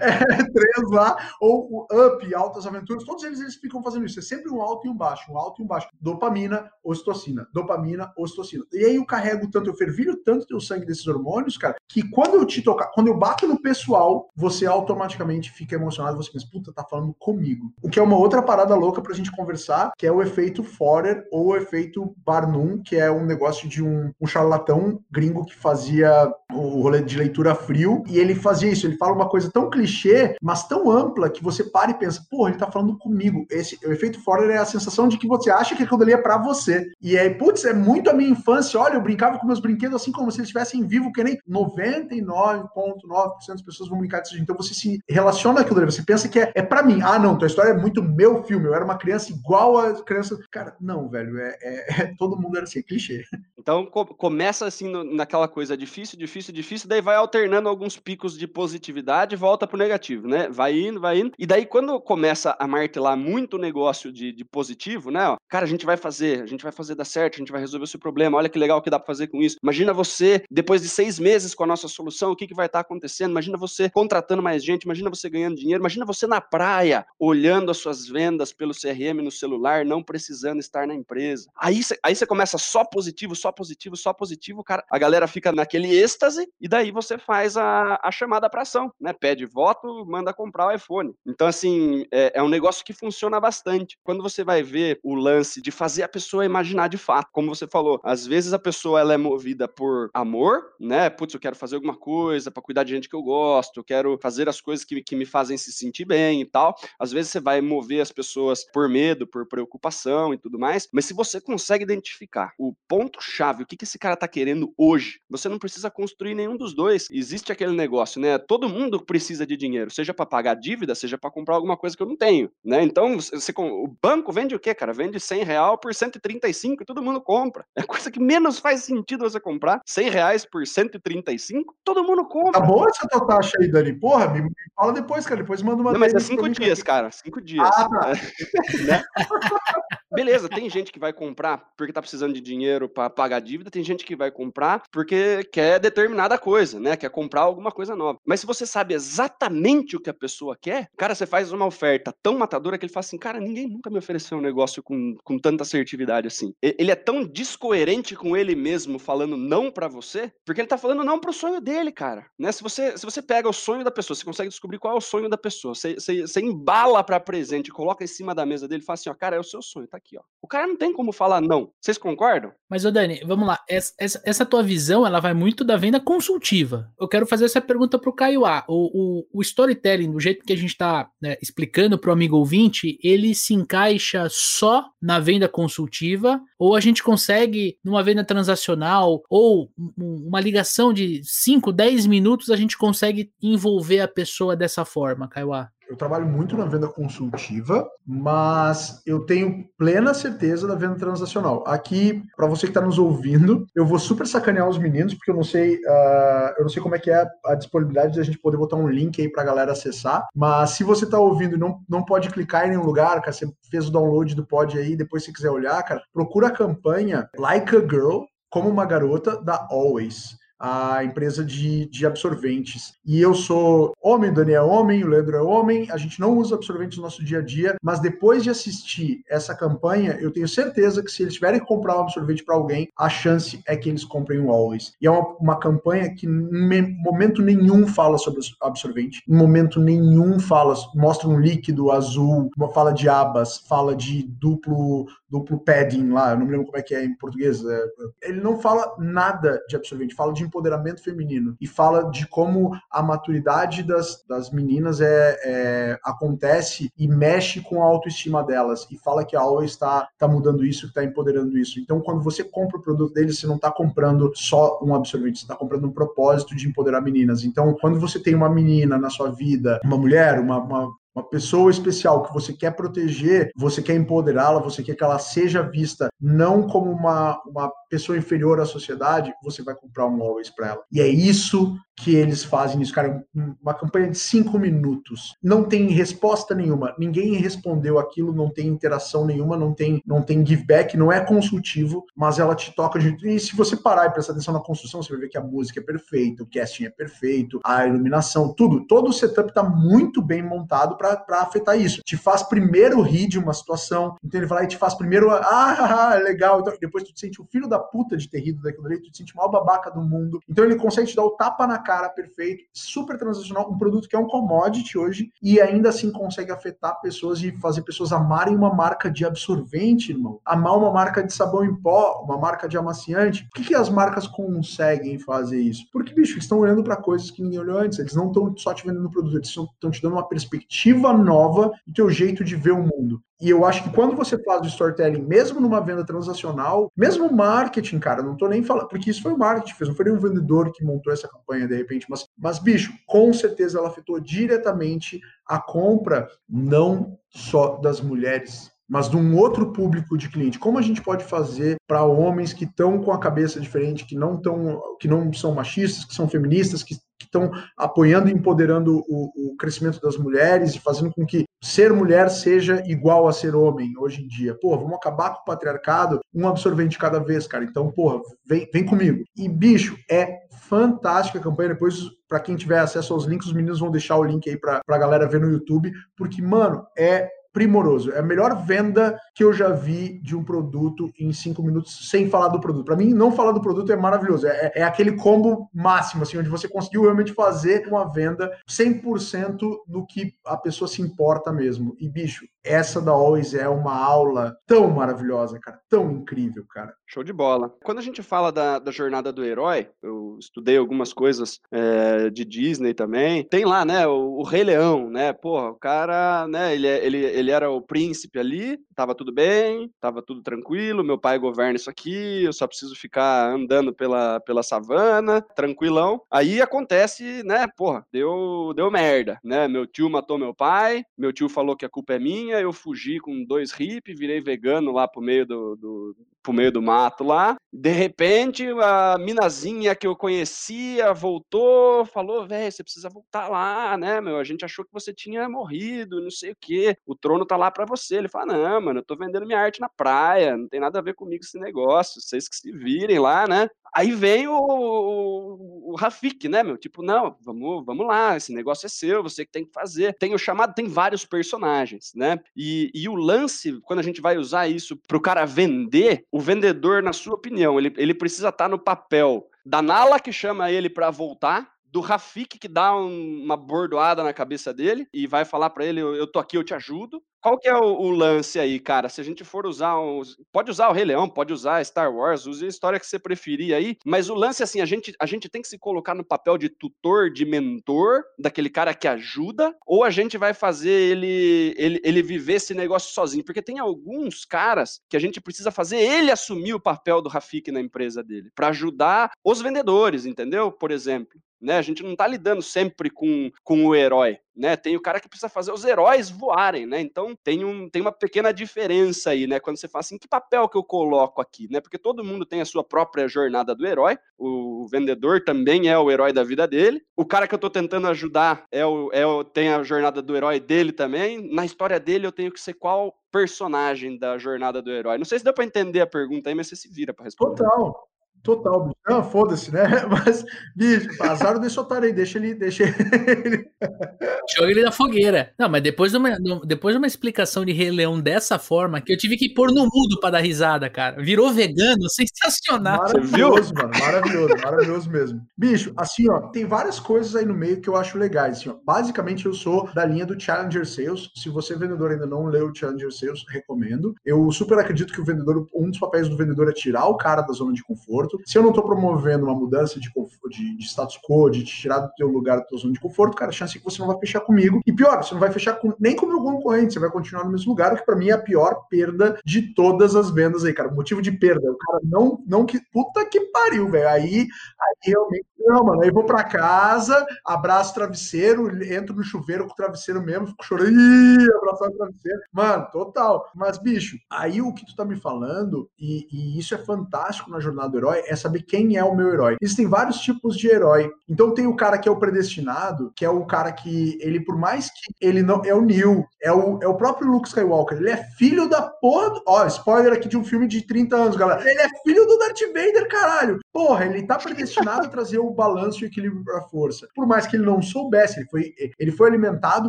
é, 0.00 0.44
3 0.44 0.90
lá, 0.90 1.16
ou 1.40 1.68
o 1.70 2.06
Up, 2.06 2.34
Altas 2.34 2.66
Aventuras, 2.66 3.04
todos 3.04 3.24
eles, 3.24 3.40
eles 3.40 3.56
ficam 3.56 3.82
fazendo 3.82 4.06
isso. 4.06 4.18
É 4.18 4.22
sempre 4.22 4.50
um 4.50 4.60
alto 4.60 4.86
e 4.86 4.90
um 4.90 4.96
baixo, 4.96 5.30
um 5.32 5.38
alto 5.38 5.62
e 5.62 5.64
um 5.64 5.68
baixo. 5.68 5.88
Dopamina, 6.00 6.70
ocitocina, 6.82 7.46
dopamina, 7.52 8.12
ocitocina. 8.16 8.64
E 8.72 8.84
aí 8.84 8.96
eu 8.96 9.04
carrego 9.04 9.50
tanto, 9.50 9.70
eu 9.70 9.74
fervilho 9.74 10.16
tanto 10.16 10.46
teu 10.46 10.60
sangue 10.60 10.86
desses 10.86 11.06
hormônios, 11.06 11.56
cara, 11.56 11.76
que 11.88 12.08
quando 12.10 12.34
eu 12.34 12.44
te 12.44 12.62
tocar, 12.62 12.90
quando 12.92 13.08
eu 13.08 13.16
bato 13.16 13.46
no 13.46 13.60
pessoal, 13.78 14.28
você 14.34 14.66
automaticamente 14.66 15.52
fica 15.52 15.76
emocionado, 15.76 16.16
você 16.16 16.32
pensa, 16.32 16.46
puta, 16.50 16.72
tá 16.72 16.84
falando 16.84 17.14
comigo. 17.18 17.72
O 17.80 17.88
que 17.88 17.98
é 17.98 18.02
uma 18.02 18.16
outra 18.16 18.42
parada 18.42 18.74
louca 18.74 19.00
pra 19.00 19.14
gente 19.14 19.30
conversar, 19.30 19.92
que 19.96 20.06
é 20.06 20.12
o 20.12 20.20
efeito 20.20 20.64
Forer 20.64 21.24
ou 21.30 21.48
o 21.48 21.56
efeito 21.56 22.14
Barnum, 22.24 22.82
que 22.82 22.96
é 22.96 23.10
um 23.10 23.24
negócio 23.24 23.68
de 23.68 23.82
um, 23.82 24.10
um 24.20 24.26
charlatão 24.26 25.00
gringo 25.10 25.44
que 25.44 25.54
fazia 25.54 26.32
o 26.52 26.82
rolê 26.82 27.02
de 27.02 27.16
leitura 27.16 27.54
frio, 27.54 28.02
e 28.08 28.18
ele 28.18 28.34
fazia 28.34 28.70
isso, 28.70 28.86
ele 28.86 28.96
fala 28.96 29.14
uma 29.14 29.28
coisa 29.28 29.50
tão 29.50 29.70
clichê, 29.70 30.34
mas 30.42 30.66
tão 30.66 30.90
ampla, 30.90 31.30
que 31.30 31.42
você 31.42 31.62
para 31.62 31.90
e 31.90 31.94
pensa, 31.94 32.24
porra, 32.30 32.50
ele 32.50 32.58
tá 32.58 32.70
falando 32.70 32.98
comigo. 32.98 33.46
Esse, 33.50 33.78
o 33.86 33.92
efeito 33.92 34.22
Forer 34.22 34.50
é 34.50 34.58
a 34.58 34.64
sensação 34.64 35.06
de 35.06 35.18
que 35.18 35.28
você 35.28 35.50
acha 35.50 35.76
que 35.76 35.82
aquilo 35.82 36.02
ali 36.02 36.12
é 36.12 36.16
pra 36.16 36.38
você. 36.38 36.86
E 37.00 37.18
aí, 37.18 37.30
putz, 37.30 37.64
é 37.64 37.72
muito 37.72 38.10
a 38.10 38.14
minha 38.14 38.30
infância, 38.30 38.80
olha, 38.80 38.94
eu 38.94 39.02
brincava 39.02 39.38
com 39.38 39.46
meus 39.46 39.60
brinquedos 39.60 40.00
assim 40.00 40.10
como 40.10 40.30
se 40.30 40.38
eles 40.38 40.48
estivessem 40.48 40.86
vivos, 40.86 41.12
que 41.12 41.22
nem 41.22 41.38
99,9% 41.48 43.64
das 43.64 43.67
pessoas 43.68 43.88
vão 43.88 43.98
brincar 43.98 44.20
disso. 44.20 44.38
Então 44.38 44.56
você 44.56 44.74
se 44.74 44.98
relaciona 45.08 45.60
aquilo 45.60 45.78
ali, 45.78 45.92
você 45.92 46.02
pensa 46.02 46.28
que 46.28 46.40
é, 46.40 46.52
é 46.54 46.62
pra 46.62 46.82
mim. 46.82 47.00
Ah, 47.02 47.18
não, 47.18 47.36
tua 47.36 47.46
história 47.46 47.70
é 47.70 47.76
muito 47.76 48.02
meu 48.02 48.42
filme, 48.44 48.66
eu 48.66 48.74
era 48.74 48.84
uma 48.84 48.96
criança 48.96 49.30
igual 49.30 49.78
a 49.78 50.02
criança. 50.02 50.38
Cara, 50.50 50.74
não, 50.80 51.08
velho, 51.08 51.38
é, 51.38 51.56
é, 51.60 52.02
é 52.02 52.14
todo 52.16 52.36
mundo 52.36 52.56
era 52.56 52.64
assim, 52.64 52.78
é 52.78 52.82
clichê. 52.82 53.24
Então 53.58 53.84
co 53.84 54.06
começa 54.06 54.66
assim 54.66 54.88
no, 54.88 55.04
naquela 55.04 55.46
coisa 55.46 55.76
difícil, 55.76 56.18
difícil, 56.18 56.54
difícil, 56.54 56.88
daí 56.88 57.02
vai 57.02 57.16
alternando 57.16 57.68
alguns 57.68 57.98
picos 57.98 58.38
de 58.38 58.46
positividade 58.46 59.34
e 59.34 59.38
volta 59.38 59.66
pro 59.66 59.76
negativo, 59.76 60.26
né? 60.26 60.48
Vai 60.48 60.78
indo, 60.78 61.00
vai 61.00 61.20
indo. 61.20 61.32
E 61.38 61.46
daí 61.46 61.66
quando 61.66 62.00
começa 62.00 62.56
a 62.58 62.66
martelar 62.66 63.16
muito 63.16 63.54
o 63.54 63.60
negócio 63.60 64.10
de, 64.10 64.32
de 64.32 64.44
positivo, 64.44 65.10
né? 65.10 65.28
Ó, 65.28 65.36
cara, 65.48 65.66
a 65.66 65.68
gente 65.68 65.84
vai 65.84 65.96
fazer, 65.98 66.42
a 66.42 66.46
gente 66.46 66.62
vai 66.62 66.72
fazer 66.72 66.94
dar 66.94 67.04
certo, 67.04 67.34
a 67.34 67.38
gente 67.38 67.52
vai 67.52 67.60
resolver 67.60 67.84
o 67.84 67.88
seu 67.88 68.00
problema, 68.00 68.38
olha 68.38 68.48
que 68.48 68.58
legal 68.58 68.80
que 68.80 68.88
dá 68.88 68.98
pra 68.98 69.06
fazer 69.06 69.26
com 69.26 69.42
isso. 69.42 69.56
Imagina 69.62 69.92
você, 69.92 70.42
depois 70.50 70.80
de 70.80 70.88
seis 70.88 71.18
meses 71.18 71.54
com 71.54 71.64
a 71.64 71.66
nossa 71.66 71.88
solução, 71.88 72.32
o 72.32 72.36
que, 72.36 72.46
que 72.46 72.54
vai 72.54 72.66
estar 72.66 72.78
tá 72.78 72.82
acontecendo? 72.82 73.32
Imagina 73.32 73.57
você 73.58 73.90
contratando 73.90 74.42
mais 74.42 74.64
gente, 74.64 74.84
imagina 74.84 75.10
você 75.10 75.28
ganhando 75.28 75.56
dinheiro, 75.56 75.82
imagina 75.82 76.06
você 76.06 76.26
na 76.26 76.40
praia, 76.40 77.06
olhando 77.18 77.70
as 77.70 77.78
suas 77.78 78.06
vendas 78.06 78.52
pelo 78.52 78.72
CRM 78.72 79.22
no 79.22 79.30
celular, 79.30 79.84
não 79.84 80.02
precisando 80.02 80.60
estar 80.60 80.86
na 80.86 80.94
empresa. 80.94 81.50
Aí 81.56 81.82
você 81.82 81.98
aí 82.02 82.14
começa 82.26 82.58
só 82.58 82.84
positivo, 82.84 83.34
só 83.34 83.50
positivo, 83.50 83.96
só 83.96 84.12
positivo, 84.12 84.62
cara. 84.62 84.84
A 84.90 84.98
galera 84.98 85.26
fica 85.26 85.52
naquele 85.52 85.88
êxtase 85.88 86.48
e 86.60 86.68
daí 86.68 86.90
você 86.90 87.18
faz 87.18 87.56
a, 87.56 87.98
a 88.02 88.10
chamada 88.10 88.48
para 88.48 88.62
ação, 88.62 88.92
né? 89.00 89.12
Pede 89.12 89.46
voto, 89.46 90.04
manda 90.06 90.32
comprar 90.32 90.68
o 90.68 90.72
iPhone. 90.72 91.14
Então, 91.26 91.46
assim, 91.46 92.04
é, 92.12 92.32
é 92.38 92.42
um 92.42 92.48
negócio 92.48 92.84
que 92.84 92.92
funciona 92.92 93.40
bastante. 93.40 93.98
Quando 94.04 94.22
você 94.22 94.44
vai 94.44 94.62
ver 94.62 95.00
o 95.02 95.14
lance 95.14 95.60
de 95.60 95.70
fazer 95.70 96.02
a 96.02 96.08
pessoa 96.08 96.44
imaginar 96.44 96.88
de 96.88 96.98
fato, 96.98 97.28
como 97.32 97.54
você 97.54 97.66
falou, 97.66 98.00
às 98.04 98.26
vezes 98.26 98.52
a 98.52 98.58
pessoa 98.58 99.00
ela 99.00 99.14
é 99.14 99.16
movida 99.16 99.66
por 99.66 100.10
amor, 100.14 100.62
né? 100.78 101.10
Putz, 101.10 101.34
eu 101.34 101.40
quero 101.40 101.56
fazer 101.56 101.76
alguma 101.76 101.96
coisa 101.96 102.50
para 102.50 102.62
cuidar 102.62 102.84
de 102.84 102.94
gente 102.94 103.08
que 103.08 103.16
eu 103.16 103.22
gosto, 103.22 103.47
eu 103.76 103.84
quero 103.84 104.18
fazer 104.20 104.48
as 104.48 104.60
coisas 104.60 104.84
que, 104.84 105.02
que 105.02 105.16
me 105.16 105.24
fazem 105.24 105.56
se 105.56 105.72
sentir 105.72 106.04
bem 106.04 106.40
e 106.40 106.44
tal. 106.44 106.74
Às 106.98 107.12
vezes 107.12 107.30
você 107.30 107.40
vai 107.40 107.60
mover 107.60 108.00
as 108.00 108.12
pessoas 108.12 108.64
por 108.72 108.88
medo, 108.88 109.26
por 109.26 109.46
preocupação 109.46 110.34
e 110.34 110.38
tudo 110.38 110.58
mais, 110.58 110.88
mas 110.92 111.04
se 111.04 111.14
você 111.14 111.40
consegue 111.40 111.84
identificar 111.84 112.52
o 112.58 112.74
ponto-chave, 112.88 113.62
o 113.62 113.66
que, 113.66 113.76
que 113.76 113.84
esse 113.84 113.98
cara 113.98 114.16
tá 114.16 114.28
querendo 114.28 114.72
hoje, 114.76 115.20
você 115.28 115.48
não 115.48 115.58
precisa 115.58 115.90
construir 115.90 116.34
nenhum 116.34 116.56
dos 116.56 116.74
dois. 116.74 117.08
Existe 117.10 117.52
aquele 117.52 117.72
negócio, 117.72 118.20
né? 118.20 118.38
Todo 118.38 118.68
mundo 118.68 119.04
precisa 119.04 119.46
de 119.46 119.56
dinheiro, 119.56 119.90
seja 119.90 120.12
para 120.12 120.26
pagar 120.26 120.54
dívida, 120.54 120.94
seja 120.94 121.18
para 121.18 121.30
comprar 121.30 121.54
alguma 121.54 121.76
coisa 121.76 121.96
que 121.96 122.02
eu 122.02 122.08
não 122.08 122.16
tenho, 122.16 122.50
né? 122.64 122.82
Então, 122.82 123.16
você, 123.16 123.52
o 123.56 123.88
banco 124.02 124.32
vende 124.32 124.54
o 124.54 124.60
quê, 124.60 124.74
cara? 124.74 124.92
Vende 124.92 125.18
100 125.20 125.44
real 125.44 125.78
por 125.78 125.94
135 125.94 126.82
e 126.82 126.86
todo 126.86 127.02
mundo 127.02 127.20
compra. 127.20 127.64
É 127.76 127.82
a 127.82 127.86
coisa 127.86 128.10
que 128.10 128.20
menos 128.20 128.58
faz 128.58 128.84
sentido 128.84 129.28
você 129.28 129.40
comprar. 129.40 129.80
100 129.86 130.10
reais 130.10 130.44
por 130.44 130.66
135, 130.66 131.74
todo 131.84 132.04
mundo 132.04 132.26
compra. 132.26 132.60
Tá 132.60 132.66
essa 132.88 133.08
tua 133.08 133.26
taxa 133.28 133.58
aí, 133.60 133.68
Dani. 133.68 133.92
Porra, 133.92 134.28
me, 134.28 134.50
fala 134.74 134.92
depois, 134.92 135.26
cara. 135.26 135.42
Depois 135.42 135.62
manda 135.62 135.82
uma. 135.82 135.92
Não, 135.92 136.00
mas 136.00 136.14
é 136.14 136.18
cinco 136.18 136.48
dias, 136.48 136.82
cara. 136.82 137.10
Cinco 137.10 137.40
dias. 137.40 137.68
Ah, 137.70 137.88
tá. 137.88 138.12
Né? 138.86 139.02
Beleza, 140.12 140.48
tem 140.48 140.68
gente 140.70 140.90
que 140.90 140.98
vai 140.98 141.12
comprar 141.12 141.68
porque 141.76 141.92
tá 141.92 142.00
precisando 142.00 142.32
de 142.32 142.40
dinheiro 142.40 142.88
para 142.88 143.10
pagar 143.10 143.40
dívida, 143.40 143.70
tem 143.70 143.84
gente 143.84 144.04
que 144.04 144.16
vai 144.16 144.30
comprar 144.30 144.82
porque 144.90 145.44
quer 145.52 145.78
determinada 145.78 146.38
coisa, 146.38 146.80
né? 146.80 146.96
Quer 146.96 147.10
comprar 147.10 147.42
alguma 147.42 147.70
coisa 147.70 147.94
nova. 147.94 148.18
Mas 148.26 148.40
se 148.40 148.46
você 148.46 148.64
sabe 148.64 148.94
exatamente 148.94 149.96
o 149.96 150.00
que 150.00 150.08
a 150.08 150.14
pessoa 150.14 150.56
quer, 150.60 150.88
cara, 150.96 151.14
você 151.14 151.26
faz 151.26 151.52
uma 151.52 151.66
oferta 151.66 152.12
tão 152.22 152.38
matadora 152.38 152.78
que 152.78 152.86
ele 152.86 152.92
fala 152.92 153.04
assim: 153.04 153.18
cara, 153.18 153.38
ninguém 153.38 153.68
nunca 153.68 153.90
me 153.90 153.98
ofereceu 153.98 154.38
um 154.38 154.42
negócio 154.42 154.82
com, 154.82 155.14
com 155.22 155.38
tanta 155.38 155.62
assertividade 155.62 156.26
assim. 156.26 156.54
Ele 156.62 156.90
é 156.90 156.96
tão 156.96 157.24
descoerente 157.24 158.16
com 158.16 158.36
ele 158.36 158.54
mesmo 158.54 158.98
falando 158.98 159.36
não 159.36 159.70
para 159.70 159.88
você, 159.88 160.32
porque 160.44 160.60
ele 160.60 160.68
tá 160.68 160.78
falando 160.78 161.04
não 161.04 161.20
pro 161.20 161.32
sonho 161.32 161.60
dele, 161.60 161.92
cara. 161.92 162.26
Né? 162.38 162.50
Se 162.50 162.62
você, 162.62 162.96
se 162.96 163.04
você 163.04 163.20
pega 163.20 163.48
o 163.48 163.52
sonho 163.52 163.84
da 163.84 163.90
pessoa, 163.90 164.16
você 164.16 164.24
consegue 164.24 164.48
descobrir 164.48 164.78
qual 164.78 164.94
é 164.94 164.96
o 164.96 165.02
sonho 165.02 165.28
da 165.28 165.36
pessoa, 165.36 165.74
você, 165.74 165.94
você, 165.94 166.22
você 166.22 166.40
embala 166.40 167.04
para 167.04 167.20
presente, 167.20 167.70
coloca 167.70 168.02
em 168.02 168.06
cima 168.06 168.34
da 168.34 168.46
mesa 168.46 168.66
dele 168.66 168.82
e 168.82 168.86
fala 168.86 168.94
assim: 168.94 169.10
ó, 169.10 169.14
cara, 169.14 169.36
é 169.36 169.40
o 169.40 169.44
seu 169.44 169.60
sonho, 169.60 169.86
tá 169.86 169.98
aqui, 169.98 170.07
ó. 170.16 170.22
O 170.40 170.46
cara 170.46 170.66
não 170.66 170.76
tem 170.76 170.92
como 170.92 171.12
falar 171.12 171.40
não. 171.40 171.70
Vocês 171.80 171.98
concordam? 171.98 172.52
Mas, 172.70 172.84
ô 172.84 172.90
Dani, 172.90 173.20
vamos 173.26 173.46
lá. 173.46 173.58
Essa, 173.68 173.92
essa, 173.98 174.22
essa, 174.24 174.46
tua 174.46 174.62
visão, 174.62 175.04
ela 175.04 175.20
vai 175.20 175.34
muito 175.34 175.64
da 175.64 175.76
venda 175.76 176.00
consultiva. 176.00 176.90
Eu 176.98 177.08
quero 177.08 177.26
fazer 177.26 177.44
essa 177.44 177.60
pergunta 177.60 177.98
pro 177.98 178.12
Caio 178.12 178.46
A. 178.46 178.64
O, 178.68 179.18
o, 179.18 179.26
o 179.32 179.42
storytelling, 179.42 180.12
do 180.12 180.20
jeito 180.20 180.44
que 180.44 180.52
a 180.52 180.56
gente 180.56 180.76
tá 180.76 181.10
né, 181.20 181.36
explicando 181.42 181.98
pro 181.98 182.12
amigo 182.12 182.36
ouvinte, 182.36 182.98
ele 183.02 183.34
se 183.34 183.52
encaixa 183.52 184.28
só 184.30 184.88
na 185.02 185.18
venda 185.18 185.48
consultiva 185.48 186.40
ou 186.58 186.76
a 186.76 186.80
gente 186.80 187.02
consegue, 187.02 187.76
numa 187.84 188.02
venda 188.02 188.24
transacional 188.24 189.22
ou 189.28 189.70
uma 189.96 190.40
ligação 190.40 190.92
de 190.92 191.20
5, 191.24 191.72
10 191.72 192.06
minutos, 192.06 192.50
a 192.50 192.56
gente 192.56 192.78
consegue 192.78 193.32
envolver 193.42 194.00
a 194.00 194.08
pessoa 194.08 194.56
dessa 194.56 194.84
forma, 194.84 195.28
Caio 195.28 195.52
A? 195.52 195.68
Eu 195.88 195.96
trabalho 195.96 196.26
muito 196.26 196.56
na 196.56 196.64
venda 196.64 196.88
consultiva, 196.88 197.88
mas 198.06 199.02
eu 199.06 199.20
tenho 199.20 199.64
plena 199.76 200.12
certeza 200.12 200.66
da 200.66 200.74
venda 200.74 200.96
transacional. 200.96 201.64
Aqui, 201.66 202.22
para 202.36 202.46
você 202.46 202.66
que 202.66 202.70
está 202.70 202.80
nos 202.80 202.98
ouvindo, 202.98 203.66
eu 203.74 203.86
vou 203.86 203.98
super 203.98 204.26
sacanear 204.26 204.68
os 204.68 204.78
meninos, 204.78 205.14
porque 205.14 205.30
eu 205.30 205.34
não 205.34 205.42
sei, 205.42 205.76
uh, 205.76 206.54
eu 206.58 206.62
não 206.62 206.68
sei 206.68 206.82
como 206.82 206.94
é 206.94 206.98
que 206.98 207.10
é 207.10 207.26
a 207.46 207.54
disponibilidade 207.54 208.14
de 208.14 208.20
a 208.20 208.22
gente 208.22 208.38
poder 208.38 208.56
botar 208.56 208.76
um 208.76 208.88
link 208.88 209.20
aí 209.20 209.30
para 209.30 209.42
a 209.42 209.46
galera 209.46 209.72
acessar. 209.72 210.26
Mas 210.34 210.70
se 210.70 210.84
você 210.84 211.04
está 211.04 211.18
ouvindo 211.18 211.56
e 211.56 211.58
não, 211.58 211.80
não 211.88 212.04
pode 212.04 212.28
clicar 212.28 212.66
em 212.66 212.70
nenhum 212.70 212.84
lugar, 212.84 213.20
cara, 213.20 213.32
você 213.32 213.50
fez 213.70 213.88
o 213.88 213.92
download 213.92 214.34
do 214.34 214.46
pod 214.46 214.78
aí, 214.78 214.96
depois 214.96 215.24
se 215.24 215.32
quiser 215.32 215.50
olhar, 215.50 215.82
cara, 215.82 216.02
procura 216.12 216.48
a 216.48 216.52
campanha 216.52 217.28
Like 217.38 217.74
a 217.76 217.80
Girl 217.80 218.24
como 218.50 218.68
uma 218.68 218.84
garota 218.84 219.40
da 219.42 219.66
Always. 219.70 220.36
A 220.58 221.04
empresa 221.04 221.44
de, 221.44 221.86
de 221.86 222.06
absorventes. 222.06 222.94
E 223.04 223.20
eu 223.20 223.34
sou 223.34 223.92
homem, 224.02 224.30
o 224.30 224.34
Dani 224.34 224.52
é 224.52 224.60
homem, 224.60 225.04
o 225.04 225.08
Leandro 225.08 225.36
é 225.36 225.42
homem, 225.42 225.88
a 225.90 225.96
gente 225.96 226.18
não 226.20 226.36
usa 226.36 226.54
absorventes 226.54 226.98
no 226.98 227.04
nosso 227.04 227.24
dia 227.24 227.38
a 227.38 227.42
dia, 227.42 227.76
mas 227.82 228.00
depois 228.00 228.42
de 228.42 228.50
assistir 228.50 229.22
essa 229.28 229.54
campanha, 229.54 230.18
eu 230.20 230.30
tenho 230.30 230.48
certeza 230.48 231.02
que 231.02 231.10
se 231.10 231.22
eles 231.22 231.34
tiverem 231.34 231.60
que 231.60 231.66
comprar 231.66 231.96
um 231.96 232.02
absorvente 232.02 232.44
para 232.44 232.56
alguém, 232.56 232.88
a 232.96 233.08
chance 233.08 233.60
é 233.66 233.76
que 233.76 233.88
eles 233.88 234.04
comprem 234.04 234.40
o 234.40 234.50
Always. 234.50 234.92
E 235.00 235.06
é 235.06 235.10
uma, 235.10 235.36
uma 235.36 235.58
campanha 235.58 236.12
que 236.14 236.26
em 236.26 237.02
momento 237.02 237.42
nenhum 237.42 237.86
fala 237.86 238.18
sobre 238.18 238.40
absorvente, 238.60 239.22
em 239.28 239.36
momento 239.36 239.80
nenhum 239.80 240.40
fala, 240.40 240.74
mostra 240.94 241.28
um 241.28 241.38
líquido 241.38 241.90
azul, 241.90 242.50
uma 242.56 242.68
fala 242.70 242.92
de 242.92 243.08
abas, 243.08 243.58
fala 243.68 243.94
de 243.94 244.22
duplo 244.22 245.06
duplo 245.30 245.58
padding 245.58 246.10
lá, 246.10 246.30
eu 246.30 246.38
não 246.38 246.46
me 246.46 246.52
lembro 246.52 246.66
como 246.66 246.78
é 246.78 246.82
que 246.82 246.94
é 246.94 247.04
em 247.04 247.14
português. 247.14 247.64
É, 247.64 247.84
ele 248.22 248.40
não 248.40 248.58
fala 248.58 248.96
nada 248.98 249.62
de 249.68 249.76
absorvente, 249.76 250.14
fala 250.14 250.32
de 250.32 250.44
empoderamento 250.48 251.02
feminino 251.02 251.56
e 251.60 251.66
fala 251.66 252.10
de 252.10 252.26
como 252.26 252.72
a 252.90 253.02
maturidade 253.02 253.82
das, 253.82 254.24
das 254.28 254.50
meninas 254.50 255.00
é, 255.00 255.38
é 255.44 255.98
acontece 256.04 256.90
e 256.98 257.06
mexe 257.06 257.60
com 257.60 257.82
a 257.82 257.86
autoestima 257.86 258.42
delas 258.42 258.86
e 258.90 258.96
fala 258.96 259.24
que 259.24 259.36
a 259.36 259.40
Always 259.40 259.72
está 259.72 260.08
tá 260.18 260.26
mudando 260.26 260.64
isso, 260.64 260.86
está 260.86 261.04
empoderando 261.04 261.56
isso. 261.56 261.78
Então, 261.78 262.00
quando 262.00 262.22
você 262.22 262.42
compra 262.42 262.78
o 262.78 262.82
produto 262.82 263.14
deles, 263.14 263.38
você 263.38 263.46
não 263.46 263.56
está 263.56 263.70
comprando 263.70 264.32
só 264.34 264.78
um 264.82 264.94
absorvente, 264.94 265.38
você 265.38 265.44
está 265.44 265.54
comprando 265.56 265.86
um 265.86 265.92
propósito 265.92 266.56
de 266.56 266.66
empoderar 266.66 267.00
meninas. 267.00 267.44
Então, 267.44 267.76
quando 267.80 268.00
você 268.00 268.18
tem 268.18 268.34
uma 268.34 268.48
menina 268.48 268.98
na 268.98 269.10
sua 269.10 269.30
vida, 269.30 269.80
uma 269.84 269.96
mulher, 269.96 270.40
uma, 270.40 270.58
uma 270.58 270.88
uma 271.18 271.28
pessoa 271.28 271.70
especial 271.70 272.22
que 272.22 272.32
você 272.32 272.52
quer 272.52 272.70
proteger, 272.70 273.50
você 273.56 273.82
quer 273.82 273.96
empoderá-la, 273.96 274.60
você 274.60 274.82
quer 274.82 274.94
que 274.94 275.02
ela 275.02 275.18
seja 275.18 275.62
vista 275.62 276.08
não 276.20 276.62
como 276.62 276.90
uma, 276.90 277.40
uma 277.44 277.70
pessoa 277.90 278.16
inferior 278.16 278.60
à 278.60 278.64
sociedade, 278.64 279.34
você 279.42 279.62
vai 279.62 279.74
comprar 279.74 280.06
um 280.06 280.22
Always 280.22 280.50
para 280.50 280.68
ela. 280.68 280.82
E 280.92 281.00
é 281.00 281.08
isso 281.08 281.76
que 281.96 282.14
eles 282.14 282.44
fazem 282.44 282.80
isso, 282.80 282.94
cara. 282.94 283.24
Uma 283.60 283.74
campanha 283.74 284.10
de 284.10 284.18
cinco 284.18 284.58
minutos. 284.58 285.34
Não 285.42 285.64
tem 285.64 285.88
resposta 285.88 286.54
nenhuma. 286.54 286.94
Ninguém 286.98 287.34
respondeu 287.34 287.98
aquilo, 287.98 288.32
não 288.32 288.50
tem 288.50 288.68
interação 288.68 289.26
nenhuma, 289.26 289.56
não 289.56 289.74
tem, 289.74 290.00
não 290.06 290.22
tem 290.22 290.46
give 290.46 290.64
back, 290.64 290.96
não 290.96 291.10
é 291.10 291.20
consultivo, 291.20 292.04
mas 292.16 292.38
ela 292.38 292.54
te 292.54 292.74
toca 292.74 292.98
de. 292.98 293.16
E 293.26 293.40
se 293.40 293.56
você 293.56 293.76
parar 293.76 294.06
e 294.06 294.10
prestar 294.10 294.32
atenção 294.32 294.54
na 294.54 294.60
construção, 294.60 295.02
você 295.02 295.10
vai 295.10 295.22
ver 295.22 295.28
que 295.28 295.38
a 295.38 295.42
música 295.42 295.80
é 295.80 295.82
perfeita, 295.82 296.42
o 296.42 296.46
casting 296.46 296.84
é 296.84 296.90
perfeito, 296.90 297.60
a 297.64 297.86
iluminação, 297.86 298.54
tudo. 298.54 298.86
Todo 298.86 299.08
o 299.08 299.12
setup 299.12 299.48
está 299.48 299.62
muito 299.62 300.22
bem 300.22 300.42
montado 300.42 300.96
para 300.96 301.07
afetar 301.12 301.78
isso. 301.78 302.02
Te 302.04 302.16
faz 302.16 302.42
primeiro 302.42 303.00
rir 303.00 303.28
de 303.28 303.38
uma 303.38 303.52
situação, 303.52 304.16
então 304.24 304.40
ele 304.40 304.46
vai 304.46 304.60
lá 304.60 304.64
e 304.64 304.68
te 304.68 304.76
faz 304.76 304.94
primeiro, 304.94 305.30
ah, 305.30 306.18
legal. 306.22 306.60
Então, 306.60 306.72
depois 306.80 307.04
tu 307.04 307.12
te 307.12 307.20
sente 307.20 307.40
o 307.40 307.44
filho 307.44 307.68
da 307.68 307.78
puta 307.78 308.16
de 308.16 308.28
ter 308.28 308.40
rido 308.40 308.62
daquilo 308.62 308.86
ali, 308.86 309.00
tu 309.00 309.10
te 309.10 309.18
sente 309.18 309.34
o 309.34 309.36
maior 309.36 309.50
babaca 309.50 309.90
do 309.90 310.00
mundo. 310.00 310.40
Então 310.48 310.64
ele 310.64 310.76
consegue 310.76 311.08
te 311.08 311.16
dar 311.16 311.24
o 311.24 311.30
tapa 311.30 311.66
na 311.66 311.78
cara 311.78 312.08
perfeito, 312.08 312.64
super 312.72 313.18
transacional, 313.18 313.70
um 313.70 313.78
produto 313.78 314.08
que 314.08 314.16
é 314.16 314.18
um 314.18 314.26
commodity 314.26 314.98
hoje 314.98 315.30
e 315.42 315.60
ainda 315.60 315.88
assim 315.88 316.10
consegue 316.10 316.50
afetar 316.50 317.00
pessoas 317.00 317.42
e 317.42 317.52
fazer 317.58 317.82
pessoas 317.82 318.12
amarem 318.12 318.54
uma 318.54 318.72
marca 318.72 319.10
de 319.10 319.24
absorvente, 319.24 320.12
irmão. 320.12 320.40
Amar 320.44 320.76
uma 320.76 320.90
marca 320.90 321.22
de 321.22 321.32
sabão 321.32 321.64
em 321.64 321.74
pó, 321.74 322.22
uma 322.24 322.38
marca 322.38 322.68
de 322.68 322.76
amaciante. 322.76 323.48
Por 323.52 323.60
que, 323.62 323.68
que 323.68 323.74
as 323.74 323.88
marcas 323.88 324.26
conseguem 324.26 325.18
fazer 325.18 325.60
isso? 325.60 325.86
Porque, 325.92 326.14
bicho, 326.14 326.34
eles 326.34 326.44
estão 326.44 326.58
olhando 326.58 326.82
para 326.82 326.96
coisas 326.96 327.30
que 327.30 327.42
ninguém 327.42 327.60
olhou 327.60 327.78
antes. 327.78 327.98
Eles 327.98 328.14
não 328.14 328.28
estão 328.28 328.56
só 328.56 328.74
te 328.74 328.86
vendendo 328.86 329.10
produto, 329.10 329.36
eles 329.36 329.48
estão 329.48 329.90
te 329.90 330.02
dando 330.02 330.12
uma 330.12 330.28
perspectiva 330.28 330.87
nova 330.94 331.72
do 331.86 331.92
teu 331.92 332.10
jeito 332.10 332.44
de 332.44 332.56
ver 332.56 332.72
o 332.72 332.82
mundo. 332.82 333.20
E 333.40 333.48
eu 333.48 333.64
acho 333.64 333.84
que 333.84 333.90
quando 333.90 334.16
você 334.16 334.36
faz 334.42 334.62
o 334.62 334.66
storytelling, 334.66 335.22
mesmo 335.22 335.60
numa 335.60 335.80
venda 335.80 336.04
transacional, 336.04 336.90
mesmo 336.96 337.32
marketing, 337.32 338.00
cara, 338.00 338.20
não 338.20 338.36
tô 338.36 338.48
nem 338.48 338.64
falando, 338.64 338.88
porque 338.88 339.10
isso 339.10 339.22
foi 339.22 339.32
o 339.32 339.38
marketing, 339.38 339.74
fez, 339.74 339.88
não 339.88 339.96
foi 339.96 340.06
nenhum 340.06 340.18
vendedor 340.18 340.72
que 340.72 340.84
montou 340.84 341.12
essa 341.12 341.28
campanha 341.28 341.68
de 341.68 341.76
repente, 341.76 342.06
mas, 342.08 342.26
mas 342.36 342.58
bicho, 342.58 342.92
com 343.06 343.32
certeza 343.32 343.78
ela 343.78 343.88
afetou 343.88 344.18
diretamente 344.18 345.20
a 345.46 345.60
compra, 345.60 346.28
não 346.48 347.16
só 347.30 347.76
das 347.76 348.00
mulheres, 348.00 348.72
mas 348.88 349.08
de 349.08 349.16
um 349.16 349.36
outro 349.36 349.72
público 349.72 350.16
de 350.16 350.28
cliente. 350.30 350.58
Como 350.58 350.78
a 350.78 350.82
gente 350.82 351.02
pode 351.02 351.22
fazer 351.22 351.76
para 351.86 352.04
homens 352.04 352.52
que 352.52 352.64
estão 352.64 353.00
com 353.00 353.12
a 353.12 353.20
cabeça 353.20 353.60
diferente, 353.60 354.06
que 354.06 354.16
não 354.16 354.40
tão, 354.40 354.82
que 354.98 355.06
não 355.06 355.32
são 355.32 355.54
machistas, 355.54 356.04
que 356.04 356.14
são 356.14 356.28
feministas, 356.28 356.82
que 356.82 356.96
estão 357.24 357.50
apoiando 357.76 358.28
e 358.28 358.32
empoderando 358.32 359.04
o, 359.08 359.52
o, 359.52 359.56
crescimento 359.56 360.00
das 360.00 360.16
mulheres 360.16 360.74
e 360.74 360.80
fazendo 360.80 361.12
com 361.12 361.26
que 361.26 361.44
ser 361.62 361.92
mulher 361.92 362.30
seja 362.30 362.82
igual 362.86 363.26
a 363.26 363.32
ser 363.32 363.54
homem 363.54 363.92
hoje 363.98 364.22
em 364.22 364.28
dia. 364.28 364.54
Pô, 364.54 364.76
vamos 364.76 364.94
acabar 364.94 365.30
com 365.34 365.42
o 365.42 365.44
patriarcado, 365.44 366.20
um 366.34 366.46
absorvente 366.46 366.98
cada 366.98 367.18
vez, 367.18 367.46
cara. 367.46 367.64
Então, 367.64 367.90
porra, 367.90 368.20
vem, 368.46 368.68
vem 368.72 368.84
comigo. 368.84 369.24
E, 369.36 369.48
bicho, 369.48 369.96
é 370.10 370.40
fantástica 370.68 371.38
a 371.38 371.42
campanha. 371.42 371.70
Depois, 371.70 371.96
para 372.28 372.40
quem 372.40 372.56
tiver 372.56 372.78
acesso 372.78 373.12
aos 373.12 373.24
links, 373.24 373.48
os 373.48 373.52
meninos 373.52 373.80
vão 373.80 373.90
deixar 373.90 374.16
o 374.16 374.24
link 374.24 374.48
aí 374.48 374.56
para 374.56 374.80
a 374.86 374.98
galera 374.98 375.28
ver 375.28 375.40
no 375.40 375.50
YouTube, 375.50 375.92
porque, 376.16 376.42
mano, 376.42 376.86
é 376.96 377.28
primoroso. 377.58 378.12
É 378.12 378.20
a 378.20 378.22
melhor 378.22 378.64
venda 378.64 379.18
que 379.34 379.42
eu 379.42 379.52
já 379.52 379.70
vi 379.70 380.20
de 380.20 380.36
um 380.36 380.44
produto 380.44 381.10
em 381.18 381.32
cinco 381.32 381.60
minutos 381.60 382.08
sem 382.08 382.30
falar 382.30 382.46
do 382.46 382.60
produto. 382.60 382.84
Para 382.84 382.94
mim, 382.94 383.12
não 383.12 383.32
falar 383.32 383.50
do 383.50 383.60
produto 383.60 383.90
é 383.90 383.96
maravilhoso. 383.96 384.46
É, 384.46 384.70
é, 384.76 384.82
aquele 384.84 385.16
combo 385.16 385.68
máximo, 385.74 386.22
assim, 386.22 386.38
onde 386.38 386.48
você 386.48 386.68
conseguiu 386.68 387.02
realmente 387.02 387.32
fazer 387.32 387.88
uma 387.88 388.04
venda 388.12 388.48
100% 388.70 389.58
no 389.88 390.06
que 390.06 390.34
a 390.46 390.56
pessoa 390.56 390.86
se 390.86 391.02
importa 391.02 391.52
mesmo. 391.52 391.96
E, 391.98 392.08
bicho, 392.08 392.46
essa 392.68 393.00
da 393.00 393.12
Always 393.12 393.54
é 393.54 393.68
uma 393.68 393.96
aula 393.96 394.56
tão 394.66 394.88
maravilhosa, 394.90 395.58
cara, 395.58 395.80
tão 395.88 396.10
incrível, 396.10 396.64
cara. 396.68 396.94
Show 397.06 397.24
de 397.24 397.32
bola. 397.32 397.74
Quando 397.82 397.98
a 397.98 398.02
gente 398.02 398.22
fala 398.22 398.52
da, 398.52 398.78
da 398.78 398.90
jornada 398.90 399.32
do 399.32 399.44
herói, 399.44 399.88
eu 400.02 400.36
estudei 400.38 400.76
algumas 400.76 401.12
coisas 401.12 401.60
é, 401.72 402.28
de 402.30 402.44
Disney 402.44 402.92
também. 402.92 403.42
Tem 403.44 403.64
lá, 403.64 403.84
né, 403.84 404.06
o, 404.06 404.38
o, 404.38 404.42
Rei 404.42 404.62
Leão, 404.62 405.08
né? 405.08 405.32
Porra, 405.32 405.70
o 405.70 405.74
cara, 405.74 406.46
né, 406.48 406.74
ele, 406.74 406.86
é, 406.86 407.04
ele, 407.04 407.18
ele 407.18 407.50
era 407.50 407.70
o 407.70 407.80
príncipe 407.80 408.38
ali, 408.38 408.78
tava 408.94 409.14
tudo 409.14 409.32
bem, 409.32 409.90
tava 410.00 410.22
tudo 410.22 410.42
tranquilo, 410.42 411.02
meu 411.02 411.18
pai 411.18 411.38
governa 411.38 411.76
isso 411.76 411.88
aqui, 411.88 412.44
eu 412.44 412.52
só 412.52 412.66
preciso 412.66 412.94
ficar 412.94 413.50
andando 413.50 413.94
pela, 413.94 414.40
pela 414.40 414.62
savana, 414.62 415.40
tranquilão. 415.40 416.20
Aí 416.30 416.60
acontece, 416.60 417.42
né, 417.44 417.66
porra, 417.76 418.04
deu, 418.12 418.72
deu 418.76 418.90
merda, 418.90 419.38
né? 419.42 419.66
Meu 419.66 419.86
tio 419.86 420.10
matou 420.10 420.36
meu 420.36 420.54
pai, 420.54 421.02
meu 421.16 421.32
tio 421.32 421.48
falou 421.48 421.76
que 421.76 421.86
a 421.86 421.88
culpa 421.88 422.14
é 422.14 422.18
minha, 422.18 422.57
eu 422.62 422.72
fugi 422.72 423.18
com 423.20 423.44
dois 423.44 423.72
hip, 423.78 424.14
virei 424.14 424.40
vegano 424.40 424.92
lá 424.92 425.06
pro 425.06 425.20
meio 425.20 425.46
do, 425.46 425.76
do 425.76 426.16
pro 426.42 426.52
meio 426.52 426.72
do 426.72 426.80
mato 426.80 427.24
lá. 427.24 427.56
De 427.72 427.90
repente, 427.90 428.66
a 428.82 429.18
minazinha 429.18 429.94
que 429.94 430.06
eu 430.06 430.16
conhecia 430.16 431.12
voltou, 431.12 432.06
falou: 432.06 432.46
velho, 432.46 432.72
você 432.72 432.82
precisa 432.82 433.08
voltar 433.08 433.48
lá, 433.48 433.96
né, 433.96 434.20
meu? 434.20 434.38
A 434.38 434.44
gente 434.44 434.64
achou 434.64 434.84
que 434.84 434.92
você 434.92 435.12
tinha 435.12 435.48
morrido, 435.48 436.22
não 436.22 436.30
sei 436.30 436.52
o 436.52 436.56
quê. 436.58 436.96
O 437.06 437.14
trono 437.14 437.44
tá 437.44 437.56
lá 437.56 437.70
para 437.70 437.84
você. 437.84 438.16
Ele 438.16 438.28
fala: 438.28 438.46
não, 438.46 438.80
mano, 438.80 439.00
eu 439.00 439.04
tô 439.04 439.16
vendendo 439.16 439.46
minha 439.46 439.60
arte 439.60 439.80
na 439.80 439.88
praia, 439.88 440.56
não 440.56 440.68
tem 440.68 440.80
nada 440.80 440.98
a 440.98 441.02
ver 441.02 441.14
comigo 441.14 441.44
esse 441.44 441.58
negócio, 441.58 442.20
vocês 442.20 442.48
que 442.48 442.56
se 442.56 442.72
virem 442.72 443.18
lá, 443.18 443.46
né? 443.46 443.68
Aí 443.98 444.12
vem 444.12 444.46
o, 444.46 444.54
o, 444.56 445.90
o, 445.90 445.96
Rafik, 445.96 446.48
né, 446.48 446.62
meu? 446.62 446.78
Tipo, 446.78 447.02
não, 447.02 447.36
vamos, 447.40 447.84
vamos 447.84 448.06
lá, 448.06 448.36
esse 448.36 448.54
negócio 448.54 448.86
é 448.86 448.88
seu, 448.88 449.24
você 449.24 449.44
que 449.44 449.50
tem 449.50 449.64
que 449.64 449.72
fazer. 449.72 450.16
Tem 450.16 450.32
o 450.32 450.38
chamado, 450.38 450.72
tem 450.72 450.86
vários 450.86 451.24
personagens, 451.24 452.12
né? 452.14 452.38
E, 452.56 452.92
e 452.94 453.08
o 453.08 453.16
lance, 453.16 453.80
quando 453.80 453.98
a 453.98 454.02
gente 454.04 454.20
vai 454.20 454.38
usar 454.38 454.68
isso 454.68 454.96
pro 455.08 455.20
cara 455.20 455.44
vender, 455.44 456.24
o 456.30 456.38
vendedor, 456.38 457.02
na 457.02 457.12
sua 457.12 457.34
opinião, 457.34 457.76
ele, 457.76 457.92
ele 457.96 458.14
precisa 458.14 458.50
estar 458.50 458.66
tá 458.66 458.68
no 458.68 458.78
papel 458.78 459.48
da 459.66 459.82
Nala 459.82 460.20
que 460.20 460.30
chama 460.30 460.70
ele 460.70 460.88
para 460.88 461.10
voltar, 461.10 461.68
do 461.90 462.00
Rafik 462.00 462.58
que 462.58 462.68
dá 462.68 462.94
um, 462.94 463.42
uma 463.42 463.56
bordoada 463.56 464.22
na 464.22 464.32
cabeça 464.32 464.72
dele 464.72 465.08
e 465.12 465.26
vai 465.26 465.44
falar 465.44 465.70
para 465.70 465.84
ele: 465.84 466.00
eu, 466.00 466.14
eu 466.14 466.26
tô 466.26 466.38
aqui, 466.38 466.56
eu 466.56 466.64
te 466.64 466.74
ajudo. 466.74 467.20
Qual 467.40 467.58
que 467.58 467.68
é 467.68 467.76
o, 467.76 467.84
o, 467.84 468.10
lance 468.10 468.58
aí, 468.58 468.80
cara? 468.80 469.08
Se 469.08 469.20
a 469.20 469.24
gente 469.24 469.44
for 469.44 469.66
usar 469.66 469.98
os. 469.98 470.36
Pode 470.52 470.70
usar 470.70 470.88
o 470.88 470.92
Rei 470.92 471.04
Leão, 471.04 471.28
pode 471.28 471.52
usar 471.52 471.84
Star 471.84 472.12
Wars, 472.12 472.46
use 472.46 472.64
a 472.64 472.68
história 472.68 472.98
que 472.98 473.06
você 473.06 473.18
preferir 473.18 473.74
aí. 473.74 473.96
Mas 474.04 474.28
o 474.28 474.34
lance, 474.34 474.62
assim, 474.62 474.80
a 474.80 474.86
gente, 474.86 475.14
a 475.20 475.26
gente 475.26 475.48
tem 475.48 475.62
que 475.62 475.68
se 475.68 475.78
colocar 475.78 476.14
no 476.14 476.24
papel 476.24 476.58
de 476.58 476.68
tutor, 476.68 477.30
de 477.30 477.44
mentor, 477.44 478.24
daquele 478.38 478.68
cara 478.68 478.92
que 478.92 479.06
ajuda, 479.06 479.74
ou 479.86 480.02
a 480.02 480.10
gente 480.10 480.36
vai 480.36 480.52
fazer 480.52 480.90
ele, 480.90 481.74
ele, 481.76 482.00
ele 482.02 482.22
viver 482.22 482.54
esse 482.54 482.74
negócio 482.74 483.12
sozinho? 483.12 483.44
Porque 483.44 483.62
tem 483.62 483.78
alguns 483.78 484.44
caras 484.44 485.00
que 485.08 485.16
a 485.16 485.20
gente 485.20 485.40
precisa 485.40 485.70
fazer 485.70 485.98
ele 485.98 486.32
assumir 486.32 486.74
o 486.74 486.80
papel 486.80 487.22
do 487.22 487.28
Rafik 487.28 487.70
na 487.70 487.80
empresa 487.80 488.22
dele, 488.22 488.50
para 488.54 488.68
ajudar 488.68 489.30
os 489.44 489.60
vendedores, 489.60 490.26
entendeu? 490.26 490.72
Por 490.72 490.90
exemplo. 490.90 491.40
Né? 491.60 491.76
A 491.76 491.82
gente 491.82 492.02
não 492.02 492.12
está 492.12 492.26
lidando 492.26 492.62
sempre 492.62 493.10
com, 493.10 493.50
com 493.64 493.84
o 493.84 493.94
herói, 493.94 494.38
né? 494.58 494.76
Tem 494.76 494.96
o 494.96 495.00
cara 495.00 495.20
que 495.20 495.28
precisa 495.28 495.48
fazer 495.48 495.72
os 495.72 495.84
heróis 495.84 496.28
voarem, 496.28 496.86
né? 496.86 497.00
Então 497.00 497.34
tem, 497.42 497.64
um, 497.64 497.88
tem 497.88 498.02
uma 498.02 498.12
pequena 498.12 498.52
diferença 498.52 499.30
aí, 499.30 499.46
né? 499.46 499.60
Quando 499.60 499.76
você 499.76 499.86
fala 499.86 500.00
assim, 500.00 500.18
que 500.18 500.26
papel 500.28 500.68
que 500.68 500.76
eu 500.76 500.82
coloco 500.82 501.40
aqui, 501.40 501.68
né? 501.70 501.80
Porque 501.80 501.96
todo 501.96 502.24
mundo 502.24 502.44
tem 502.44 502.60
a 502.60 502.64
sua 502.64 502.82
própria 502.82 503.28
jornada 503.28 503.74
do 503.74 503.86
herói, 503.86 504.18
o 504.36 504.86
vendedor 504.90 505.44
também 505.44 505.88
é 505.88 505.96
o 505.96 506.10
herói 506.10 506.32
da 506.32 506.42
vida 506.42 506.66
dele, 506.66 507.02
o 507.16 507.24
cara 507.24 507.46
que 507.46 507.54
eu 507.54 507.58
estou 507.58 507.70
tentando 507.70 508.08
ajudar 508.08 508.64
é 508.72 508.84
o, 508.84 509.10
é 509.12 509.24
o, 509.24 509.44
tem 509.44 509.68
a 509.68 509.82
jornada 509.82 510.20
do 510.20 510.36
herói 510.36 510.58
dele 510.58 510.92
também, 510.92 511.54
na 511.54 511.64
história 511.64 512.00
dele 512.00 512.26
eu 512.26 512.32
tenho 512.32 512.50
que 512.50 512.60
ser 512.60 512.74
qual 512.74 513.14
personagem 513.30 514.18
da 514.18 514.38
jornada 514.38 514.82
do 514.82 514.90
herói. 514.90 515.18
Não 515.18 515.24
sei 515.24 515.38
se 515.38 515.44
deu 515.44 515.52
para 515.52 515.64
entender 515.64 516.00
a 516.00 516.06
pergunta 516.06 516.48
aí, 516.48 516.54
mas 516.54 516.68
você 516.68 516.76
se 516.76 516.88
vira 516.88 517.12
para 517.12 517.24
responder. 517.24 517.56
Total, 517.56 518.08
Total, 518.42 518.84
bicho. 518.84 518.96
Não, 519.08 519.22
foda-se, 519.22 519.72
né? 519.72 519.84
Mas, 520.08 520.44
bicho, 520.74 521.22
azar 521.22 521.58
desse 521.58 521.78
otário 521.78 522.06
aí, 522.06 522.12
deixa 522.12 522.38
ele. 522.38 522.54
Deixa 522.54 522.84
ele. 522.84 523.68
Joga 524.56 524.70
ele 524.70 524.82
na 524.82 524.92
fogueira. 524.92 525.52
Não, 525.58 525.68
mas 525.68 525.82
depois 525.82 526.10
de, 526.10 526.18
uma, 526.18 526.30
depois 526.64 526.94
de 526.94 526.98
uma 526.98 527.06
explicação 527.06 527.64
de 527.64 527.72
Rei 527.72 527.90
Leão 527.90 528.18
dessa 528.18 528.58
forma, 528.58 529.00
que 529.00 529.12
eu 529.12 529.16
tive 529.16 529.36
que 529.36 529.52
pôr 529.52 529.70
no 529.70 529.82
mudo 529.82 530.18
pra 530.20 530.30
dar 530.30 530.38
risada, 530.38 530.88
cara. 530.88 531.22
Virou 531.22 531.52
vegano, 531.52 532.08
sensacional. 532.08 532.98
Maravilhoso, 532.98 533.74
mano. 533.74 533.90
Maravilhoso, 533.98 534.54
maravilhoso 534.62 535.10
mesmo. 535.10 535.42
Bicho, 535.56 535.92
assim, 535.96 536.28
ó, 536.30 536.48
tem 536.48 536.64
várias 536.64 536.98
coisas 536.98 537.36
aí 537.36 537.44
no 537.44 537.54
meio 537.54 537.80
que 537.80 537.88
eu 537.88 537.96
acho 537.96 538.18
legais. 538.18 538.58
Assim, 538.58 538.70
ó. 538.70 538.76
Basicamente, 538.84 539.44
eu 539.44 539.52
sou 539.52 539.88
da 539.92 540.04
linha 540.04 540.24
do 540.24 540.40
Challenger 540.40 540.86
Sales. 540.86 541.30
Se 541.34 541.50
você, 541.50 541.76
vendedor, 541.76 542.10
ainda 542.10 542.26
não 542.26 542.46
leu 542.46 542.68
o 542.68 542.74
Challenger 542.74 543.12
Sales, 543.12 543.44
recomendo. 543.50 544.14
Eu 544.24 544.50
super 544.50 544.78
acredito 544.78 545.12
que 545.12 545.20
o 545.20 545.24
vendedor, 545.24 545.66
um 545.74 545.90
dos 545.90 545.98
papéis 545.98 546.28
do 546.28 546.36
vendedor 546.36 546.68
é 546.68 546.72
tirar 546.72 547.06
o 547.06 547.16
cara 547.16 547.42
da 547.42 547.52
zona 547.52 547.72
de 547.72 547.84
conforto. 547.84 548.27
Se 548.44 548.58
eu 548.58 548.62
não 548.62 548.72
tô 548.72 548.82
promovendo 548.82 549.44
uma 549.44 549.54
mudança 549.54 549.98
de, 550.00 550.10
de, 550.50 550.76
de 550.76 550.84
status 550.84 551.18
quo, 551.18 551.50
de 551.50 551.64
te 551.64 551.74
tirar 551.74 552.00
do 552.00 552.12
teu 552.14 552.28
lugar, 552.28 552.58
da 552.58 552.64
tua 552.64 552.78
zona 552.78 552.92
de 552.92 553.00
conforto, 553.00 553.36
cara, 553.36 553.50
a 553.50 553.52
chance 553.52 553.76
é 553.76 553.78
que 553.78 553.84
você 553.84 554.00
não 554.00 554.08
vai 554.08 554.18
fechar 554.18 554.40
comigo. 554.40 554.80
E 554.86 554.92
pior, 554.92 555.22
você 555.22 555.34
não 555.34 555.40
vai 555.40 555.50
fechar 555.50 555.74
com, 555.74 555.92
nem 555.98 556.16
com 556.16 556.26
o 556.26 556.28
meu 556.28 556.42
concorrente, 556.42 556.92
você 556.92 556.98
vai 556.98 557.10
continuar 557.10 557.44
no 557.44 557.52
mesmo 557.52 557.70
lugar, 557.70 557.92
o 557.92 557.96
que 557.96 558.04
para 558.04 558.16
mim 558.16 558.28
é 558.28 558.32
a 558.32 558.38
pior 558.38 558.86
perda 558.88 559.38
de 559.44 559.74
todas 559.74 560.14
as 560.16 560.30
vendas 560.30 560.64
aí, 560.64 560.72
cara. 560.72 560.90
Motivo 560.90 561.22
de 561.22 561.32
perda, 561.32 561.70
o 561.70 561.76
cara 561.76 562.00
não, 562.02 562.42
não 562.46 562.64
que. 562.64 562.78
Puta 562.92 563.24
que 563.24 563.40
pariu, 563.40 563.90
velho. 563.90 564.08
Aí, 564.08 564.46
aí 564.80 564.94
realmente. 565.02 565.46
Não, 565.68 565.84
mano, 565.84 566.02
aí 566.02 566.10
vou 566.10 566.24
para 566.24 566.44
casa, 566.44 567.26
abraço 567.44 567.90
o 567.90 567.94
travesseiro, 567.94 568.82
entro 568.82 569.14
no 569.14 569.22
chuveiro 569.22 569.66
com 569.66 569.72
o 569.72 569.76
travesseiro 569.76 570.22
mesmo, 570.22 570.46
fico 570.46 570.64
chorando, 570.64 570.98
ih, 570.98 571.46
abraçar 571.56 571.88
o 571.88 571.92
travesseiro. 571.92 572.40
Mano, 572.50 572.88
total. 572.90 573.50
Mas, 573.54 573.76
bicho, 573.76 574.16
aí 574.30 574.62
o 574.62 574.72
que 574.72 574.86
tu 574.86 574.96
tá 574.96 575.04
me 575.04 575.16
falando, 575.16 575.90
e, 575.98 576.26
e 576.32 576.58
isso 576.58 576.74
é 576.74 576.78
fantástico 576.78 577.50
na 577.50 577.60
jornada 577.60 577.90
do 577.90 577.98
herói, 577.98 578.17
é 578.26 578.36
saber 578.36 578.62
quem 578.62 578.96
é 578.96 579.04
o 579.04 579.14
meu 579.14 579.32
herói. 579.32 579.56
Existem 579.60 579.86
vários 579.86 580.18
tipos 580.20 580.56
de 580.56 580.68
herói. 580.68 581.10
Então 581.28 581.54
tem 581.54 581.66
o 581.66 581.76
cara 581.76 581.98
que 581.98 582.08
é 582.08 582.12
o 582.12 582.18
predestinado, 582.18 583.12
que 583.14 583.24
é 583.24 583.30
o 583.30 583.44
cara 583.44 583.72
que 583.72 584.18
ele, 584.20 584.40
por 584.40 584.56
mais 584.56 584.90
que 584.90 585.12
ele 585.20 585.42
não 585.42 585.62
é 585.64 585.74
o 585.74 585.82
Neil, 585.82 586.24
é 586.42 586.52
o, 586.52 586.78
é 586.82 586.88
o 586.88 586.94
próprio 586.94 587.30
Luke 587.30 587.48
Skywalker, 587.48 587.98
ele 587.98 588.10
é 588.10 588.24
filho 588.36 588.68
da 588.68 588.82
porra. 588.82 589.30
Do, 589.30 589.42
ó, 589.46 589.66
spoiler 589.66 590.12
aqui 590.12 590.28
de 590.28 590.36
um 590.36 590.44
filme 590.44 590.66
de 590.66 590.82
30 590.82 591.16
anos, 591.16 591.36
galera. 591.36 591.60
Ele 591.68 591.80
é 591.80 591.88
filho 592.02 592.26
do 592.26 592.38
Darth 592.38 592.60
Vader, 592.68 593.08
caralho. 593.08 593.58
Porra, 593.72 594.06
ele 594.06 594.26
tá 594.26 594.36
predestinado 594.36 595.06
a 595.06 595.10
trazer 595.10 595.38
o 595.38 595.50
balanço 595.50 596.02
e 596.02 596.04
o 596.04 596.08
equilíbrio 596.08 596.42
pra 596.42 596.62
força. 596.62 597.06
Por 597.14 597.26
mais 597.26 597.46
que 597.46 597.56
ele 597.56 597.66
não 597.66 597.82
soubesse, 597.82 598.40
ele 598.40 598.48
foi, 598.48 598.74
ele 598.98 599.12
foi 599.12 599.28
alimentado 599.28 599.88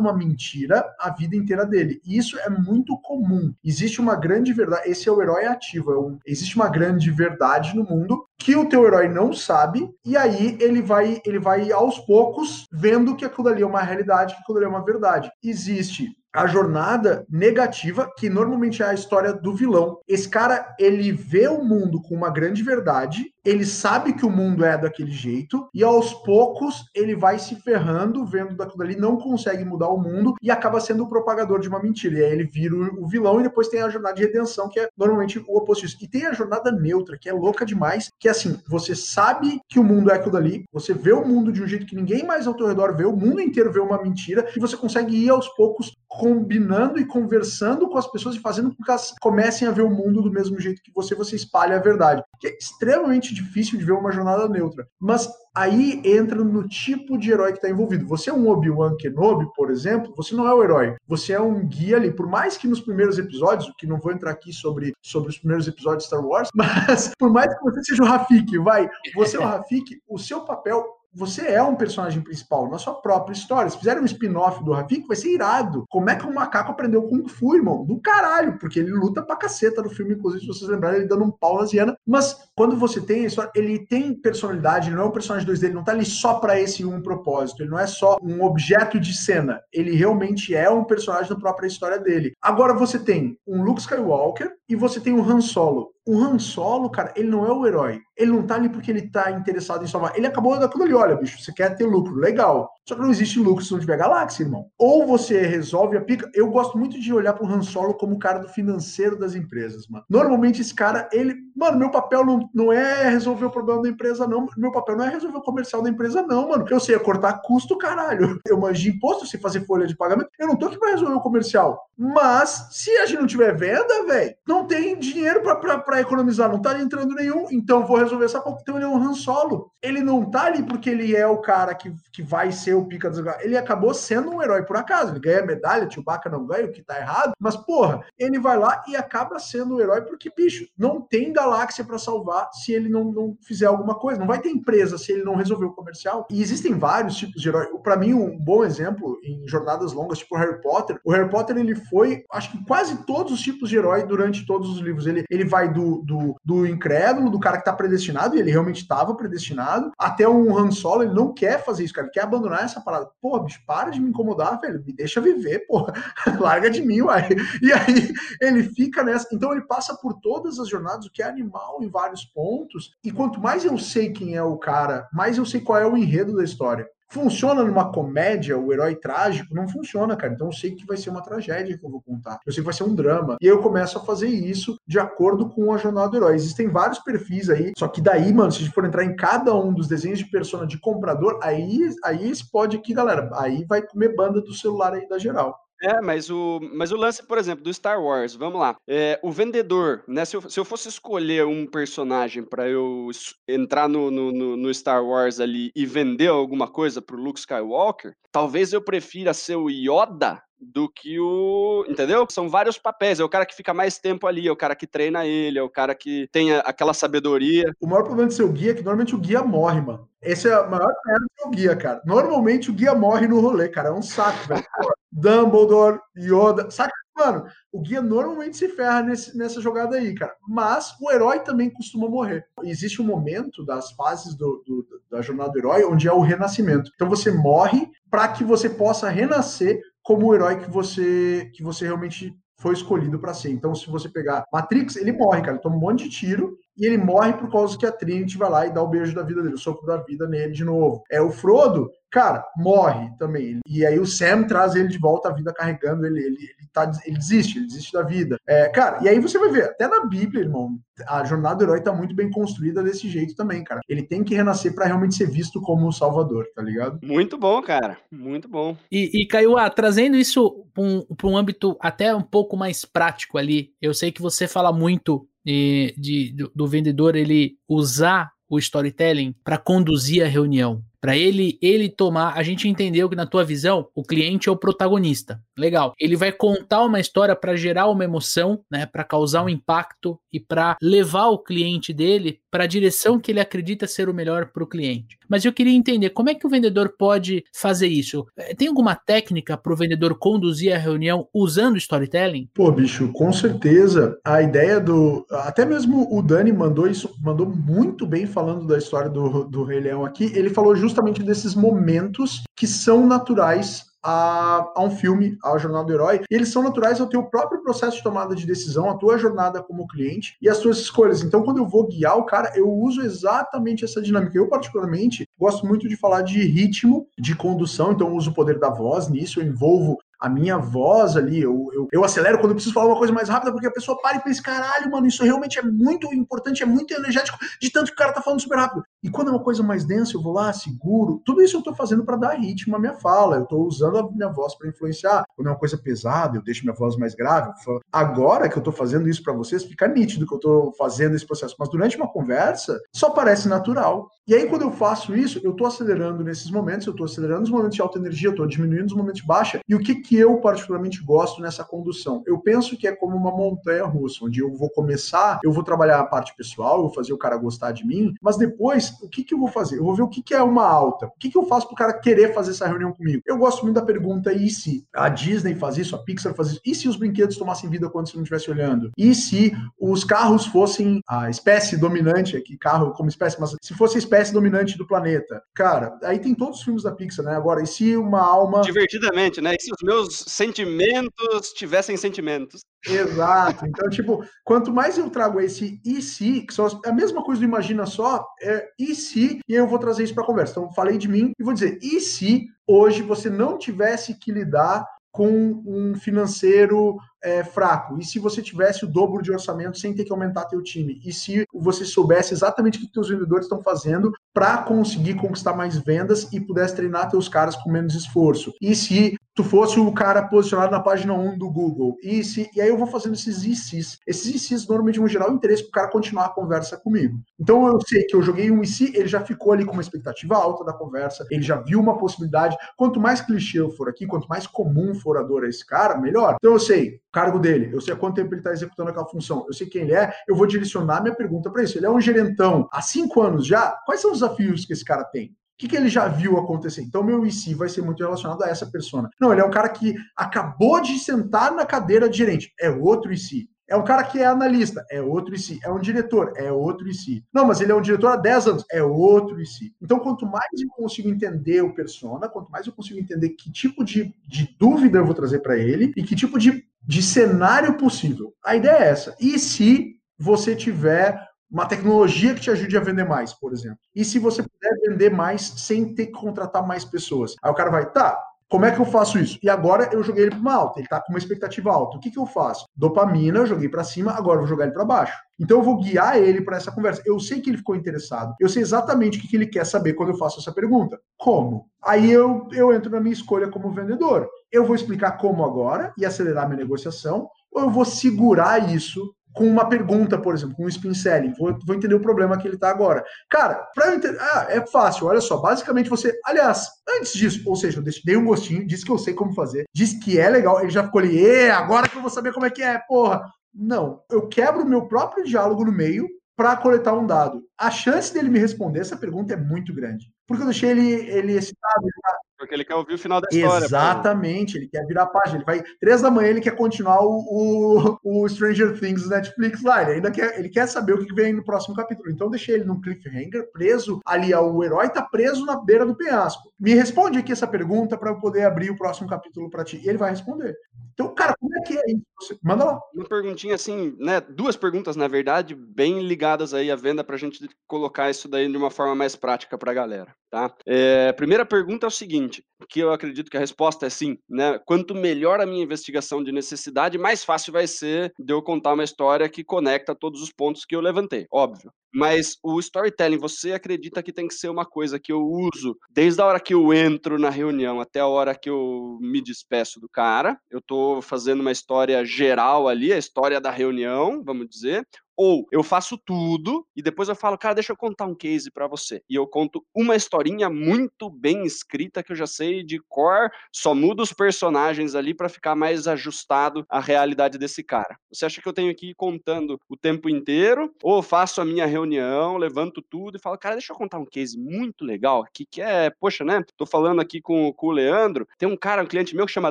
uma 0.00 0.16
mentira 0.16 0.84
a 0.98 1.10
vida 1.10 1.34
inteira 1.34 1.64
dele. 1.64 2.00
E 2.04 2.16
isso 2.16 2.38
é 2.38 2.48
muito 2.48 2.96
comum. 2.98 3.52
Existe 3.64 4.00
uma 4.00 4.14
grande 4.16 4.52
verdade. 4.52 4.88
Esse 4.88 5.08
é 5.08 5.12
o 5.12 5.20
herói 5.20 5.46
ativo. 5.46 5.92
É 5.92 5.98
um, 5.98 6.18
existe 6.26 6.56
uma 6.56 6.68
grande 6.68 7.10
verdade 7.10 7.74
no 7.74 7.84
mundo 7.84 8.26
que 8.40 8.56
o 8.56 8.66
teu 8.66 8.86
herói 8.86 9.08
não 9.08 9.32
sabe, 9.32 9.88
e 10.04 10.16
aí 10.16 10.56
ele 10.60 10.80
vai, 10.80 11.20
ele 11.26 11.38
vai 11.38 11.70
aos 11.70 11.98
poucos 11.98 12.66
vendo 12.72 13.14
que 13.14 13.24
aquilo 13.24 13.48
ali 13.48 13.62
é 13.62 13.66
uma 13.66 13.82
realidade, 13.82 14.34
que 14.34 14.40
aquilo 14.40 14.58
ali 14.58 14.66
é 14.66 14.68
uma 14.68 14.84
verdade. 14.84 15.30
Existe 15.44 16.08
a 16.32 16.46
jornada 16.46 17.26
negativa, 17.28 18.10
que 18.16 18.30
normalmente 18.30 18.82
é 18.82 18.86
a 18.86 18.94
história 18.94 19.32
do 19.32 19.54
vilão. 19.54 19.98
Esse 20.06 20.28
cara, 20.28 20.74
ele 20.78 21.10
vê 21.12 21.48
o 21.48 21.62
mundo 21.62 22.00
com 22.00 22.14
uma 22.14 22.30
grande 22.30 22.62
verdade, 22.62 23.32
ele 23.44 23.64
sabe 23.64 24.12
que 24.12 24.24
o 24.24 24.30
mundo 24.30 24.64
é 24.64 24.76
daquele 24.76 25.10
jeito, 25.10 25.68
e 25.74 25.82
aos 25.82 26.12
poucos 26.12 26.84
ele 26.94 27.16
vai 27.16 27.38
se 27.38 27.56
ferrando, 27.56 28.24
vendo 28.24 28.54
daquilo 28.54 28.82
ali, 28.82 28.96
não 28.96 29.16
consegue 29.16 29.64
mudar 29.64 29.88
o 29.88 29.98
mundo 29.98 30.34
e 30.42 30.50
acaba 30.50 30.80
sendo 30.80 31.04
o 31.04 31.08
propagador 31.08 31.58
de 31.58 31.68
uma 31.68 31.82
mentira. 31.82 32.18
E 32.18 32.24
aí 32.24 32.32
ele 32.32 32.44
vira 32.44 32.74
o 32.74 33.08
vilão 33.08 33.40
e 33.40 33.44
depois 33.44 33.68
tem 33.68 33.82
a 33.82 33.88
jornada 33.88 34.14
de 34.14 34.22
redenção, 34.22 34.68
que 34.68 34.78
é 34.78 34.88
normalmente 34.96 35.38
o 35.38 35.56
oposto 35.56 35.86
disso. 35.86 35.96
E 36.00 36.08
tem 36.08 36.26
a 36.26 36.32
jornada 36.32 36.70
neutra, 36.70 37.18
que 37.18 37.28
é 37.28 37.32
louca 37.32 37.64
demais, 37.64 38.10
que 38.18 38.28
é 38.28 38.29
assim, 38.30 38.58
você 38.68 38.94
sabe 38.94 39.60
que 39.68 39.78
o 39.78 39.84
mundo 39.84 40.10
é 40.10 40.14
aquilo 40.14 40.36
ali, 40.36 40.64
você 40.72 40.92
vê 40.94 41.12
o 41.12 41.26
mundo 41.26 41.52
de 41.52 41.62
um 41.62 41.66
jeito 41.66 41.86
que 41.86 41.96
ninguém 41.96 42.24
mais 42.24 42.46
ao 42.46 42.54
teu 42.54 42.66
redor 42.66 42.96
vê, 42.96 43.04
o 43.04 43.16
mundo 43.16 43.40
inteiro 43.40 43.72
vê 43.72 43.80
uma 43.80 44.02
mentira, 44.02 44.48
e 44.56 44.60
você 44.60 44.76
consegue 44.76 45.16
ir 45.16 45.30
aos 45.30 45.48
poucos 45.48 45.96
combinando 46.08 46.98
e 46.98 47.04
conversando 47.04 47.88
com 47.88 47.96
as 47.96 48.10
pessoas 48.10 48.36
e 48.36 48.40
fazendo 48.40 48.74
com 48.74 48.82
que 48.82 48.90
elas 48.90 49.14
comecem 49.20 49.68
a 49.68 49.70
ver 49.70 49.82
o 49.82 49.90
mundo 49.90 50.22
do 50.22 50.30
mesmo 50.30 50.58
jeito 50.58 50.82
que 50.82 50.92
você, 50.92 51.14
você 51.14 51.36
espalha 51.36 51.76
a 51.76 51.80
verdade. 51.80 52.22
Que 52.40 52.48
é 52.48 52.56
extremamente 52.58 53.34
difícil 53.34 53.78
de 53.78 53.84
ver 53.84 53.92
uma 53.92 54.10
jornada 54.12 54.48
neutra. 54.48 54.88
Mas 54.98 55.28
aí 55.54 56.00
entra 56.04 56.42
no 56.42 56.66
tipo 56.68 57.18
de 57.18 57.30
herói 57.30 57.52
que 57.52 57.58
está 57.58 57.68
envolvido. 57.68 58.06
Você 58.06 58.30
é 58.30 58.32
um 58.32 58.48
Obi-Wan 58.48 58.96
Kenobi, 58.96 59.46
por 59.54 59.70
exemplo, 59.70 60.12
você 60.16 60.34
não 60.34 60.46
é 60.46 60.54
o 60.54 60.62
herói. 60.62 60.96
Você 61.06 61.32
é 61.32 61.40
um 61.40 61.66
guia 61.66 61.96
ali. 61.96 62.10
Por 62.10 62.26
mais 62.26 62.56
que 62.56 62.68
nos 62.68 62.80
primeiros 62.80 63.18
episódios, 63.18 63.72
que 63.78 63.86
não 63.86 63.98
vou 63.98 64.12
entrar 64.12 64.30
aqui 64.30 64.52
sobre, 64.52 64.92
sobre 65.02 65.30
os 65.30 65.38
primeiros 65.38 65.66
episódios 65.66 66.04
de 66.04 66.08
Star 66.08 66.24
Wars, 66.24 66.48
mas 66.54 67.12
por 67.18 67.30
mais 67.30 67.52
que 67.56 67.62
você 67.62 67.82
seja 67.82 68.02
o 68.02 68.06
Rafik, 68.06 68.58
vai, 68.58 68.88
você 69.14 69.36
é 69.36 69.40
o 69.40 69.44
Rafik, 69.44 70.00
o 70.08 70.18
seu 70.18 70.42
papel 70.42 70.99
você 71.12 71.48
é 71.48 71.62
um 71.62 71.74
personagem 71.74 72.22
principal 72.22 72.70
na 72.70 72.78
sua 72.78 72.94
própria 72.94 73.32
história. 73.32 73.70
Se 73.70 73.78
fizerem 73.78 74.02
um 74.02 74.06
spin-off 74.06 74.62
do 74.64 74.72
Rafik, 74.72 75.06
vai 75.06 75.16
ser 75.16 75.34
irado. 75.34 75.84
Como 75.88 76.08
é 76.08 76.16
que 76.16 76.26
um 76.26 76.34
macaco 76.34 76.70
aprendeu 76.70 77.02
Kung 77.02 77.26
Fu, 77.28 77.56
irmão? 77.56 77.84
Do 77.84 78.00
caralho, 78.00 78.58
porque 78.58 78.78
ele 78.78 78.92
luta 78.92 79.22
pra 79.22 79.36
caceta 79.36 79.82
no 79.82 79.90
filme, 79.90 80.14
inclusive, 80.14 80.42
se 80.42 80.48
vocês 80.48 80.70
lembrarem, 80.70 81.00
ele 81.00 81.08
dando 81.08 81.24
um 81.24 81.30
pau 81.30 81.58
na 81.58 81.66
Ziana. 81.66 81.96
Mas 82.06 82.36
quando 82.54 82.76
você 82.76 83.00
tem 83.00 83.24
a 83.24 83.26
história, 83.26 83.50
ele 83.54 83.86
tem 83.86 84.14
personalidade, 84.14 84.88
ele 84.88 84.96
não 84.96 85.04
é 85.04 85.06
um 85.06 85.12
personagem 85.12 85.48
2D, 85.48 85.64
ele 85.64 85.74
não 85.74 85.84
tá 85.84 85.92
ali 85.92 86.04
só 86.04 86.34
para 86.34 86.60
esse 86.60 86.84
um 86.84 87.02
propósito, 87.02 87.62
ele 87.62 87.70
não 87.70 87.78
é 87.78 87.86
só 87.86 88.16
um 88.22 88.42
objeto 88.42 88.98
de 88.98 89.16
cena. 89.16 89.60
Ele 89.72 89.96
realmente 89.96 90.54
é 90.54 90.70
um 90.70 90.84
personagem 90.84 91.28
da 91.28 91.36
própria 91.36 91.66
história 91.66 91.98
dele. 91.98 92.32
Agora 92.40 92.74
você 92.74 92.98
tem 92.98 93.36
um 93.46 93.62
Luke 93.62 93.80
Skywalker 93.80 94.52
e 94.68 94.76
você 94.76 95.00
tem 95.00 95.12
um 95.12 95.22
Han 95.22 95.40
Solo. 95.40 95.90
O 96.10 96.18
Han 96.18 96.40
Solo, 96.40 96.90
cara, 96.90 97.12
ele 97.14 97.30
não 97.30 97.46
é 97.46 97.52
o 97.52 97.64
herói. 97.64 98.00
Ele 98.16 98.32
não 98.32 98.44
tá 98.44 98.56
ali 98.56 98.68
porque 98.68 98.90
ele 98.90 99.08
tá 99.08 99.30
interessado 99.30 99.84
em 99.84 99.86
salvar. 99.86 100.12
Ele 100.16 100.26
acabou 100.26 100.58
daquilo 100.58 100.82
ali, 100.82 100.92
olha, 100.92 101.14
bicho, 101.14 101.40
você 101.40 101.52
quer 101.52 101.76
ter 101.76 101.84
lucro, 101.84 102.16
legal. 102.16 102.68
Só 102.84 102.96
que 102.96 103.00
não 103.00 103.10
existe 103.10 103.38
lucro 103.38 103.64
se 103.64 103.70
não 103.70 103.78
tiver 103.78 103.96
galáxia, 103.96 104.42
irmão. 104.42 104.66
Ou 104.76 105.06
você 105.06 105.42
resolve 105.42 105.96
a 105.96 106.00
pica. 106.00 106.28
Eu 106.34 106.50
gosto 106.50 106.76
muito 106.76 107.00
de 107.00 107.14
olhar 107.14 107.34
pro 107.34 107.46
Han 107.46 107.62
Solo 107.62 107.94
como 107.94 108.16
o 108.16 108.18
cara 108.18 108.40
do 108.40 108.48
financeiro 108.48 109.16
das 109.16 109.36
empresas, 109.36 109.86
mano. 109.86 110.04
Normalmente 110.10 110.60
esse 110.60 110.74
cara, 110.74 111.08
ele. 111.12 111.36
Mano, 111.54 111.78
meu 111.78 111.90
papel 111.92 112.26
não, 112.26 112.50
não 112.52 112.72
é 112.72 113.08
resolver 113.08 113.44
o 113.44 113.50
problema 113.50 113.80
da 113.80 113.88
empresa, 113.88 114.26
não. 114.26 114.48
Meu 114.56 114.72
papel 114.72 114.96
não 114.96 115.04
é 115.04 115.10
resolver 115.10 115.38
o 115.38 115.42
comercial 115.42 115.80
da 115.80 115.90
empresa, 115.90 116.22
não, 116.22 116.48
mano. 116.48 116.66
Eu 116.68 116.80
sei 116.80 116.98
cortar 116.98 117.40
custo, 117.42 117.78
caralho. 117.78 118.40
Eu 118.44 118.58
manjo 118.58 118.88
imposto, 118.88 119.22
eu 119.22 119.28
sei 119.28 119.38
fazer 119.38 119.64
folha 119.64 119.86
de 119.86 119.96
pagamento. 119.96 120.30
Eu 120.36 120.48
não 120.48 120.56
tô 120.56 120.66
aqui 120.66 120.76
pra 120.76 120.90
resolver 120.90 121.14
o 121.14 121.20
comercial. 121.20 121.80
Mas, 122.02 122.68
se 122.70 122.90
a 122.96 123.04
gente 123.04 123.20
não 123.20 123.26
tiver 123.26 123.54
venda, 123.54 124.06
velho, 124.06 124.34
não 124.48 124.66
tem 124.66 124.98
dinheiro 124.98 125.42
pra 125.42 126.00
economizar, 126.00 126.50
não 126.50 126.58
tá 126.58 126.80
entrando 126.80 127.14
nenhum. 127.14 127.46
Então 127.50 127.86
vou 127.86 127.98
resolver 127.98 128.24
essa 128.24 128.40
ele 128.68 128.84
é 128.84 128.88
um 128.88 128.96
Han 128.96 129.12
Solo. 129.12 129.70
Ele 129.82 130.00
não 130.00 130.30
tá 130.30 130.44
ali 130.44 130.62
porque 130.62 130.88
ele 130.88 131.14
é 131.14 131.26
o 131.26 131.42
cara 131.42 131.74
que, 131.74 131.94
que 132.10 132.22
vai 132.22 132.52
ser 132.52 132.72
o 132.72 132.86
pica 132.86 133.10
dos 133.10 133.22
Ele 133.40 133.56
acabou 133.56 133.92
sendo 133.92 134.30
um 134.30 134.42
herói 134.42 134.62
por 134.62 134.78
acaso. 134.78 135.12
Ele 135.12 135.20
ganha 135.20 135.44
medalha, 135.44 135.90
Chewbacca 135.90 136.30
não 136.30 136.46
ganha, 136.46 136.66
o 136.66 136.72
que 136.72 136.82
tá 136.82 136.98
errado. 136.98 137.32
Mas, 137.38 137.54
porra, 137.54 138.02
ele 138.18 138.38
vai 138.38 138.56
lá 138.56 138.82
e 138.88 138.96
acaba 138.96 139.38
sendo 139.38 139.76
um 139.76 139.80
herói 139.80 140.00
porque, 140.00 140.32
bicho, 140.34 140.66
não 140.78 141.02
tem 141.02 141.34
galáxia 141.34 141.84
para 141.84 141.98
salvar 141.98 142.48
se 142.52 142.72
ele 142.72 142.88
não, 142.88 143.04
não 143.12 143.36
fizer 143.42 143.66
alguma 143.66 143.94
coisa. 143.94 144.18
Não 144.18 144.26
vai 144.26 144.40
ter 144.40 144.48
empresa 144.48 144.96
se 144.96 145.12
ele 145.12 145.22
não 145.22 145.34
resolver 145.34 145.66
o 145.66 145.74
comercial. 145.74 146.26
E 146.30 146.40
existem 146.40 146.78
vários 146.78 147.16
tipos 147.16 147.42
de 147.42 147.48
herói. 147.48 147.66
Para 147.82 147.96
mim, 147.96 148.14
um 148.14 148.38
bom 148.38 148.64
exemplo 148.64 149.18
em 149.22 149.46
jornadas 149.46 149.92
longas, 149.92 150.18
tipo 150.18 150.36
Harry 150.36 150.62
Potter. 150.62 150.98
O 151.04 151.12
Harry 151.12 151.28
Potter, 151.28 151.58
ele 151.58 151.74
foi, 151.90 152.24
acho 152.32 152.52
que 152.52 152.64
quase 152.64 153.04
todos 153.04 153.32
os 153.32 153.40
tipos 153.40 153.68
de 153.68 153.76
herói 153.76 154.04
durante 154.04 154.46
todos 154.46 154.70
os 154.70 154.78
livros. 154.78 155.06
Ele, 155.06 155.24
ele 155.28 155.44
vai 155.44 155.72
do, 155.72 156.02
do, 156.02 156.36
do 156.44 156.66
incrédulo, 156.66 157.30
do 157.30 157.40
cara 157.40 157.58
que 157.58 157.64
tá 157.64 157.72
predestinado, 157.72 158.36
e 158.36 158.38
ele 158.38 158.50
realmente 158.50 158.80
estava 158.80 159.14
predestinado, 159.14 159.90
até 159.98 160.28
um 160.28 160.56
Han 160.56 160.70
Solo, 160.70 161.02
ele 161.02 161.14
não 161.14 161.34
quer 161.34 161.62
fazer 161.64 161.84
isso, 161.84 161.92
cara. 161.92 162.06
Ele 162.06 162.12
quer 162.12 162.22
abandonar 162.22 162.64
essa 162.64 162.80
parada. 162.80 163.10
Pô, 163.20 163.38
bicho, 163.40 163.60
para 163.66 163.90
de 163.90 164.00
me 164.00 164.10
incomodar, 164.10 164.60
velho. 164.60 164.82
Me 164.84 164.92
deixa 164.92 165.20
viver, 165.20 165.66
porra. 165.66 165.92
Larga 166.38 166.70
de 166.70 166.82
mim, 166.82 167.02
uai. 167.02 167.28
E 167.60 167.72
aí 167.72 168.12
ele 168.40 168.62
fica 168.62 169.02
nessa. 169.02 169.28
Então 169.32 169.52
ele 169.52 169.62
passa 169.62 169.94
por 169.96 170.14
todas 170.14 170.58
as 170.58 170.68
jornadas, 170.68 171.06
o 171.06 171.10
que 171.10 171.22
é 171.22 171.26
animal 171.26 171.78
em 171.82 171.88
vários 171.88 172.24
pontos. 172.24 172.92
E 173.04 173.10
quanto 173.10 173.40
mais 173.40 173.64
eu 173.64 173.76
sei 173.78 174.12
quem 174.12 174.34
é 174.34 174.42
o 174.42 174.56
cara, 174.56 175.08
mais 175.12 175.36
eu 175.36 175.44
sei 175.44 175.60
qual 175.60 175.78
é 175.78 175.86
o 175.86 175.96
enredo 175.96 176.36
da 176.36 176.44
história. 176.44 176.88
Funciona 177.12 177.64
numa 177.64 177.90
comédia, 177.90 178.56
o 178.56 178.72
herói 178.72 178.94
trágico? 178.94 179.52
Não 179.52 179.68
funciona, 179.68 180.16
cara. 180.16 180.32
Então 180.32 180.46
eu 180.46 180.52
sei 180.52 180.76
que 180.76 180.86
vai 180.86 180.96
ser 180.96 181.10
uma 181.10 181.22
tragédia 181.22 181.76
que 181.76 181.84
eu 181.84 181.90
vou 181.90 182.00
contar. 182.00 182.38
Eu 182.46 182.52
sei 182.52 182.62
que 182.62 182.66
vai 182.66 182.74
ser 182.74 182.84
um 182.84 182.94
drama. 182.94 183.36
E 183.40 183.46
eu 183.46 183.60
começo 183.60 183.98
a 183.98 184.04
fazer 184.04 184.28
isso 184.28 184.76
de 184.86 184.98
acordo 184.98 185.48
com 185.48 185.72
a 185.72 185.76
jornada 185.76 186.08
do 186.08 186.16
herói. 186.16 186.36
Existem 186.36 186.68
vários 186.68 187.00
perfis 187.00 187.50
aí. 187.50 187.72
Só 187.76 187.88
que 187.88 188.00
daí, 188.00 188.32
mano, 188.32 188.52
se 188.52 188.58
a 188.58 188.60
gente 188.62 188.74
for 188.74 188.84
entrar 188.84 189.04
em 189.04 189.16
cada 189.16 189.52
um 189.54 189.74
dos 189.74 189.88
desenhos 189.88 190.20
de 190.20 190.30
persona 190.30 190.66
de 190.66 190.78
comprador, 190.78 191.40
aí, 191.42 191.80
aí 192.04 192.30
esse 192.30 192.48
pode 192.48 192.76
aqui, 192.76 192.94
galera. 192.94 193.28
Aí 193.34 193.64
vai 193.64 193.82
comer 193.82 194.14
banda 194.14 194.40
do 194.40 194.54
celular 194.54 194.94
aí 194.94 195.08
da 195.08 195.18
geral. 195.18 195.58
É, 195.82 196.00
mas 196.00 196.28
o, 196.28 196.60
mas 196.74 196.92
o 196.92 196.96
lance, 196.96 197.26
por 197.26 197.38
exemplo, 197.38 197.64
do 197.64 197.72
Star 197.72 198.02
Wars, 198.02 198.34
vamos 198.34 198.60
lá. 198.60 198.76
É, 198.86 199.18
o 199.22 199.32
vendedor, 199.32 200.04
né? 200.06 200.24
Se 200.26 200.36
eu, 200.36 200.42
se 200.48 200.60
eu 200.60 200.64
fosse 200.64 200.88
escolher 200.88 201.46
um 201.46 201.66
personagem 201.66 202.44
para 202.44 202.68
eu 202.68 203.08
entrar 203.48 203.88
no, 203.88 204.10
no, 204.10 204.56
no, 204.56 204.74
Star 204.74 205.02
Wars 205.04 205.40
ali 205.40 205.70
e 205.74 205.86
vender 205.86 206.28
alguma 206.28 206.68
coisa 206.68 207.00
pro 207.00 207.16
Luke 207.16 207.40
Skywalker, 207.40 208.12
talvez 208.30 208.72
eu 208.72 208.82
prefira 208.82 209.32
ser 209.32 209.56
o 209.56 209.70
Yoda 209.70 210.42
do 210.60 210.88
que 210.88 211.18
o. 211.18 211.84
Entendeu? 211.88 212.26
São 212.28 212.48
vários 212.48 212.78
papéis. 212.78 213.18
É 213.18 213.24
o 213.24 213.28
cara 213.28 213.46
que 213.46 213.54
fica 213.54 213.72
mais 213.72 213.98
tempo 213.98 214.26
ali, 214.26 214.46
é 214.46 214.52
o 214.52 214.56
cara 214.56 214.76
que 214.76 214.86
treina 214.86 215.26
ele, 215.26 215.58
é 215.58 215.62
o 215.62 215.70
cara 215.70 215.94
que 215.94 216.28
tem 216.30 216.52
aquela 216.52 216.92
sabedoria. 216.92 217.74
O 217.80 217.86
maior 217.86 218.04
problema 218.04 218.28
de 218.28 218.34
ser 218.34 218.42
o 218.42 218.52
guia 218.52 218.72
é 218.72 218.74
que 218.74 218.82
normalmente 218.82 219.14
o 219.14 219.18
guia 219.18 219.42
morre, 219.42 219.80
mano. 219.80 220.08
Esse 220.22 220.48
é 220.48 220.54
a 220.54 220.66
maior 220.66 220.92
merda 221.06 221.26
do 221.42 221.50
guia, 221.50 221.74
cara. 221.74 222.02
Normalmente 222.04 222.70
o 222.70 222.74
guia 222.74 222.94
morre 222.94 223.26
no 223.26 223.40
rolê, 223.40 223.68
cara. 223.68 223.88
É 223.88 223.92
um 223.92 224.02
saco, 224.02 224.46
velho. 224.46 224.64
Dumbledore, 225.10 225.98
Yoda. 226.16 226.70
Saca? 226.70 226.92
Mano, 227.16 227.46
o 227.70 227.82
guia 227.82 228.00
normalmente 228.00 228.56
se 228.56 228.68
ferra 228.68 229.02
nesse, 229.02 229.36
nessa 229.36 229.60
jogada 229.60 229.96
aí, 229.96 230.14
cara. 230.14 230.34
Mas 230.48 230.94
o 231.00 231.10
herói 231.10 231.40
também 231.40 231.68
costuma 231.68 232.08
morrer. 232.08 232.46
Existe 232.62 233.02
um 233.02 233.04
momento 233.04 233.64
das 233.64 233.92
fases 233.92 234.34
do, 234.34 234.62
do, 234.66 234.86
da 235.10 235.20
jornada 235.20 235.50
do 235.50 235.58
herói 235.58 235.84
onde 235.84 236.08
é 236.08 236.12
o 236.12 236.20
renascimento. 236.20 236.90
Então 236.94 237.08
você 237.08 237.30
morre 237.30 237.90
para 238.10 238.28
que 238.28 238.42
você 238.42 238.70
possa 238.70 239.10
renascer 239.10 239.82
como 240.10 240.26
o 240.26 240.34
herói 240.34 240.56
que 240.56 240.68
você 240.68 241.52
que 241.54 241.62
você 241.62 241.84
realmente 241.84 242.34
foi 242.56 242.74
escolhido 242.74 243.16
para 243.20 243.32
ser. 243.32 243.50
Então, 243.52 243.72
se 243.76 243.88
você 243.88 244.08
pegar 244.08 244.44
Matrix, 244.52 244.96
ele 244.96 245.12
morre, 245.12 245.40
cara, 245.40 245.52
ele 245.52 245.60
toma 245.60 245.76
um 245.76 245.78
monte 245.78 246.02
de 246.02 246.10
tiro 246.10 246.58
e 246.76 246.86
ele 246.86 246.98
morre 246.98 247.32
por 247.34 247.50
causa 247.50 247.76
que 247.76 247.86
a 247.86 247.92
Trinity 247.92 248.38
vai 248.38 248.50
lá 248.50 248.66
e 248.66 248.72
dá 248.72 248.82
o 248.82 248.88
beijo 248.88 249.14
da 249.14 249.22
vida 249.22 249.42
dele, 249.42 249.54
o 249.54 249.58
sopro 249.58 249.86
da 249.86 249.98
vida 249.98 250.26
nele 250.26 250.52
de 250.52 250.64
novo. 250.64 251.02
É 251.10 251.20
o 251.20 251.30
Frodo, 251.30 251.90
cara, 252.10 252.44
morre 252.56 253.10
também. 253.18 253.60
E 253.66 253.84
aí 253.84 253.98
o 253.98 254.06
Sam 254.06 254.44
traz 254.44 254.74
ele 254.74 254.88
de 254.88 254.98
volta 254.98 255.28
à 255.28 255.32
vida 255.32 255.52
carregando 255.52 256.06
ele, 256.06 256.20
ele, 256.20 256.36
ele, 256.36 256.68
tá, 256.72 256.90
ele 257.04 257.16
desiste, 257.16 257.58
ele 257.58 257.66
desiste 257.66 257.92
da 257.92 258.02
vida. 258.02 258.36
É, 258.46 258.68
cara, 258.68 258.98
e 259.02 259.08
aí 259.08 259.18
você 259.20 259.38
vai 259.38 259.50
ver, 259.50 259.64
até 259.64 259.86
na 259.86 260.06
Bíblia, 260.06 260.42
irmão, 260.42 260.78
a 261.06 261.24
jornada 261.24 261.56
do 261.56 261.64
herói 261.64 261.80
tá 261.80 261.92
muito 261.92 262.14
bem 262.14 262.30
construída 262.30 262.82
desse 262.82 263.08
jeito 263.08 263.34
também, 263.34 263.62
cara. 263.62 263.80
Ele 263.88 264.02
tem 264.02 264.24
que 264.24 264.34
renascer 264.34 264.74
para 264.74 264.86
realmente 264.86 265.14
ser 265.14 265.30
visto 265.30 265.60
como 265.60 265.88
o 265.88 265.92
salvador, 265.92 266.46
tá 266.54 266.62
ligado? 266.62 266.98
Muito 267.02 267.38
bom, 267.38 267.60
cara. 267.62 267.98
Muito 268.10 268.48
bom. 268.48 268.76
E, 268.90 269.22
e 269.22 269.26
Caio, 269.26 269.54
trazendo 269.74 270.16
isso 270.16 270.66
para 270.74 270.82
um, 270.82 271.04
um 271.24 271.36
âmbito 271.36 271.76
até 271.80 272.14
um 272.14 272.22
pouco 272.22 272.56
mais 272.56 272.84
prático 272.84 273.38
ali, 273.38 273.72
eu 273.80 273.94
sei 273.94 274.10
que 274.10 274.22
você 274.22 274.48
fala 274.48 274.72
muito 274.72 275.26
de, 275.44 275.94
de 275.96 276.32
do, 276.32 276.52
do 276.54 276.66
vendedor 276.66 277.16
ele 277.16 277.56
usar 277.68 278.32
o 278.48 278.58
storytelling 278.58 279.34
para 279.44 279.56
conduzir 279.56 280.24
a 280.24 280.28
reunião. 280.28 280.82
Para 281.00 281.16
ele, 281.16 281.58
ele 281.62 281.88
tomar, 281.88 282.36
a 282.36 282.42
gente 282.42 282.68
entendeu 282.68 283.08
que 283.08 283.16
na 283.16 283.24
tua 283.24 283.42
visão, 283.42 283.88
o 283.94 284.02
cliente 284.02 284.50
é 284.50 284.52
o 284.52 284.56
protagonista. 284.56 285.42
Legal. 285.56 285.94
Ele 285.98 286.14
vai 286.14 286.30
contar 286.30 286.84
uma 286.84 287.00
história 287.00 287.34
para 287.34 287.56
gerar 287.56 287.88
uma 287.88 288.04
emoção, 288.04 288.62
né, 288.70 288.84
para 288.84 289.02
causar 289.02 289.42
um 289.42 289.48
impacto 289.48 290.20
e 290.30 290.38
para 290.38 290.76
levar 290.82 291.28
o 291.28 291.38
cliente 291.38 291.94
dele 291.94 292.40
para 292.50 292.64
a 292.64 292.66
direção 292.66 293.18
que 293.18 293.32
ele 293.32 293.40
acredita 293.40 293.86
ser 293.86 294.10
o 294.10 294.14
melhor 294.14 294.52
para 294.52 294.62
o 294.62 294.66
cliente. 294.66 295.18
Mas 295.30 295.44
eu 295.44 295.52
queria 295.52 295.72
entender 295.72 296.10
como 296.10 296.28
é 296.28 296.34
que 296.34 296.46
o 296.46 296.50
vendedor 296.50 296.94
pode 296.98 297.44
fazer 297.54 297.86
isso. 297.86 298.26
É, 298.36 298.54
tem 298.54 298.68
alguma 298.68 298.94
técnica 298.94 299.56
para 299.56 299.72
o 299.72 299.76
vendedor 299.76 300.18
conduzir 300.18 300.74
a 300.74 300.78
reunião 300.78 301.28
usando 301.32 301.76
storytelling? 301.76 302.48
Pô, 302.52 302.70
bicho, 302.72 303.12
com 303.12 303.32
certeza. 303.32 304.18
A 304.24 304.42
ideia 304.42 304.80
do, 304.80 305.24
até 305.30 305.64
mesmo 305.64 306.08
o 306.10 306.20
Dani 306.22 306.52
mandou 306.52 306.88
isso, 306.88 307.14
mandou 307.22 307.46
muito 307.46 308.06
bem 308.06 308.26
falando 308.26 308.66
da 308.66 308.76
história 308.76 309.08
do, 309.08 309.44
do 309.44 309.62
Rei 309.62 309.80
Leão 309.80 310.04
aqui. 310.04 310.32
Ele 310.34 310.50
falou 310.50 310.74
justamente 310.74 311.20
justamente 311.20 311.22
desses 311.22 311.54
momentos 311.54 312.42
que 312.56 312.66
são 312.66 313.06
naturais 313.06 313.89
a, 314.02 314.72
a, 314.74 314.82
um 314.82 314.90
filme, 314.90 315.36
a 315.44 315.56
jornada 315.58 315.84
do 315.84 315.92
herói, 315.92 316.20
e 316.30 316.34
eles 316.34 316.48
são 316.48 316.62
naturais 316.62 317.00
ao 317.00 317.06
teu 317.06 317.22
próprio 317.22 317.62
processo 317.62 317.98
de 317.98 318.02
tomada 318.02 318.34
de 318.34 318.46
decisão, 318.46 318.88
a 318.88 318.96
tua 318.96 319.18
jornada 319.18 319.62
como 319.62 319.86
cliente 319.86 320.36
e 320.40 320.48
as 320.48 320.58
tuas 320.58 320.78
escolhas. 320.78 321.22
Então, 321.22 321.42
quando 321.42 321.58
eu 321.58 321.66
vou 321.66 321.86
guiar 321.86 322.16
o 322.18 322.24
cara, 322.24 322.52
eu 322.54 322.68
uso 322.68 323.02
exatamente 323.02 323.84
essa 323.84 324.00
dinâmica. 324.00 324.36
Eu, 324.36 324.48
particularmente, 324.48 325.26
gosto 325.38 325.66
muito 325.66 325.88
de 325.88 325.96
falar 325.96 326.22
de 326.22 326.42
ritmo, 326.42 327.06
de 327.18 327.34
condução, 327.34 327.92
então 327.92 328.08
eu 328.08 328.14
uso 328.14 328.30
o 328.30 328.34
poder 328.34 328.58
da 328.58 328.70
voz 328.70 329.08
nisso, 329.08 329.40
eu 329.40 329.46
envolvo 329.46 329.98
a 330.20 330.28
minha 330.28 330.58
voz 330.58 331.16
ali, 331.16 331.40
eu, 331.40 331.70
eu, 331.72 331.88
eu, 331.90 332.04
acelero 332.04 332.38
quando 332.38 332.50
eu 332.50 332.54
preciso 332.54 332.74
falar 332.74 332.88
uma 332.88 332.98
coisa 332.98 333.12
mais 333.12 333.28
rápida, 333.28 333.50
porque 333.52 333.66
a 333.66 333.72
pessoa 333.72 334.00
para 334.00 334.18
e 334.18 334.20
pensa, 334.20 334.42
caralho, 334.42 334.90
mano, 334.90 335.06
isso 335.06 335.24
realmente 335.24 335.58
é 335.58 335.62
muito 335.62 336.12
importante, 336.14 336.62
é 336.62 336.66
muito 336.66 336.92
energético, 336.92 337.38
de 337.60 337.70
tanto 337.70 337.86
que 337.86 337.94
o 337.94 337.96
cara 337.96 338.12
tá 338.12 338.20
falando 338.20 338.40
super 338.40 338.58
rápido. 338.58 338.84
E 339.02 339.08
quando 339.08 339.28
é 339.28 339.30
uma 339.30 339.42
coisa 339.42 339.62
mais 339.62 339.84
densa, 339.84 340.16
eu 340.16 340.22
vou 340.22 340.32
lá, 340.32 340.52
seguro. 340.52 341.22
Tudo 341.24 341.40
isso 341.40 341.56
eu 341.56 341.62
tô 341.62 341.74
fazendo 341.74 342.04
para 342.04 342.16
dar 342.16 342.38
ritmo 342.38 342.76
à 342.76 342.78
minha 342.78 342.94
fala, 342.94 343.36
eu 343.36 343.46
tô 343.46 343.64
usando 343.64 343.96
a 343.96 344.10
minha 344.10 344.28
voz 344.28 344.54
para 344.54 344.68
influenciar. 344.68 345.24
Quando 345.34 345.48
é 345.48 345.50
uma 345.50 345.58
coisa 345.58 345.78
pesada, 345.78 346.36
eu 346.36 346.42
deixo 346.42 346.64
minha 346.64 346.76
voz 346.76 346.96
mais 346.96 347.14
grave. 347.14 347.50
Agora 347.90 348.48
que 348.48 348.58
eu 348.58 348.62
tô 348.62 348.72
fazendo 348.72 349.08
isso 349.08 349.22
para 349.22 349.32
vocês, 349.32 349.64
fica 349.64 349.88
nítido 349.88 350.26
que 350.26 350.34
eu 350.34 350.38
tô 350.38 350.74
fazendo 350.76 351.16
esse 351.16 351.26
processo, 351.26 351.56
mas 351.58 351.70
durante 351.70 351.96
uma 351.96 352.12
conversa, 352.12 352.78
só 352.92 353.10
parece 353.10 353.48
natural. 353.48 354.10
E 354.30 354.34
aí, 354.36 354.46
quando 354.46 354.62
eu 354.62 354.70
faço 354.70 355.12
isso, 355.12 355.40
eu 355.42 355.52
tô 355.52 355.66
acelerando 355.66 356.22
nesses 356.22 356.52
momentos, 356.52 356.86
eu 356.86 356.94
tô 356.94 357.02
acelerando 357.02 357.42
os 357.42 357.50
momentos 357.50 357.74
de 357.74 357.82
alta 357.82 357.98
energia, 357.98 358.28
eu 358.28 358.34
tô 358.36 358.46
diminuindo 358.46 358.86
os 358.86 358.94
momentos 358.94 359.22
de 359.22 359.26
baixa. 359.26 359.58
E 359.68 359.74
o 359.74 359.80
que 359.80 359.96
que 359.96 360.14
eu 360.14 360.36
particularmente 360.36 361.02
gosto 361.02 361.42
nessa 361.42 361.64
condução? 361.64 362.22
Eu 362.24 362.38
penso 362.38 362.76
que 362.76 362.86
é 362.86 362.94
como 362.94 363.16
uma 363.16 363.32
montanha 363.32 363.84
russa, 363.84 364.24
onde 364.24 364.38
eu 364.38 364.54
vou 364.54 364.70
começar, 364.70 365.40
eu 365.42 365.50
vou 365.50 365.64
trabalhar 365.64 365.98
a 365.98 366.04
parte 366.04 366.32
pessoal, 366.36 366.76
eu 366.76 366.82
vou 366.82 366.94
fazer 366.94 367.12
o 367.12 367.18
cara 367.18 367.36
gostar 367.36 367.72
de 367.72 367.84
mim, 367.84 368.14
mas 368.22 368.36
depois, 368.36 368.96
o 369.02 369.08
que 369.08 369.24
que 369.24 369.34
eu 369.34 369.38
vou 369.40 369.48
fazer? 369.48 369.78
Eu 369.78 369.82
vou 369.82 369.96
ver 369.96 370.02
o 370.02 370.08
que 370.08 370.22
que 370.22 370.32
é 370.32 370.40
uma 370.40 370.64
alta. 370.64 371.06
O 371.06 371.18
que 371.18 371.28
que 371.28 371.36
eu 371.36 371.46
faço 371.46 371.66
pro 371.66 371.74
cara 371.74 371.92
querer 371.94 372.32
fazer 372.32 372.52
essa 372.52 372.68
reunião 372.68 372.92
comigo? 372.92 373.20
Eu 373.26 373.36
gosto 373.36 373.64
muito 373.64 373.74
da 373.74 373.82
pergunta 373.84 374.32
e 374.32 374.48
se? 374.48 374.86
A 374.94 375.08
Disney 375.08 375.56
faz 375.56 375.76
isso, 375.76 375.96
a 375.96 375.98
Pixar 375.98 376.34
faz 376.34 376.50
isso. 376.50 376.60
E 376.64 376.72
se 376.72 376.88
os 376.88 376.94
brinquedos 376.94 377.36
tomassem 377.36 377.68
vida 377.68 377.90
quando 377.90 378.08
você 378.08 378.16
não 378.16 378.22
estivesse 378.22 378.48
olhando? 378.48 378.92
E 378.96 379.12
se 379.12 379.52
os 379.76 380.04
carros 380.04 380.46
fossem 380.46 381.02
a 381.08 381.28
espécie 381.28 381.76
dominante, 381.76 382.36
aqui 382.36 382.56
carro 382.56 382.92
como 382.92 383.08
espécie, 383.08 383.40
mas 383.40 383.56
se 383.60 383.74
fosse 383.74 383.96
a 383.96 383.98
espécie 383.98 384.19
dominante 384.28 384.76
do 384.76 384.86
planeta? 384.86 385.42
Cara, 385.54 385.98
aí 386.02 386.18
tem 386.18 386.34
todos 386.34 386.58
os 386.58 386.64
filmes 386.64 386.82
da 386.82 386.92
Pixar, 386.92 387.24
né? 387.24 387.34
Agora, 387.34 387.62
e 387.62 387.66
se 387.66 387.96
uma 387.96 388.20
alma 388.20 388.60
divertidamente, 388.60 389.40
né? 389.40 389.54
E 389.58 389.62
se 389.62 389.70
os 389.72 389.82
meus 389.82 390.24
sentimentos 390.26 391.52
tivessem 391.54 391.96
sentimentos. 391.96 392.60
Exato. 392.86 393.66
Então, 393.66 393.88
tipo, 393.88 394.24
quanto 394.44 394.72
mais 394.72 394.98
eu 394.98 395.08
trago 395.08 395.40
esse 395.40 395.80
e 395.84 396.02
se, 396.02 396.42
que 396.42 396.52
são 396.52 396.66
a 396.84 396.92
mesma 396.92 397.22
coisa 397.22 397.40
do 397.40 397.44
imagina 397.44 397.86
só, 397.86 398.26
é 398.42 398.68
e 398.78 398.94
se, 398.94 399.40
e 399.48 399.54
eu 399.54 399.66
vou 399.66 399.78
trazer 399.78 400.04
isso 400.04 400.14
para 400.14 400.24
conversa. 400.24 400.52
Então, 400.52 400.72
falei 400.72 400.98
de 400.98 401.08
mim 401.08 401.32
e 401.38 401.44
vou 401.44 401.54
dizer, 401.54 401.78
e 401.82 402.00
se 402.00 402.46
hoje 402.66 403.02
você 403.02 403.30
não 403.30 403.56
tivesse 403.56 404.18
que 404.18 404.32
lidar 404.32 404.84
com 405.12 405.62
um 405.66 405.94
financeiro 405.94 406.96
é, 407.22 407.44
fraco? 407.44 407.98
E 407.98 408.04
se 408.04 408.18
você 408.18 408.42
tivesse 408.42 408.84
o 408.84 408.88
dobro 408.88 409.22
de 409.22 409.30
orçamento 409.32 409.78
sem 409.78 409.94
ter 409.94 410.04
que 410.04 410.12
aumentar 410.12 410.46
teu 410.46 410.62
time? 410.62 411.00
E 411.04 411.12
se 411.12 411.44
você 411.52 411.84
soubesse 411.84 412.32
exatamente 412.32 412.78
o 412.78 412.80
que 412.80 412.92
teus 412.92 413.08
vendedores 413.08 413.46
estão 413.46 413.62
fazendo 413.62 414.12
para 414.32 414.58
conseguir 414.58 415.14
conquistar 415.14 415.54
mais 415.54 415.76
vendas 415.78 416.32
e 416.32 416.40
pudesse 416.40 416.76
treinar 416.76 417.10
teus 417.10 417.28
caras 417.28 417.56
com 417.56 417.70
menos 417.70 417.94
esforço? 417.94 418.52
E 418.60 418.74
se 418.74 419.16
tu 419.40 419.44
fosse 419.44 419.80
o 419.80 419.90
cara 419.90 420.22
posicionado 420.28 420.70
na 420.70 420.80
página 420.80 421.14
1 421.14 421.38
do 421.38 421.50
Google? 421.50 421.96
E, 422.02 422.22
se, 422.22 422.50
e 422.54 422.60
aí 422.60 422.68
eu 422.68 422.76
vou 422.76 422.86
fazendo 422.86 423.14
esses 423.14 423.42
ICs. 423.42 423.98
Esses 424.06 424.50
ICs 424.50 424.68
normalmente 424.68 424.98
vão 424.98 425.08
gerar 425.08 425.30
o 425.30 425.34
interesse 425.34 425.62
para 425.62 425.68
o 425.68 425.72
cara 425.72 425.88
continuar 425.88 426.26
a 426.26 426.28
conversa 426.28 426.76
comigo. 426.76 427.18
Então 427.38 427.66
eu 427.66 427.80
sei 427.80 428.04
que 428.04 428.14
eu 428.14 428.20
joguei 428.20 428.50
um 428.50 428.62
IC, 428.62 428.92
ele 428.94 429.08
já 429.08 429.22
ficou 429.22 429.54
ali 429.54 429.64
com 429.64 429.72
uma 429.72 429.80
expectativa 429.80 430.34
alta 430.34 430.62
da 430.62 430.74
conversa, 430.74 431.26
ele 431.30 431.40
já 431.40 431.56
viu 431.56 431.80
uma 431.80 431.96
possibilidade. 431.96 432.54
Quanto 432.76 433.00
mais 433.00 433.22
clichê 433.22 433.60
eu 433.60 433.70
for 433.70 433.88
aqui, 433.88 434.06
quanto 434.06 434.28
mais 434.28 434.46
comum 434.46 434.94
for 434.94 435.16
a 435.16 435.22
dor 435.22 435.44
a 435.44 435.48
esse 435.48 435.64
cara, 435.64 435.96
melhor. 435.96 436.36
Então 436.36 436.52
eu 436.52 436.60
sei, 436.60 437.00
cargo 437.10 437.38
dele, 437.38 437.70
eu 437.72 437.80
sei 437.80 437.94
há 437.94 437.96
quanto 437.96 438.16
tempo 438.16 438.34
ele 438.34 438.40
está 438.40 438.52
executando 438.52 438.90
aquela 438.90 439.08
função, 439.08 439.46
eu 439.46 439.54
sei 439.54 439.66
quem 439.66 439.82
ele 439.82 439.94
é, 439.94 440.12
eu 440.28 440.36
vou 440.36 440.46
direcionar 440.46 441.00
minha 441.00 441.14
pergunta 441.14 441.50
para 441.50 441.62
isso. 441.62 441.78
Ele 441.78 441.86
é 441.86 441.90
um 441.90 442.00
gerentão 442.00 442.68
há 442.70 442.82
cinco 442.82 443.22
anos 443.22 443.46
já? 443.46 443.70
Quais 443.86 444.02
são 444.02 444.12
os 444.12 444.20
desafios 444.20 444.66
que 444.66 444.74
esse 444.74 444.84
cara 444.84 445.04
tem? 445.04 445.34
Que, 445.60 445.68
que 445.68 445.76
ele 445.76 445.90
já 445.90 446.08
viu 446.08 446.38
acontecer? 446.38 446.80
Então, 446.80 447.02
meu 447.02 447.26
IC 447.26 447.54
vai 447.54 447.68
ser 447.68 447.82
muito 447.82 448.02
relacionado 448.02 448.42
a 448.42 448.48
essa 448.48 448.64
persona. 448.64 449.10
Não, 449.20 449.30
ele 449.30 449.42
é 449.42 449.44
um 449.44 449.50
cara 449.50 449.68
que 449.68 449.94
acabou 450.16 450.80
de 450.80 450.98
sentar 450.98 451.52
na 451.52 451.66
cadeira 451.66 452.08
de 452.08 452.16
gerente. 452.16 452.50
É 452.58 452.70
outro 452.70 453.12
IC. 453.12 453.46
É 453.68 453.76
um 453.76 453.84
cara 453.84 454.02
que 454.02 454.18
é 454.18 454.24
analista, 454.24 454.82
é 454.90 455.02
outro 455.02 455.34
IC. 455.34 455.60
É 455.62 455.70
um 455.70 455.78
diretor, 455.78 456.32
é 456.34 456.50
outro 456.50 456.88
IC. 456.88 457.22
Não, 457.30 457.44
mas 457.44 457.60
ele 457.60 457.72
é 457.72 457.74
um 457.74 457.82
diretor 457.82 458.06
há 458.06 458.16
10 458.16 458.46
anos, 458.46 458.64
é 458.72 458.82
outro 458.82 459.38
IC. 459.38 459.74
Então, 459.82 459.98
quanto 459.98 460.24
mais 460.24 460.48
eu 460.58 460.68
consigo 460.70 461.10
entender 461.10 461.60
o 461.60 461.74
persona, 461.74 462.26
quanto 462.26 462.50
mais 462.50 462.66
eu 462.66 462.72
consigo 462.72 462.98
entender 462.98 463.28
que 463.28 463.52
tipo 463.52 463.84
de, 463.84 464.14
de 464.26 464.56
dúvida 464.58 464.96
eu 464.96 465.04
vou 465.04 465.14
trazer 465.14 465.40
para 465.40 465.58
ele 465.58 465.92
e 465.94 466.02
que 466.02 466.16
tipo 466.16 466.38
de, 466.38 466.64
de 466.82 467.02
cenário 467.02 467.76
possível. 467.76 468.32
A 468.42 468.56
ideia 468.56 468.78
é 468.78 468.88
essa. 468.88 469.14
E 469.20 469.38
se 469.38 469.94
você 470.18 470.56
tiver 470.56 471.29
uma 471.50 471.66
tecnologia 471.66 472.34
que 472.34 472.40
te 472.40 472.50
ajude 472.50 472.76
a 472.76 472.80
vender 472.80 473.04
mais, 473.04 473.32
por 473.32 473.52
exemplo? 473.52 473.78
E 473.94 474.04
se 474.04 474.18
você 474.18 474.42
puder 474.42 474.88
vender 474.88 475.10
mais 475.10 475.42
sem 475.42 475.94
ter 475.94 476.06
que 476.06 476.12
contratar 476.12 476.66
mais 476.66 476.84
pessoas? 476.84 477.34
Aí 477.42 477.50
o 477.50 477.54
cara 477.54 477.70
vai, 477.70 477.90
tá, 477.90 478.18
Como 478.48 478.64
é 478.64 478.72
que 478.72 478.80
eu 478.80 478.84
faço 478.84 479.16
isso? 479.16 479.38
E 479.42 479.48
agora 479.48 479.90
eu 479.92 480.02
joguei 480.02 480.24
ele 480.24 480.32
para 480.32 480.40
uma 480.40 480.54
alta, 480.54 480.80
ele 480.80 480.86
está 480.86 481.00
com 481.00 481.12
uma 481.12 481.18
expectativa 481.18 481.70
alta. 481.70 481.96
O 481.96 482.00
que, 482.00 482.10
que 482.10 482.18
eu 482.18 482.26
faço? 482.26 482.66
Dopamina, 482.74 483.38
eu 483.38 483.46
joguei 483.46 483.68
para 483.68 483.84
cima, 483.84 484.10
agora 484.10 484.36
eu 484.36 484.40
vou 484.40 484.48
jogar 484.48 484.64
ele 484.64 484.74
para 484.74 484.84
baixo. 484.84 485.16
Então 485.38 485.58
eu 485.58 485.62
vou 485.62 485.80
guiar 485.80 486.18
ele 486.18 486.40
para 486.40 486.56
essa 486.56 486.72
conversa. 486.72 487.00
Eu 487.06 487.20
sei 487.20 487.40
que 487.40 487.48
ele 487.48 487.58
ficou 487.58 487.76
interessado. 487.76 488.34
Eu 488.40 488.48
sei 488.48 488.60
exatamente 488.60 489.18
o 489.18 489.20
que, 489.20 489.28
que 489.28 489.36
ele 489.36 489.46
quer 489.46 489.64
saber 489.64 489.92
quando 489.94 490.08
eu 490.08 490.18
faço 490.18 490.40
essa 490.40 490.52
pergunta. 490.52 490.98
Como? 491.16 491.68
Aí 491.80 492.10
eu, 492.10 492.48
eu 492.52 492.72
entro 492.72 492.90
na 492.90 493.00
minha 493.00 493.12
escolha 493.12 493.48
como 493.48 493.70
vendedor. 493.70 494.28
Eu 494.50 494.64
vou 494.66 494.74
explicar 494.74 495.12
como 495.12 495.44
agora 495.44 495.92
e 495.96 496.04
acelerar 496.04 496.48
minha 496.48 496.58
negociação, 496.58 497.28
ou 497.52 497.62
eu 497.62 497.70
vou 497.70 497.84
segurar 497.84 498.68
isso 498.74 499.14
com 499.32 499.46
uma 499.46 499.68
pergunta, 499.68 500.18
por 500.18 500.34
exemplo, 500.34 500.56
com 500.56 500.64
um 500.64 500.68
spin 500.68 500.94
selling. 500.94 501.32
Vou, 501.38 501.56
vou 501.64 501.76
entender 501.76 501.94
o 501.94 502.00
problema 502.00 502.36
que 502.36 502.46
ele 502.46 502.56
está 502.56 502.70
agora. 502.70 503.04
Cara, 503.28 503.68
para 503.74 503.88
eu 503.88 503.94
entender. 503.94 504.18
Ah, 504.20 504.46
é 504.48 504.66
fácil, 504.66 505.06
olha 505.06 505.20
só. 505.20 505.38
Basicamente 505.38 505.90
você. 505.90 506.18
Aliás, 506.24 506.68
antes 506.98 507.12
disso, 507.12 507.42
ou 507.46 507.56
seja, 507.56 507.78
eu 507.78 507.84
dei 508.04 508.16
um 508.16 508.24
gostinho, 508.24 508.66
disse 508.66 508.84
que 508.84 508.92
eu 508.92 508.98
sei 508.98 509.14
como 509.14 509.34
fazer, 509.34 509.64
disse 509.74 509.98
que 510.00 510.18
é 510.18 510.28
legal, 510.28 510.60
ele 510.60 510.70
já 510.70 510.84
ficou 510.84 511.00
ali, 511.00 511.50
agora 511.50 511.88
que 511.88 511.96
eu 511.96 512.02
vou 512.02 512.10
saber 512.10 512.32
como 512.32 512.46
é 512.46 512.50
que 512.50 512.62
é, 512.62 512.78
porra. 512.88 513.22
Não, 513.52 514.00
eu 514.10 514.28
quebro 514.28 514.62
o 514.62 514.68
meu 514.68 514.86
próprio 514.86 515.24
diálogo 515.24 515.64
no 515.64 515.72
meio 515.72 516.08
para 516.36 516.56
coletar 516.56 516.94
um 516.94 517.06
dado. 517.06 517.42
A 517.58 517.70
chance 517.70 518.14
dele 518.14 518.30
me 518.30 518.38
responder 518.38 518.80
essa 518.80 518.96
pergunta 518.96 519.34
é 519.34 519.36
muito 519.36 519.74
grande. 519.74 520.06
Porque 520.26 520.42
eu 520.42 520.46
deixei 520.46 520.70
ele, 520.70 520.94
ele 521.10 521.32
excitado, 521.32 521.82
ele 521.82 521.92
tá 522.00 522.18
porque 522.40 522.54
ele 522.54 522.64
quer 522.64 522.74
ouvir 522.74 522.94
o 522.94 522.98
final 522.98 523.20
da 523.20 523.28
história. 523.30 523.66
Exatamente, 523.66 524.56
ele 524.56 524.66
quer 524.66 524.86
virar 524.86 525.02
a 525.02 525.06
página. 525.06 525.36
Ele 525.36 525.44
vai 525.44 525.62
três 525.78 526.00
da 526.00 526.10
manhã, 526.10 526.28
ele 526.28 526.40
quer 526.40 526.56
continuar 526.56 527.04
o, 527.04 527.98
o, 528.02 528.22
o 528.22 528.28
Stranger 528.28 528.80
Things 528.80 529.02
do 529.02 529.10
Netflix 529.10 529.62
lá. 529.62 529.82
Ele 529.82 529.92
ainda 529.92 530.10
quer, 530.10 530.38
ele 530.38 530.48
quer 530.48 530.66
saber 530.66 530.94
o 530.94 531.04
que 531.04 531.14
vem 531.14 531.34
no 531.34 531.44
próximo 531.44 531.76
capítulo. 531.76 532.10
Então 532.10 532.30
deixei 532.30 532.54
ele 532.54 532.64
num 532.64 532.80
cliffhanger, 532.80 533.52
preso 533.52 534.00
ali. 534.06 534.34
O 534.34 534.64
herói 534.64 534.88
tá 534.88 535.02
preso 535.02 535.44
na 535.44 535.56
beira 535.56 535.84
do 535.84 535.94
penhasco. 535.94 536.50
Me 536.58 536.72
responde 536.72 537.18
aqui 537.18 537.30
essa 537.30 537.46
pergunta 537.46 537.98
para 537.98 538.10
eu 538.10 538.18
poder 538.18 538.44
abrir 538.44 538.70
o 538.70 538.78
próximo 538.78 539.08
capítulo 539.08 539.50
para 539.50 539.62
ti. 539.62 539.78
E 539.84 539.88
ele 539.88 539.98
vai 539.98 540.10
responder. 540.10 540.56
Então, 541.00 541.14
cara, 541.14 541.34
como 541.40 541.56
é 541.56 541.62
que 541.62 541.78
é 541.78 541.82
isso? 541.92 542.38
Manda 542.42 542.62
lá. 542.62 542.80
Uma 542.94 543.08
perguntinha 543.08 543.54
assim, 543.54 543.96
né? 543.98 544.20
Duas 544.20 544.54
perguntas, 544.54 544.96
na 544.96 545.08
verdade, 545.08 545.54
bem 545.54 546.00
ligadas 546.00 546.52
aí 546.52 546.70
à 546.70 546.76
venda 546.76 547.02
para 547.02 547.16
a 547.16 547.18
gente 547.18 547.48
colocar 547.66 548.10
isso 548.10 548.28
daí 548.28 548.46
de 548.46 548.56
uma 548.56 548.70
forma 548.70 548.94
mais 548.94 549.16
prática 549.16 549.56
para 549.56 549.70
a 549.70 549.74
galera, 549.74 550.14
tá? 550.30 550.54
É, 550.66 551.10
primeira 551.12 551.46
pergunta 551.46 551.86
é 551.86 551.88
o 551.88 551.90
seguinte, 551.90 552.29
que 552.68 552.80
eu 552.80 552.92
acredito 552.92 553.30
que 553.30 553.36
a 553.36 553.40
resposta 553.40 553.86
é 553.86 553.90
sim, 553.90 554.18
né? 554.28 554.58
Quanto 554.64 554.94
melhor 554.94 555.40
a 555.40 555.46
minha 555.46 555.62
investigação 555.62 556.22
de 556.22 556.32
necessidade, 556.32 556.98
mais 556.98 557.24
fácil 557.24 557.52
vai 557.52 557.66
ser 557.66 558.12
de 558.18 558.32
eu 558.32 558.42
contar 558.42 558.74
uma 558.74 558.84
história 558.84 559.28
que 559.28 559.44
conecta 559.44 559.94
todos 559.94 560.22
os 560.22 560.32
pontos 560.32 560.64
que 560.64 560.74
eu 560.74 560.80
levantei, 560.80 561.26
óbvio. 561.32 561.72
Mas 561.92 562.36
o 562.42 562.58
storytelling, 562.60 563.18
você 563.18 563.52
acredita 563.52 564.02
que 564.02 564.12
tem 564.12 564.28
que 564.28 564.34
ser 564.34 564.48
uma 564.48 564.64
coisa 564.64 564.98
que 564.98 565.12
eu 565.12 565.22
uso 565.22 565.76
desde 565.90 566.20
a 566.20 566.26
hora 566.26 566.38
que 566.38 566.54
eu 566.54 566.72
entro 566.72 567.18
na 567.18 567.30
reunião 567.30 567.80
até 567.80 567.98
a 567.98 568.06
hora 568.06 568.34
que 568.34 568.48
eu 568.48 568.96
me 569.00 569.20
despeço 569.20 569.80
do 569.80 569.88
cara. 569.88 570.38
Eu 570.50 570.60
estou 570.60 571.02
fazendo 571.02 571.40
uma 571.40 571.50
história 571.50 572.04
geral 572.04 572.68
ali, 572.68 572.92
a 572.92 572.98
história 572.98 573.40
da 573.40 573.50
reunião, 573.50 574.22
vamos 574.24 574.48
dizer, 574.48 574.86
ou 575.22 575.46
eu 575.52 575.62
faço 575.62 575.98
tudo 575.98 576.66
e 576.74 576.80
depois 576.80 577.10
eu 577.10 577.14
falo, 577.14 577.36
cara, 577.36 577.52
deixa 577.52 577.74
eu 577.74 577.76
contar 577.76 578.06
um 578.06 578.14
case 578.14 578.50
para 578.50 578.66
você. 578.66 579.02
E 579.06 579.16
eu 579.16 579.26
conto 579.26 579.62
uma 579.74 579.94
historinha 579.94 580.48
muito 580.48 581.10
bem 581.10 581.44
escrita 581.44 582.02
que 582.02 582.12
eu 582.12 582.16
já 582.16 582.26
sei 582.26 582.62
de 582.62 582.78
cor, 582.88 583.30
só 583.54 583.74
mudo 583.74 584.02
os 584.02 584.14
personagens 584.14 584.94
ali 584.94 585.12
para 585.12 585.28
ficar 585.28 585.54
mais 585.54 585.86
ajustado 585.86 586.64
à 586.70 586.80
realidade 586.80 587.36
desse 587.36 587.62
cara. 587.62 587.98
Você 588.10 588.24
acha 588.24 588.40
que 588.40 588.48
eu 588.48 588.52
tenho 588.54 588.74
que 588.74 588.92
ir 588.92 588.94
contando 588.94 589.60
o 589.68 589.76
tempo 589.76 590.08
inteiro? 590.08 590.74
Ou 590.82 591.02
faço 591.02 591.42
a 591.42 591.44
minha 591.44 591.66
reunião, 591.66 592.38
levanto 592.38 592.80
tudo 592.80 593.18
e 593.18 593.20
falo, 593.20 593.36
cara, 593.36 593.56
deixa 593.56 593.74
eu 593.74 593.76
contar 593.76 593.98
um 593.98 594.06
case 594.06 594.38
muito 594.38 594.86
legal 594.86 595.22
aqui, 595.22 595.44
que 595.44 595.60
é, 595.60 595.90
poxa, 595.90 596.24
né? 596.24 596.42
Tô 596.56 596.64
falando 596.64 596.98
aqui 596.98 597.20
com, 597.20 597.52
com 597.52 597.66
o 597.66 597.72
Leandro, 597.72 598.26
tem 598.38 598.48
um 598.48 598.56
cara, 598.56 598.82
um 598.82 598.86
cliente 598.86 599.14
meu 599.14 599.26
que 599.26 599.32
chama 599.32 599.50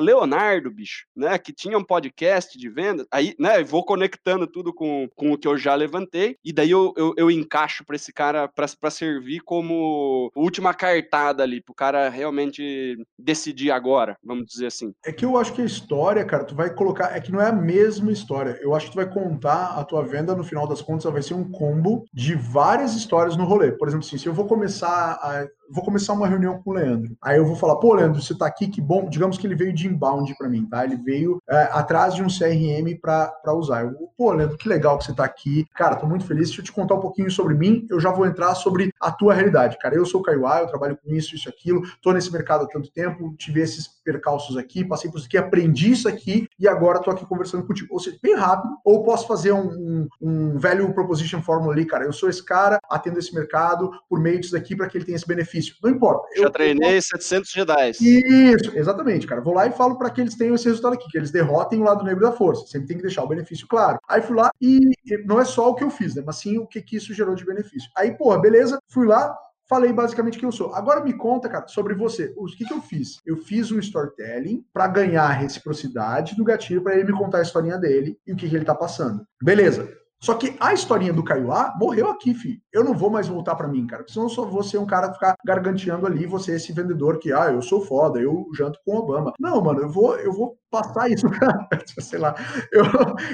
Leonardo, 0.00 0.68
bicho, 0.68 1.06
né? 1.14 1.38
Que 1.38 1.52
tinha 1.52 1.78
um 1.78 1.84
podcast 1.84 2.58
de 2.58 2.68
vendas. 2.68 3.06
Aí, 3.08 3.36
né, 3.38 3.62
vou 3.62 3.84
conectando 3.84 4.48
tudo 4.48 4.74
com, 4.74 5.08
com 5.14 5.30
o 5.30 5.38
que 5.38 5.46
eu 5.46 5.59
já 5.60 5.74
levantei, 5.74 6.36
e 6.44 6.52
daí 6.52 6.70
eu, 6.70 6.92
eu, 6.96 7.14
eu 7.16 7.30
encaixo 7.30 7.84
para 7.84 7.96
esse 7.96 8.12
cara 8.12 8.48
para 8.48 8.90
servir 8.90 9.40
como 9.40 10.30
última 10.34 10.74
cartada 10.74 11.42
ali, 11.42 11.62
pro 11.62 11.74
cara 11.74 12.08
realmente 12.08 12.96
decidir 13.18 13.70
agora, 13.70 14.16
vamos 14.24 14.46
dizer 14.46 14.66
assim. 14.66 14.92
É 15.04 15.12
que 15.12 15.24
eu 15.24 15.36
acho 15.36 15.52
que 15.52 15.62
a 15.62 15.66
história, 15.66 16.24
cara, 16.24 16.44
tu 16.44 16.54
vai 16.54 16.74
colocar, 16.74 17.16
é 17.16 17.20
que 17.20 17.30
não 17.30 17.40
é 17.40 17.46
a 17.46 17.52
mesma 17.52 18.10
história. 18.10 18.58
Eu 18.60 18.74
acho 18.74 18.86
que 18.86 18.92
tu 18.92 18.96
vai 18.96 19.08
contar 19.08 19.78
a 19.78 19.84
tua 19.84 20.02
venda, 20.02 20.34
no 20.34 20.44
final 20.44 20.66
das 20.66 20.82
contas, 20.82 21.10
vai 21.10 21.22
ser 21.22 21.34
um 21.34 21.50
combo 21.50 22.04
de 22.12 22.34
várias 22.34 22.94
histórias 22.94 23.36
no 23.36 23.44
rolê. 23.44 23.72
Por 23.72 23.88
exemplo, 23.88 24.06
assim, 24.06 24.18
se 24.18 24.26
eu 24.26 24.34
vou 24.34 24.46
começar 24.46 25.18
a 25.22 25.46
vou 25.70 25.84
começar 25.84 26.12
uma 26.12 26.26
reunião 26.26 26.60
com 26.60 26.70
o 26.70 26.72
Leandro. 26.74 27.16
Aí 27.22 27.38
eu 27.38 27.46
vou 27.46 27.54
falar, 27.54 27.76
pô, 27.76 27.94
Leandro, 27.94 28.20
você 28.20 28.36
tá 28.36 28.46
aqui, 28.46 28.66
que 28.66 28.80
bom. 28.80 29.08
Digamos 29.08 29.38
que 29.38 29.46
ele 29.46 29.54
veio 29.54 29.72
de 29.72 29.86
inbound 29.86 30.34
para 30.36 30.48
mim, 30.48 30.66
tá? 30.66 30.84
Ele 30.84 30.96
veio 30.96 31.40
é, 31.48 31.68
atrás 31.72 32.14
de 32.14 32.22
um 32.22 32.26
CRM 32.26 32.98
para 33.00 33.54
usar. 33.54 33.84
Eu, 33.84 33.94
pô, 34.16 34.32
Leandro, 34.32 34.58
que 34.58 34.68
legal 34.68 34.98
que 34.98 35.04
você 35.04 35.14
tá 35.14 35.24
aqui. 35.24 35.49
Cara, 35.74 35.96
tô 35.96 36.06
muito 36.06 36.26
feliz. 36.26 36.48
Deixa 36.48 36.60
eu 36.60 36.64
te 36.64 36.72
contar 36.72 36.94
um 36.94 37.00
pouquinho 37.00 37.30
sobre 37.30 37.54
mim. 37.54 37.86
Eu 37.90 38.00
já 38.00 38.10
vou 38.10 38.26
entrar 38.26 38.54
sobre 38.54 38.92
a 39.00 39.10
tua 39.10 39.34
realidade. 39.34 39.78
Cara, 39.78 39.94
eu 39.94 40.04
sou 40.04 40.20
o 40.20 40.22
Caio 40.22 40.40
eu 40.40 40.66
trabalho 40.66 40.96
com 40.96 41.12
isso, 41.12 41.34
isso, 41.34 41.48
aquilo. 41.48 41.82
Tô 42.02 42.12
nesse 42.12 42.32
mercado 42.32 42.64
há 42.64 42.68
tanto 42.68 42.90
tempo, 42.90 43.34
tive 43.36 43.60
esses 43.60 43.86
percalços 44.04 44.56
aqui, 44.56 44.84
passei 44.84 45.10
por 45.10 45.18
isso 45.18 45.26
aqui, 45.26 45.36
aprendi 45.36 45.92
isso 45.92 46.08
aqui 46.08 46.48
e 46.58 46.66
agora 46.66 47.00
tô 47.00 47.10
aqui 47.10 47.26
conversando 47.26 47.66
contigo. 47.66 47.92
Ou 47.92 48.00
seja, 48.00 48.18
bem 48.22 48.34
rápido. 48.34 48.76
Ou 48.84 49.02
posso 49.02 49.26
fazer 49.26 49.52
um, 49.52 49.68
um, 49.68 50.08
um 50.20 50.58
value 50.58 50.92
proposition 50.92 51.42
formula 51.42 51.72
ali, 51.72 51.84
cara. 51.84 52.04
Eu 52.04 52.12
sou 52.12 52.28
esse 52.28 52.44
cara, 52.44 52.78
atendo 52.90 53.18
esse 53.18 53.34
mercado 53.34 53.90
por 54.08 54.20
meio 54.20 54.40
disso 54.40 54.52
daqui 54.52 54.76
para 54.76 54.88
que 54.88 54.98
ele 54.98 55.04
tenha 55.04 55.16
esse 55.16 55.26
benefício. 55.26 55.74
Não 55.82 55.90
importa. 55.90 56.26
Já 56.36 56.44
eu, 56.44 56.50
treinei 56.50 56.96
eu... 56.96 57.02
700 57.02 57.50
Jedi. 57.50 57.90
Isso, 57.90 58.76
exatamente, 58.76 59.26
cara. 59.26 59.40
Vou 59.40 59.54
lá 59.54 59.66
e 59.66 59.72
falo 59.72 59.96
para 59.96 60.10
que 60.10 60.20
eles 60.20 60.34
tenham 60.34 60.54
esse 60.54 60.66
resultado 60.66 60.94
aqui, 60.94 61.08
que 61.10 61.18
eles 61.18 61.30
derrotem 61.30 61.80
o 61.80 61.84
lado 61.84 62.04
negro 62.04 62.20
da 62.20 62.32
força. 62.32 62.66
Sempre 62.66 62.88
tem 62.88 62.96
que 62.96 63.02
deixar 63.02 63.22
o 63.22 63.28
benefício 63.28 63.66
claro. 63.66 63.98
Aí 64.08 64.22
fui 64.22 64.36
lá 64.36 64.50
e 64.60 64.80
não 65.24 65.40
é 65.40 65.44
só 65.44 65.70
o 65.70 65.74
que 65.74 65.84
eu 65.84 65.90
fiz, 65.90 66.14
né? 66.14 66.22
Mas 66.24 66.36
sim 66.36 66.58
o 66.58 66.66
que, 66.66 66.80
que 66.80 66.96
isso 66.96 67.14
gerou 67.14 67.34
de 67.34 67.44
benefício. 67.44 67.90
Aí, 67.96 68.16
porra, 68.16 68.38
beleza, 68.38 68.78
fui 68.88 69.06
lá, 69.06 69.34
falei 69.70 69.92
basicamente 69.92 70.36
quem 70.36 70.48
eu 70.48 70.52
sou. 70.52 70.74
Agora 70.74 71.02
me 71.02 71.12
conta, 71.12 71.48
cara, 71.48 71.68
sobre 71.68 71.94
você. 71.94 72.34
O 72.36 72.46
que, 72.46 72.64
que 72.64 72.74
eu 72.74 72.82
fiz? 72.82 73.20
Eu 73.24 73.36
fiz 73.36 73.70
um 73.70 73.78
storytelling 73.78 74.64
para 74.72 74.88
ganhar 74.88 75.28
reciprocidade 75.28 76.34
do 76.34 76.42
gatilho 76.42 76.82
para 76.82 76.96
ele 76.96 77.04
me 77.04 77.16
contar 77.16 77.38
a 77.38 77.42
historinha 77.42 77.78
dele 77.78 78.18
e 78.26 78.32
o 78.32 78.36
que, 78.36 78.48
que 78.48 78.56
ele 78.56 78.64
tá 78.64 78.74
passando. 78.74 79.24
Beleza. 79.40 79.88
Só 80.20 80.34
que 80.34 80.56
a 80.60 80.74
historinha 80.74 81.12
do 81.12 81.24
Kaiowá 81.24 81.72
morreu 81.78 82.10
aqui, 82.10 82.34
filho. 82.34 82.60
Eu 82.72 82.84
não 82.84 82.94
vou 82.94 83.10
mais 83.10 83.26
voltar 83.28 83.54
para 83.54 83.68
mim, 83.68 83.86
cara. 83.86 84.02
Porque 84.02 84.12
senão 84.12 84.26
eu 84.26 84.30
só 84.30 84.44
vou 84.44 84.62
ser 84.62 84.78
um 84.78 84.86
cara 84.86 85.12
ficar 85.12 85.34
garganteando 85.44 86.06
ali, 86.06 86.26
você 86.26 86.54
esse 86.54 86.72
vendedor 86.72 87.18
que, 87.18 87.32
ah, 87.32 87.50
eu 87.52 87.62
sou 87.62 87.80
foda, 87.80 88.20
eu 88.20 88.46
janto 88.56 88.78
com 88.84 88.96
Obama. 88.96 89.32
Não, 89.38 89.60
mano, 89.60 89.80
eu 89.80 89.88
vou, 89.88 90.16
eu 90.16 90.32
vou 90.32 90.56
passar 90.70 91.10
isso 91.10 91.28
pra, 91.28 91.68
sei 92.00 92.18
lá, 92.18 92.34
eu, 92.72 92.84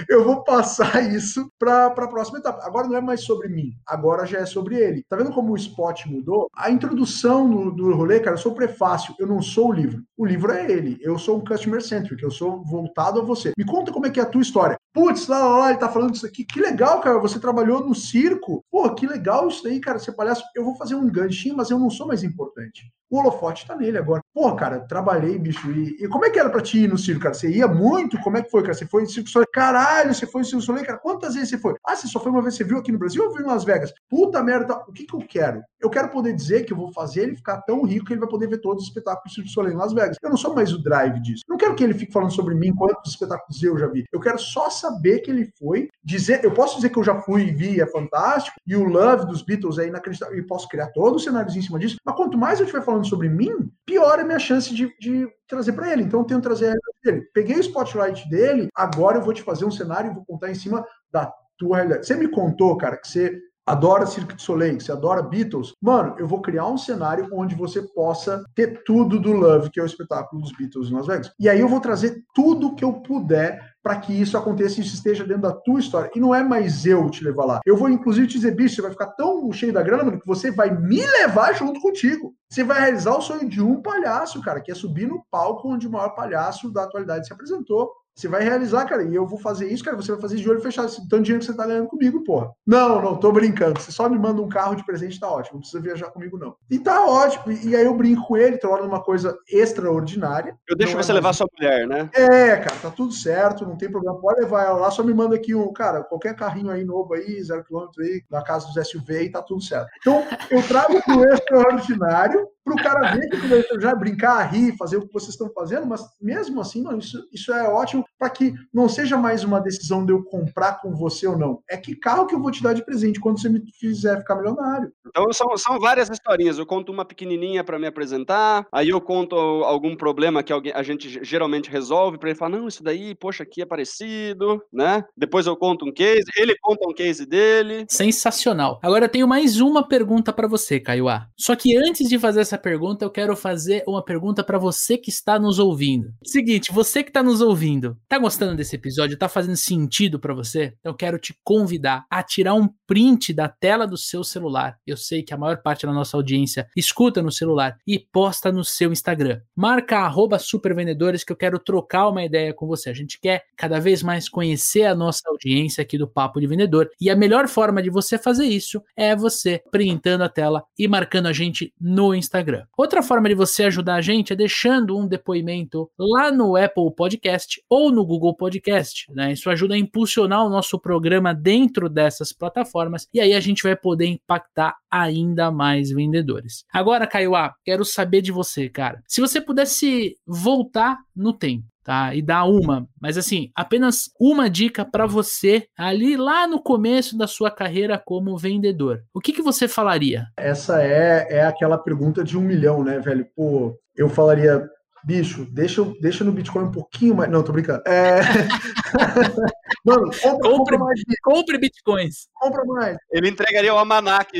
eu 0.08 0.24
vou 0.24 0.42
passar 0.42 1.02
isso 1.12 1.50
para 1.58 1.86
a 1.86 2.08
próxima 2.08 2.38
etapa. 2.38 2.66
Agora 2.66 2.88
não 2.88 2.96
é 2.96 3.00
mais 3.00 3.22
sobre 3.24 3.48
mim, 3.48 3.72
agora 3.86 4.26
já 4.26 4.38
é 4.38 4.46
sobre 4.46 4.76
ele. 4.76 5.04
Tá 5.08 5.16
vendo 5.16 5.32
como 5.32 5.52
o 5.52 5.56
spot 5.56 6.06
mudou? 6.06 6.48
A 6.56 6.70
introdução 6.70 7.48
do, 7.48 7.70
do 7.70 7.94
rolê, 7.94 8.20
cara, 8.20 8.34
eu 8.34 8.40
sou 8.40 8.52
o 8.52 8.54
prefácio, 8.54 9.14
eu 9.18 9.26
não 9.26 9.42
sou 9.42 9.68
o 9.68 9.72
livro. 9.72 10.02
O 10.16 10.24
livro 10.24 10.50
é 10.50 10.70
ele, 10.70 10.98
eu 11.02 11.18
sou 11.18 11.36
um 11.36 11.44
customer 11.44 11.82
centric, 11.82 12.22
eu 12.22 12.30
sou 12.30 12.64
voltado 12.64 13.20
a 13.20 13.24
você. 13.24 13.52
Me 13.56 13.66
conta 13.66 13.92
como 13.92 14.06
é 14.06 14.10
que 14.10 14.18
é 14.18 14.22
a 14.22 14.26
tua 14.26 14.40
história. 14.40 14.78
Putz, 14.94 15.28
lá, 15.28 15.38
lá, 15.38 15.58
lá, 15.58 15.70
ele 15.70 15.78
tá 15.78 15.90
falando 15.90 16.12
disso 16.12 16.26
aqui. 16.26 16.42
Que 16.42 16.58
legal, 16.58 17.00
cara, 17.00 17.18
você 17.18 17.38
trabalhou 17.38 17.86
no 17.86 17.94
circo. 17.94 18.64
Pô, 18.70 18.94
que 18.94 19.06
legal 19.06 19.25
isso 19.48 19.66
aí, 19.66 19.80
cara, 19.80 19.98
ser 19.98 20.12
palhaço. 20.12 20.44
Eu 20.54 20.64
vou 20.64 20.76
fazer 20.76 20.94
um 20.94 21.10
ganchinho, 21.10 21.56
mas 21.56 21.70
eu 21.70 21.78
não 21.78 21.90
sou 21.90 22.06
mais 22.06 22.22
importante 22.22 22.90
o 23.10 23.18
holofote 23.18 23.66
tá 23.66 23.76
nele 23.76 23.98
agora. 23.98 24.20
Porra, 24.34 24.56
cara, 24.56 24.80
trabalhei, 24.80 25.38
bicho. 25.38 25.70
E, 25.70 26.04
e, 26.04 26.08
como 26.08 26.24
é 26.24 26.30
que 26.30 26.38
era 26.38 26.50
pra 26.50 26.60
ti 26.60 26.84
ir 26.84 26.88
no 26.88 26.98
circo, 26.98 27.22
cara? 27.22 27.34
Você 27.34 27.48
ia 27.48 27.66
muito? 27.66 28.20
Como 28.20 28.36
é 28.36 28.42
que 28.42 28.50
foi, 28.50 28.62
cara? 28.62 28.74
Você 28.74 28.86
foi 28.86 29.02
em 29.02 29.06
Circo 29.06 29.30
Soleil? 29.30 29.48
Caralho, 29.52 30.14
você 30.14 30.26
foi 30.26 30.42
em 30.42 30.44
Circo 30.44 30.62
Soleil, 30.62 30.86
cara? 30.86 30.98
Quantas 30.98 31.34
vezes 31.34 31.50
você 31.50 31.58
foi? 31.58 31.74
Ah, 31.86 31.96
você 31.96 32.06
só 32.08 32.20
foi 32.20 32.30
uma 32.30 32.42
vez, 32.42 32.54
você 32.54 32.64
viu 32.64 32.78
aqui 32.78 32.92
no 32.92 32.98
Brasil 32.98 33.24
ou 33.24 33.32
viu 33.32 33.44
em 33.44 33.48
Las 33.48 33.64
Vegas? 33.64 33.92
Puta 34.08 34.42
merda, 34.42 34.76
o 34.86 34.92
que 34.92 35.04
que 35.04 35.14
eu 35.14 35.20
quero? 35.20 35.62
Eu 35.80 35.88
quero 35.88 36.08
poder 36.08 36.34
dizer 36.34 36.64
que 36.64 36.72
eu 36.72 36.76
vou 36.76 36.92
fazer 36.92 37.22
ele 37.22 37.36
ficar 37.36 37.62
tão 37.62 37.84
rico 37.84 38.06
que 38.06 38.12
ele 38.12 38.20
vai 38.20 38.28
poder 38.28 38.48
ver 38.48 38.58
todos 38.58 38.82
os 38.82 38.88
espetáculos 38.88 39.32
do 39.32 39.34
Circo 39.34 39.50
Soleil 39.50 39.74
em 39.74 39.78
Las 39.78 39.92
Vegas. 39.92 40.16
Eu 40.22 40.30
não 40.30 40.36
sou 40.36 40.54
mais 40.54 40.72
o 40.72 40.82
drive 40.82 41.20
disso. 41.20 41.44
Não 41.48 41.56
quero 41.56 41.74
que 41.74 41.84
ele 41.84 41.94
fique 41.94 42.12
falando 42.12 42.32
sobre 42.32 42.54
mim, 42.54 42.74
quantos 42.74 43.12
espetáculos 43.12 43.62
eu 43.62 43.78
já 43.78 43.86
vi. 43.86 44.04
Eu 44.12 44.20
quero 44.20 44.38
só 44.38 44.68
saber 44.68 45.20
que 45.20 45.30
ele 45.30 45.48
foi, 45.58 45.88
dizer, 46.04 46.44
eu 46.44 46.52
posso 46.52 46.76
dizer 46.76 46.90
que 46.90 46.98
eu 46.98 47.04
já 47.04 47.20
fui 47.22 47.44
e 47.44 47.54
vi, 47.54 47.80
é 47.80 47.86
fantástico, 47.86 48.56
e 48.66 48.76
o 48.76 48.84
love 48.84 49.15
dos 49.24 49.42
Beatles 49.42 49.78
é 49.78 49.86
inacreditável, 49.86 50.38
e 50.38 50.46
posso 50.46 50.68
criar 50.68 50.88
todo 50.88 51.16
o 51.16 51.20
cenário 51.20 51.50
em 51.56 51.62
cima 51.62 51.78
disso, 51.78 51.96
mas 52.04 52.16
quanto 52.16 52.36
mais 52.36 52.58
eu 52.58 52.66
estiver 52.66 52.84
falando 52.84 53.06
sobre 53.06 53.28
mim, 53.28 53.70
pior 53.84 54.18
é 54.18 54.22
a 54.22 54.26
minha 54.26 54.38
chance 54.38 54.74
de, 54.74 54.92
de 54.98 55.28
trazer 55.48 55.72
para 55.72 55.92
ele. 55.92 56.02
Então 56.02 56.20
eu 56.20 56.26
tenho 56.26 56.40
que 56.40 56.46
trazer 56.46 56.76
dele. 57.04 57.22
Peguei 57.32 57.56
o 57.56 57.60
spotlight 57.60 58.28
dele, 58.28 58.68
agora 58.74 59.18
eu 59.18 59.22
vou 59.22 59.32
te 59.32 59.42
fazer 59.42 59.64
um 59.64 59.70
cenário 59.70 60.10
e 60.10 60.14
vou 60.14 60.24
contar 60.24 60.50
em 60.50 60.54
cima 60.54 60.84
da 61.10 61.32
tua 61.56 61.76
realidade. 61.76 62.06
Você 62.06 62.16
me 62.16 62.28
contou, 62.28 62.76
cara, 62.76 62.96
que 62.96 63.08
você 63.08 63.40
adora 63.66 64.06
Cirque 64.06 64.36
du 64.36 64.42
Soleil, 64.42 64.80
você 64.80 64.92
adora 64.92 65.22
Beatles, 65.22 65.72
mano, 65.82 66.14
eu 66.18 66.28
vou 66.28 66.40
criar 66.40 66.66
um 66.66 66.78
cenário 66.78 67.28
onde 67.32 67.56
você 67.56 67.82
possa 67.82 68.44
ter 68.54 68.84
tudo 68.84 69.18
do 69.18 69.32
Love, 69.32 69.70
que 69.70 69.80
é 69.80 69.82
o 69.82 69.86
espetáculo 69.86 70.40
dos 70.40 70.52
Beatles 70.52 70.88
em 70.88 70.94
Las 70.94 71.06
Vegas. 71.06 71.32
E 71.38 71.48
aí 71.48 71.60
eu 71.60 71.68
vou 71.68 71.80
trazer 71.80 72.22
tudo 72.32 72.76
que 72.76 72.84
eu 72.84 72.92
puder 72.92 73.60
para 73.86 74.00
que 74.00 74.12
isso 74.12 74.36
aconteça 74.36 74.80
e 74.80 74.82
isso 74.82 74.96
esteja 74.96 75.22
dentro 75.22 75.42
da 75.42 75.52
tua 75.52 75.78
história. 75.78 76.10
E 76.12 76.18
não 76.18 76.34
é 76.34 76.42
mais 76.42 76.84
eu 76.84 77.08
te 77.08 77.22
levar 77.22 77.44
lá. 77.44 77.60
Eu 77.64 77.76
vou, 77.76 77.88
inclusive, 77.88 78.26
te 78.26 78.32
dizer, 78.32 78.50
bicho, 78.50 78.74
você 78.74 78.82
vai 78.82 78.90
ficar 78.90 79.06
tão 79.12 79.52
cheio 79.52 79.72
da 79.72 79.80
grana, 79.80 80.02
mano, 80.02 80.18
que 80.20 80.26
você 80.26 80.50
vai 80.50 80.76
me 80.76 81.06
levar 81.06 81.52
junto 81.52 81.80
contigo. 81.80 82.34
Você 82.50 82.64
vai 82.64 82.80
realizar 82.80 83.16
o 83.16 83.22
sonho 83.22 83.48
de 83.48 83.62
um 83.62 83.80
palhaço, 83.80 84.42
cara, 84.42 84.60
que 84.60 84.72
é 84.72 84.74
subir 84.74 85.06
no 85.06 85.24
palco 85.30 85.72
onde 85.72 85.86
o 85.86 85.90
maior 85.92 86.16
palhaço 86.16 86.68
da 86.68 86.82
atualidade 86.82 87.28
se 87.28 87.32
apresentou. 87.32 87.92
Você 88.16 88.28
vai 88.28 88.42
realizar, 88.42 88.86
cara, 88.86 89.02
e 89.02 89.14
eu 89.14 89.26
vou 89.26 89.38
fazer 89.38 89.68
isso, 89.68 89.84
cara, 89.84 89.94
você 89.94 90.10
vai 90.10 90.20
fazer 90.20 90.36
de 90.36 90.48
olho 90.48 90.60
fechado, 90.60 90.88
esse 90.88 91.06
tanto 91.06 91.24
dinheiro 91.24 91.44
que 91.44 91.52
você 91.52 91.54
tá 91.54 91.66
ganhando 91.66 91.86
comigo, 91.86 92.24
porra. 92.24 92.50
Não, 92.66 93.02
não, 93.02 93.14
tô 93.14 93.30
brincando. 93.30 93.78
Você 93.78 93.92
só 93.92 94.08
me 94.08 94.18
manda 94.18 94.40
um 94.40 94.48
carro 94.48 94.74
de 94.74 94.86
presente, 94.86 95.20
tá 95.20 95.30
ótimo. 95.30 95.56
Não 95.56 95.60
precisa 95.60 95.82
viajar 95.82 96.10
comigo, 96.10 96.38
não. 96.38 96.56
E 96.70 96.78
tá 96.78 97.04
ótimo. 97.04 97.52
E 97.52 97.76
aí 97.76 97.84
eu 97.84 97.94
brinco 97.94 98.26
com 98.26 98.38
ele, 98.38 98.56
torna 98.56 98.86
uma 98.86 99.02
coisa 99.02 99.36
extraordinária. 99.46 100.56
Eu 100.66 100.74
deixo 100.74 100.94
Não 100.94 101.00
é 101.00 101.02
você 101.02 101.12
mais 101.12 101.22
levar 101.22 101.32
sua 101.34 101.46
mulher, 101.54 101.86
né? 101.86 102.08
é, 102.14 102.56
cara, 102.56 102.76
tá 102.80 102.90
tudo 102.90 103.12
certo, 103.12 103.66
não 103.66 103.76
tem 103.76 103.90
problema. 103.90 104.18
Pode 104.18 104.40
levar 104.40 104.64
ela 104.64 104.78
lá, 104.78 104.90
só 104.90 105.02
me 105.02 105.12
manda 105.12 105.36
aqui 105.36 105.54
um, 105.54 105.70
cara, 105.70 106.02
qualquer 106.02 106.34
carrinho 106.34 106.70
aí 106.70 106.84
novo 106.84 107.12
aí, 107.12 107.42
zero 107.42 107.64
quilômetro 107.64 108.02
aí, 108.02 108.22
na 108.30 108.42
casa 108.42 108.66
dos 108.66 108.88
SUV 108.88 109.14
aí, 109.14 109.30
tá 109.30 109.42
tudo 109.42 109.62
certo. 109.62 109.88
Então, 110.00 110.24
eu 110.50 110.62
trago 110.66 111.02
pro 111.02 111.22
extraordinário 111.34 112.48
pro 112.66 112.74
cara 112.74 113.14
ver 113.14 113.28
que 113.28 113.72
eu 113.72 113.80
já 113.80 113.94
brincar, 113.94 114.42
rir, 114.52 114.76
fazer 114.76 114.96
o 114.96 115.06
que 115.06 115.12
vocês 115.12 115.30
estão 115.30 115.48
fazendo, 115.54 115.86
mas 115.86 116.04
mesmo 116.20 116.60
assim, 116.60 116.82
mano, 116.82 116.98
isso, 116.98 117.24
isso 117.32 117.52
é 117.52 117.68
ótimo 117.68 118.04
para 118.18 118.28
que 118.28 118.52
não 118.74 118.88
seja 118.88 119.16
mais 119.16 119.44
uma 119.44 119.60
decisão 119.60 120.04
de 120.04 120.12
eu 120.12 120.24
comprar 120.24 120.80
com 120.80 120.92
você 120.92 121.28
ou 121.28 121.38
não. 121.38 121.60
É 121.70 121.76
que 121.76 121.94
carro 121.94 122.26
que 122.26 122.34
eu 122.34 122.42
vou 122.42 122.50
te 122.50 122.60
dar 122.60 122.72
de 122.72 122.84
presente 122.84 123.20
quando 123.20 123.40
você 123.40 123.48
me 123.48 123.62
fizer 123.78 124.18
ficar 124.18 124.34
milionário. 124.34 124.92
Então 125.06 125.32
são, 125.32 125.56
são 125.56 125.78
várias 125.78 126.10
historinhas. 126.10 126.58
Eu 126.58 126.66
conto 126.66 126.90
uma 126.90 127.04
pequenininha 127.04 127.62
para 127.62 127.78
me 127.78 127.86
apresentar, 127.86 128.66
aí 128.72 128.88
eu 128.88 129.00
conto 129.00 129.36
algum 129.36 129.94
problema 129.94 130.42
que 130.42 130.52
alguém, 130.52 130.72
a 130.72 130.82
gente 130.82 131.24
geralmente 131.24 131.70
resolve 131.70 132.18
para 132.18 132.30
ele 132.30 132.38
falar, 132.38 132.56
não, 132.58 132.66
isso 132.66 132.82
daí, 132.82 133.14
poxa, 133.14 133.44
aqui 133.44 133.62
é 133.62 133.66
parecido, 133.66 134.60
né? 134.72 135.04
Depois 135.16 135.46
eu 135.46 135.56
conto 135.56 135.86
um 135.86 135.92
case, 135.92 136.24
ele 136.36 136.56
conta 136.60 136.88
um 136.88 136.92
case 136.92 137.24
dele. 137.24 137.86
Sensacional. 137.88 138.80
Agora 138.82 139.04
eu 139.04 139.08
tenho 139.08 139.28
mais 139.28 139.60
uma 139.60 139.86
pergunta 139.86 140.32
para 140.32 140.48
você, 140.48 140.80
Caioá. 140.80 141.28
Só 141.38 141.54
que 141.54 141.76
antes 141.76 142.08
de 142.08 142.18
fazer 142.18 142.40
essa 142.40 142.55
pergunta, 142.58 143.04
eu 143.04 143.10
quero 143.10 143.36
fazer 143.36 143.82
uma 143.86 144.04
pergunta 144.04 144.42
para 144.42 144.58
você 144.58 144.96
que 144.96 145.10
está 145.10 145.38
nos 145.38 145.58
ouvindo. 145.58 146.12
Seguinte, 146.24 146.72
você 146.72 147.02
que 147.02 147.10
está 147.10 147.22
nos 147.22 147.40
ouvindo, 147.40 147.96
tá 148.08 148.18
gostando 148.18 148.56
desse 148.56 148.76
episódio? 148.76 149.18
Tá 149.18 149.28
fazendo 149.28 149.56
sentido 149.56 150.18
para 150.18 150.34
você? 150.34 150.74
Eu 150.82 150.94
quero 150.94 151.18
te 151.18 151.34
convidar 151.44 152.04
a 152.10 152.22
tirar 152.22 152.54
um 152.54 152.68
print 152.86 153.32
da 153.32 153.48
tela 153.48 153.86
do 153.86 153.96
seu 153.96 154.22
celular. 154.22 154.78
Eu 154.86 154.96
sei 154.96 155.22
que 155.22 155.34
a 155.34 155.36
maior 155.36 155.58
parte 155.62 155.86
da 155.86 155.92
nossa 155.92 156.16
audiência 156.16 156.68
escuta 156.76 157.22
no 157.22 157.32
celular 157.32 157.76
e 157.86 157.98
posta 157.98 158.52
no 158.52 158.64
seu 158.64 158.92
Instagram. 158.92 159.40
Marca 159.54 159.98
arroba 159.98 160.38
supervendedores 160.38 161.24
que 161.24 161.32
eu 161.32 161.36
quero 161.36 161.58
trocar 161.58 162.08
uma 162.08 162.24
ideia 162.24 162.54
com 162.54 162.66
você. 162.66 162.90
A 162.90 162.94
gente 162.94 163.20
quer 163.20 163.44
cada 163.56 163.80
vez 163.80 164.02
mais 164.02 164.28
conhecer 164.28 164.84
a 164.84 164.94
nossa 164.94 165.22
audiência 165.28 165.82
aqui 165.82 165.98
do 165.98 166.08
Papo 166.08 166.40
de 166.40 166.46
Vendedor 166.46 166.90
e 167.00 167.10
a 167.10 167.16
melhor 167.16 167.48
forma 167.48 167.82
de 167.82 167.90
você 167.90 168.18
fazer 168.18 168.46
isso 168.46 168.82
é 168.96 169.14
você 169.14 169.62
printando 169.70 170.24
a 170.24 170.28
tela 170.28 170.64
e 170.78 170.88
marcando 170.88 171.26
a 171.26 171.32
gente 171.32 171.72
no 171.80 172.14
Instagram. 172.14 172.45
Outra 172.76 173.02
forma 173.02 173.28
de 173.28 173.34
você 173.34 173.64
ajudar 173.64 173.96
a 173.96 174.00
gente 174.00 174.32
é 174.32 174.36
deixando 174.36 174.96
um 174.96 175.06
depoimento 175.06 175.90
lá 175.98 176.30
no 176.30 176.56
Apple 176.56 176.94
Podcast 176.94 177.62
ou 177.68 177.90
no 177.90 178.04
Google 178.04 178.36
Podcast. 178.36 179.06
Né? 179.12 179.32
Isso 179.32 179.50
ajuda 179.50 179.74
a 179.74 179.78
impulsionar 179.78 180.44
o 180.44 180.50
nosso 180.50 180.78
programa 180.78 181.34
dentro 181.34 181.88
dessas 181.88 182.32
plataformas 182.32 183.08
e 183.12 183.20
aí 183.20 183.34
a 183.34 183.40
gente 183.40 183.62
vai 183.62 183.76
poder 183.76 184.06
impactar 184.06 184.76
ainda 184.90 185.50
mais 185.50 185.90
vendedores. 185.90 186.64
Agora, 186.72 187.06
Kaiowá, 187.06 187.54
quero 187.64 187.84
saber 187.84 188.22
de 188.22 188.32
você, 188.32 188.68
cara. 188.68 189.02
Se 189.06 189.20
você 189.20 189.40
pudesse 189.40 190.16
voltar 190.26 190.98
no 191.14 191.32
tempo, 191.32 191.64
tá? 191.86 192.12
E 192.12 192.20
dar 192.20 192.44
uma, 192.46 192.88
mas 193.00 193.16
assim, 193.16 193.52
apenas 193.54 194.10
uma 194.18 194.50
dica 194.50 194.84
para 194.84 195.06
você 195.06 195.68
ali 195.78 196.16
lá 196.16 196.44
no 196.44 196.60
começo 196.60 197.16
da 197.16 197.28
sua 197.28 197.48
carreira 197.48 197.96
como 198.04 198.36
vendedor. 198.36 199.04
O 199.14 199.20
que, 199.20 199.32
que 199.32 199.40
você 199.40 199.68
falaria? 199.68 200.26
Essa 200.36 200.82
é, 200.82 201.28
é 201.30 201.46
aquela 201.46 201.78
pergunta 201.78 202.24
de 202.24 202.36
um 202.36 202.40
milhão, 202.40 202.82
né, 202.82 202.98
velho? 202.98 203.24
Pô, 203.36 203.78
eu 203.96 204.08
falaria, 204.08 204.68
bicho, 205.04 205.46
deixa, 205.52 205.84
deixa 206.00 206.24
no 206.24 206.32
Bitcoin 206.32 206.64
um 206.64 206.72
pouquinho 206.72 207.14
mais. 207.14 207.30
Não, 207.30 207.44
tô 207.44 207.52
brincando. 207.52 207.82
É... 207.86 208.18
Mano, 209.86 210.10
compra, 210.20 210.50
Compre, 210.50 210.50
compra 210.50 210.78
mais, 210.78 211.00
compre 211.22 211.58
bitcoins. 211.58 212.28
compra 212.34 212.64
mais. 212.64 212.96
Ele 213.12 213.28
entregaria 213.28 213.72
o 213.72 213.78
almanac 213.78 214.30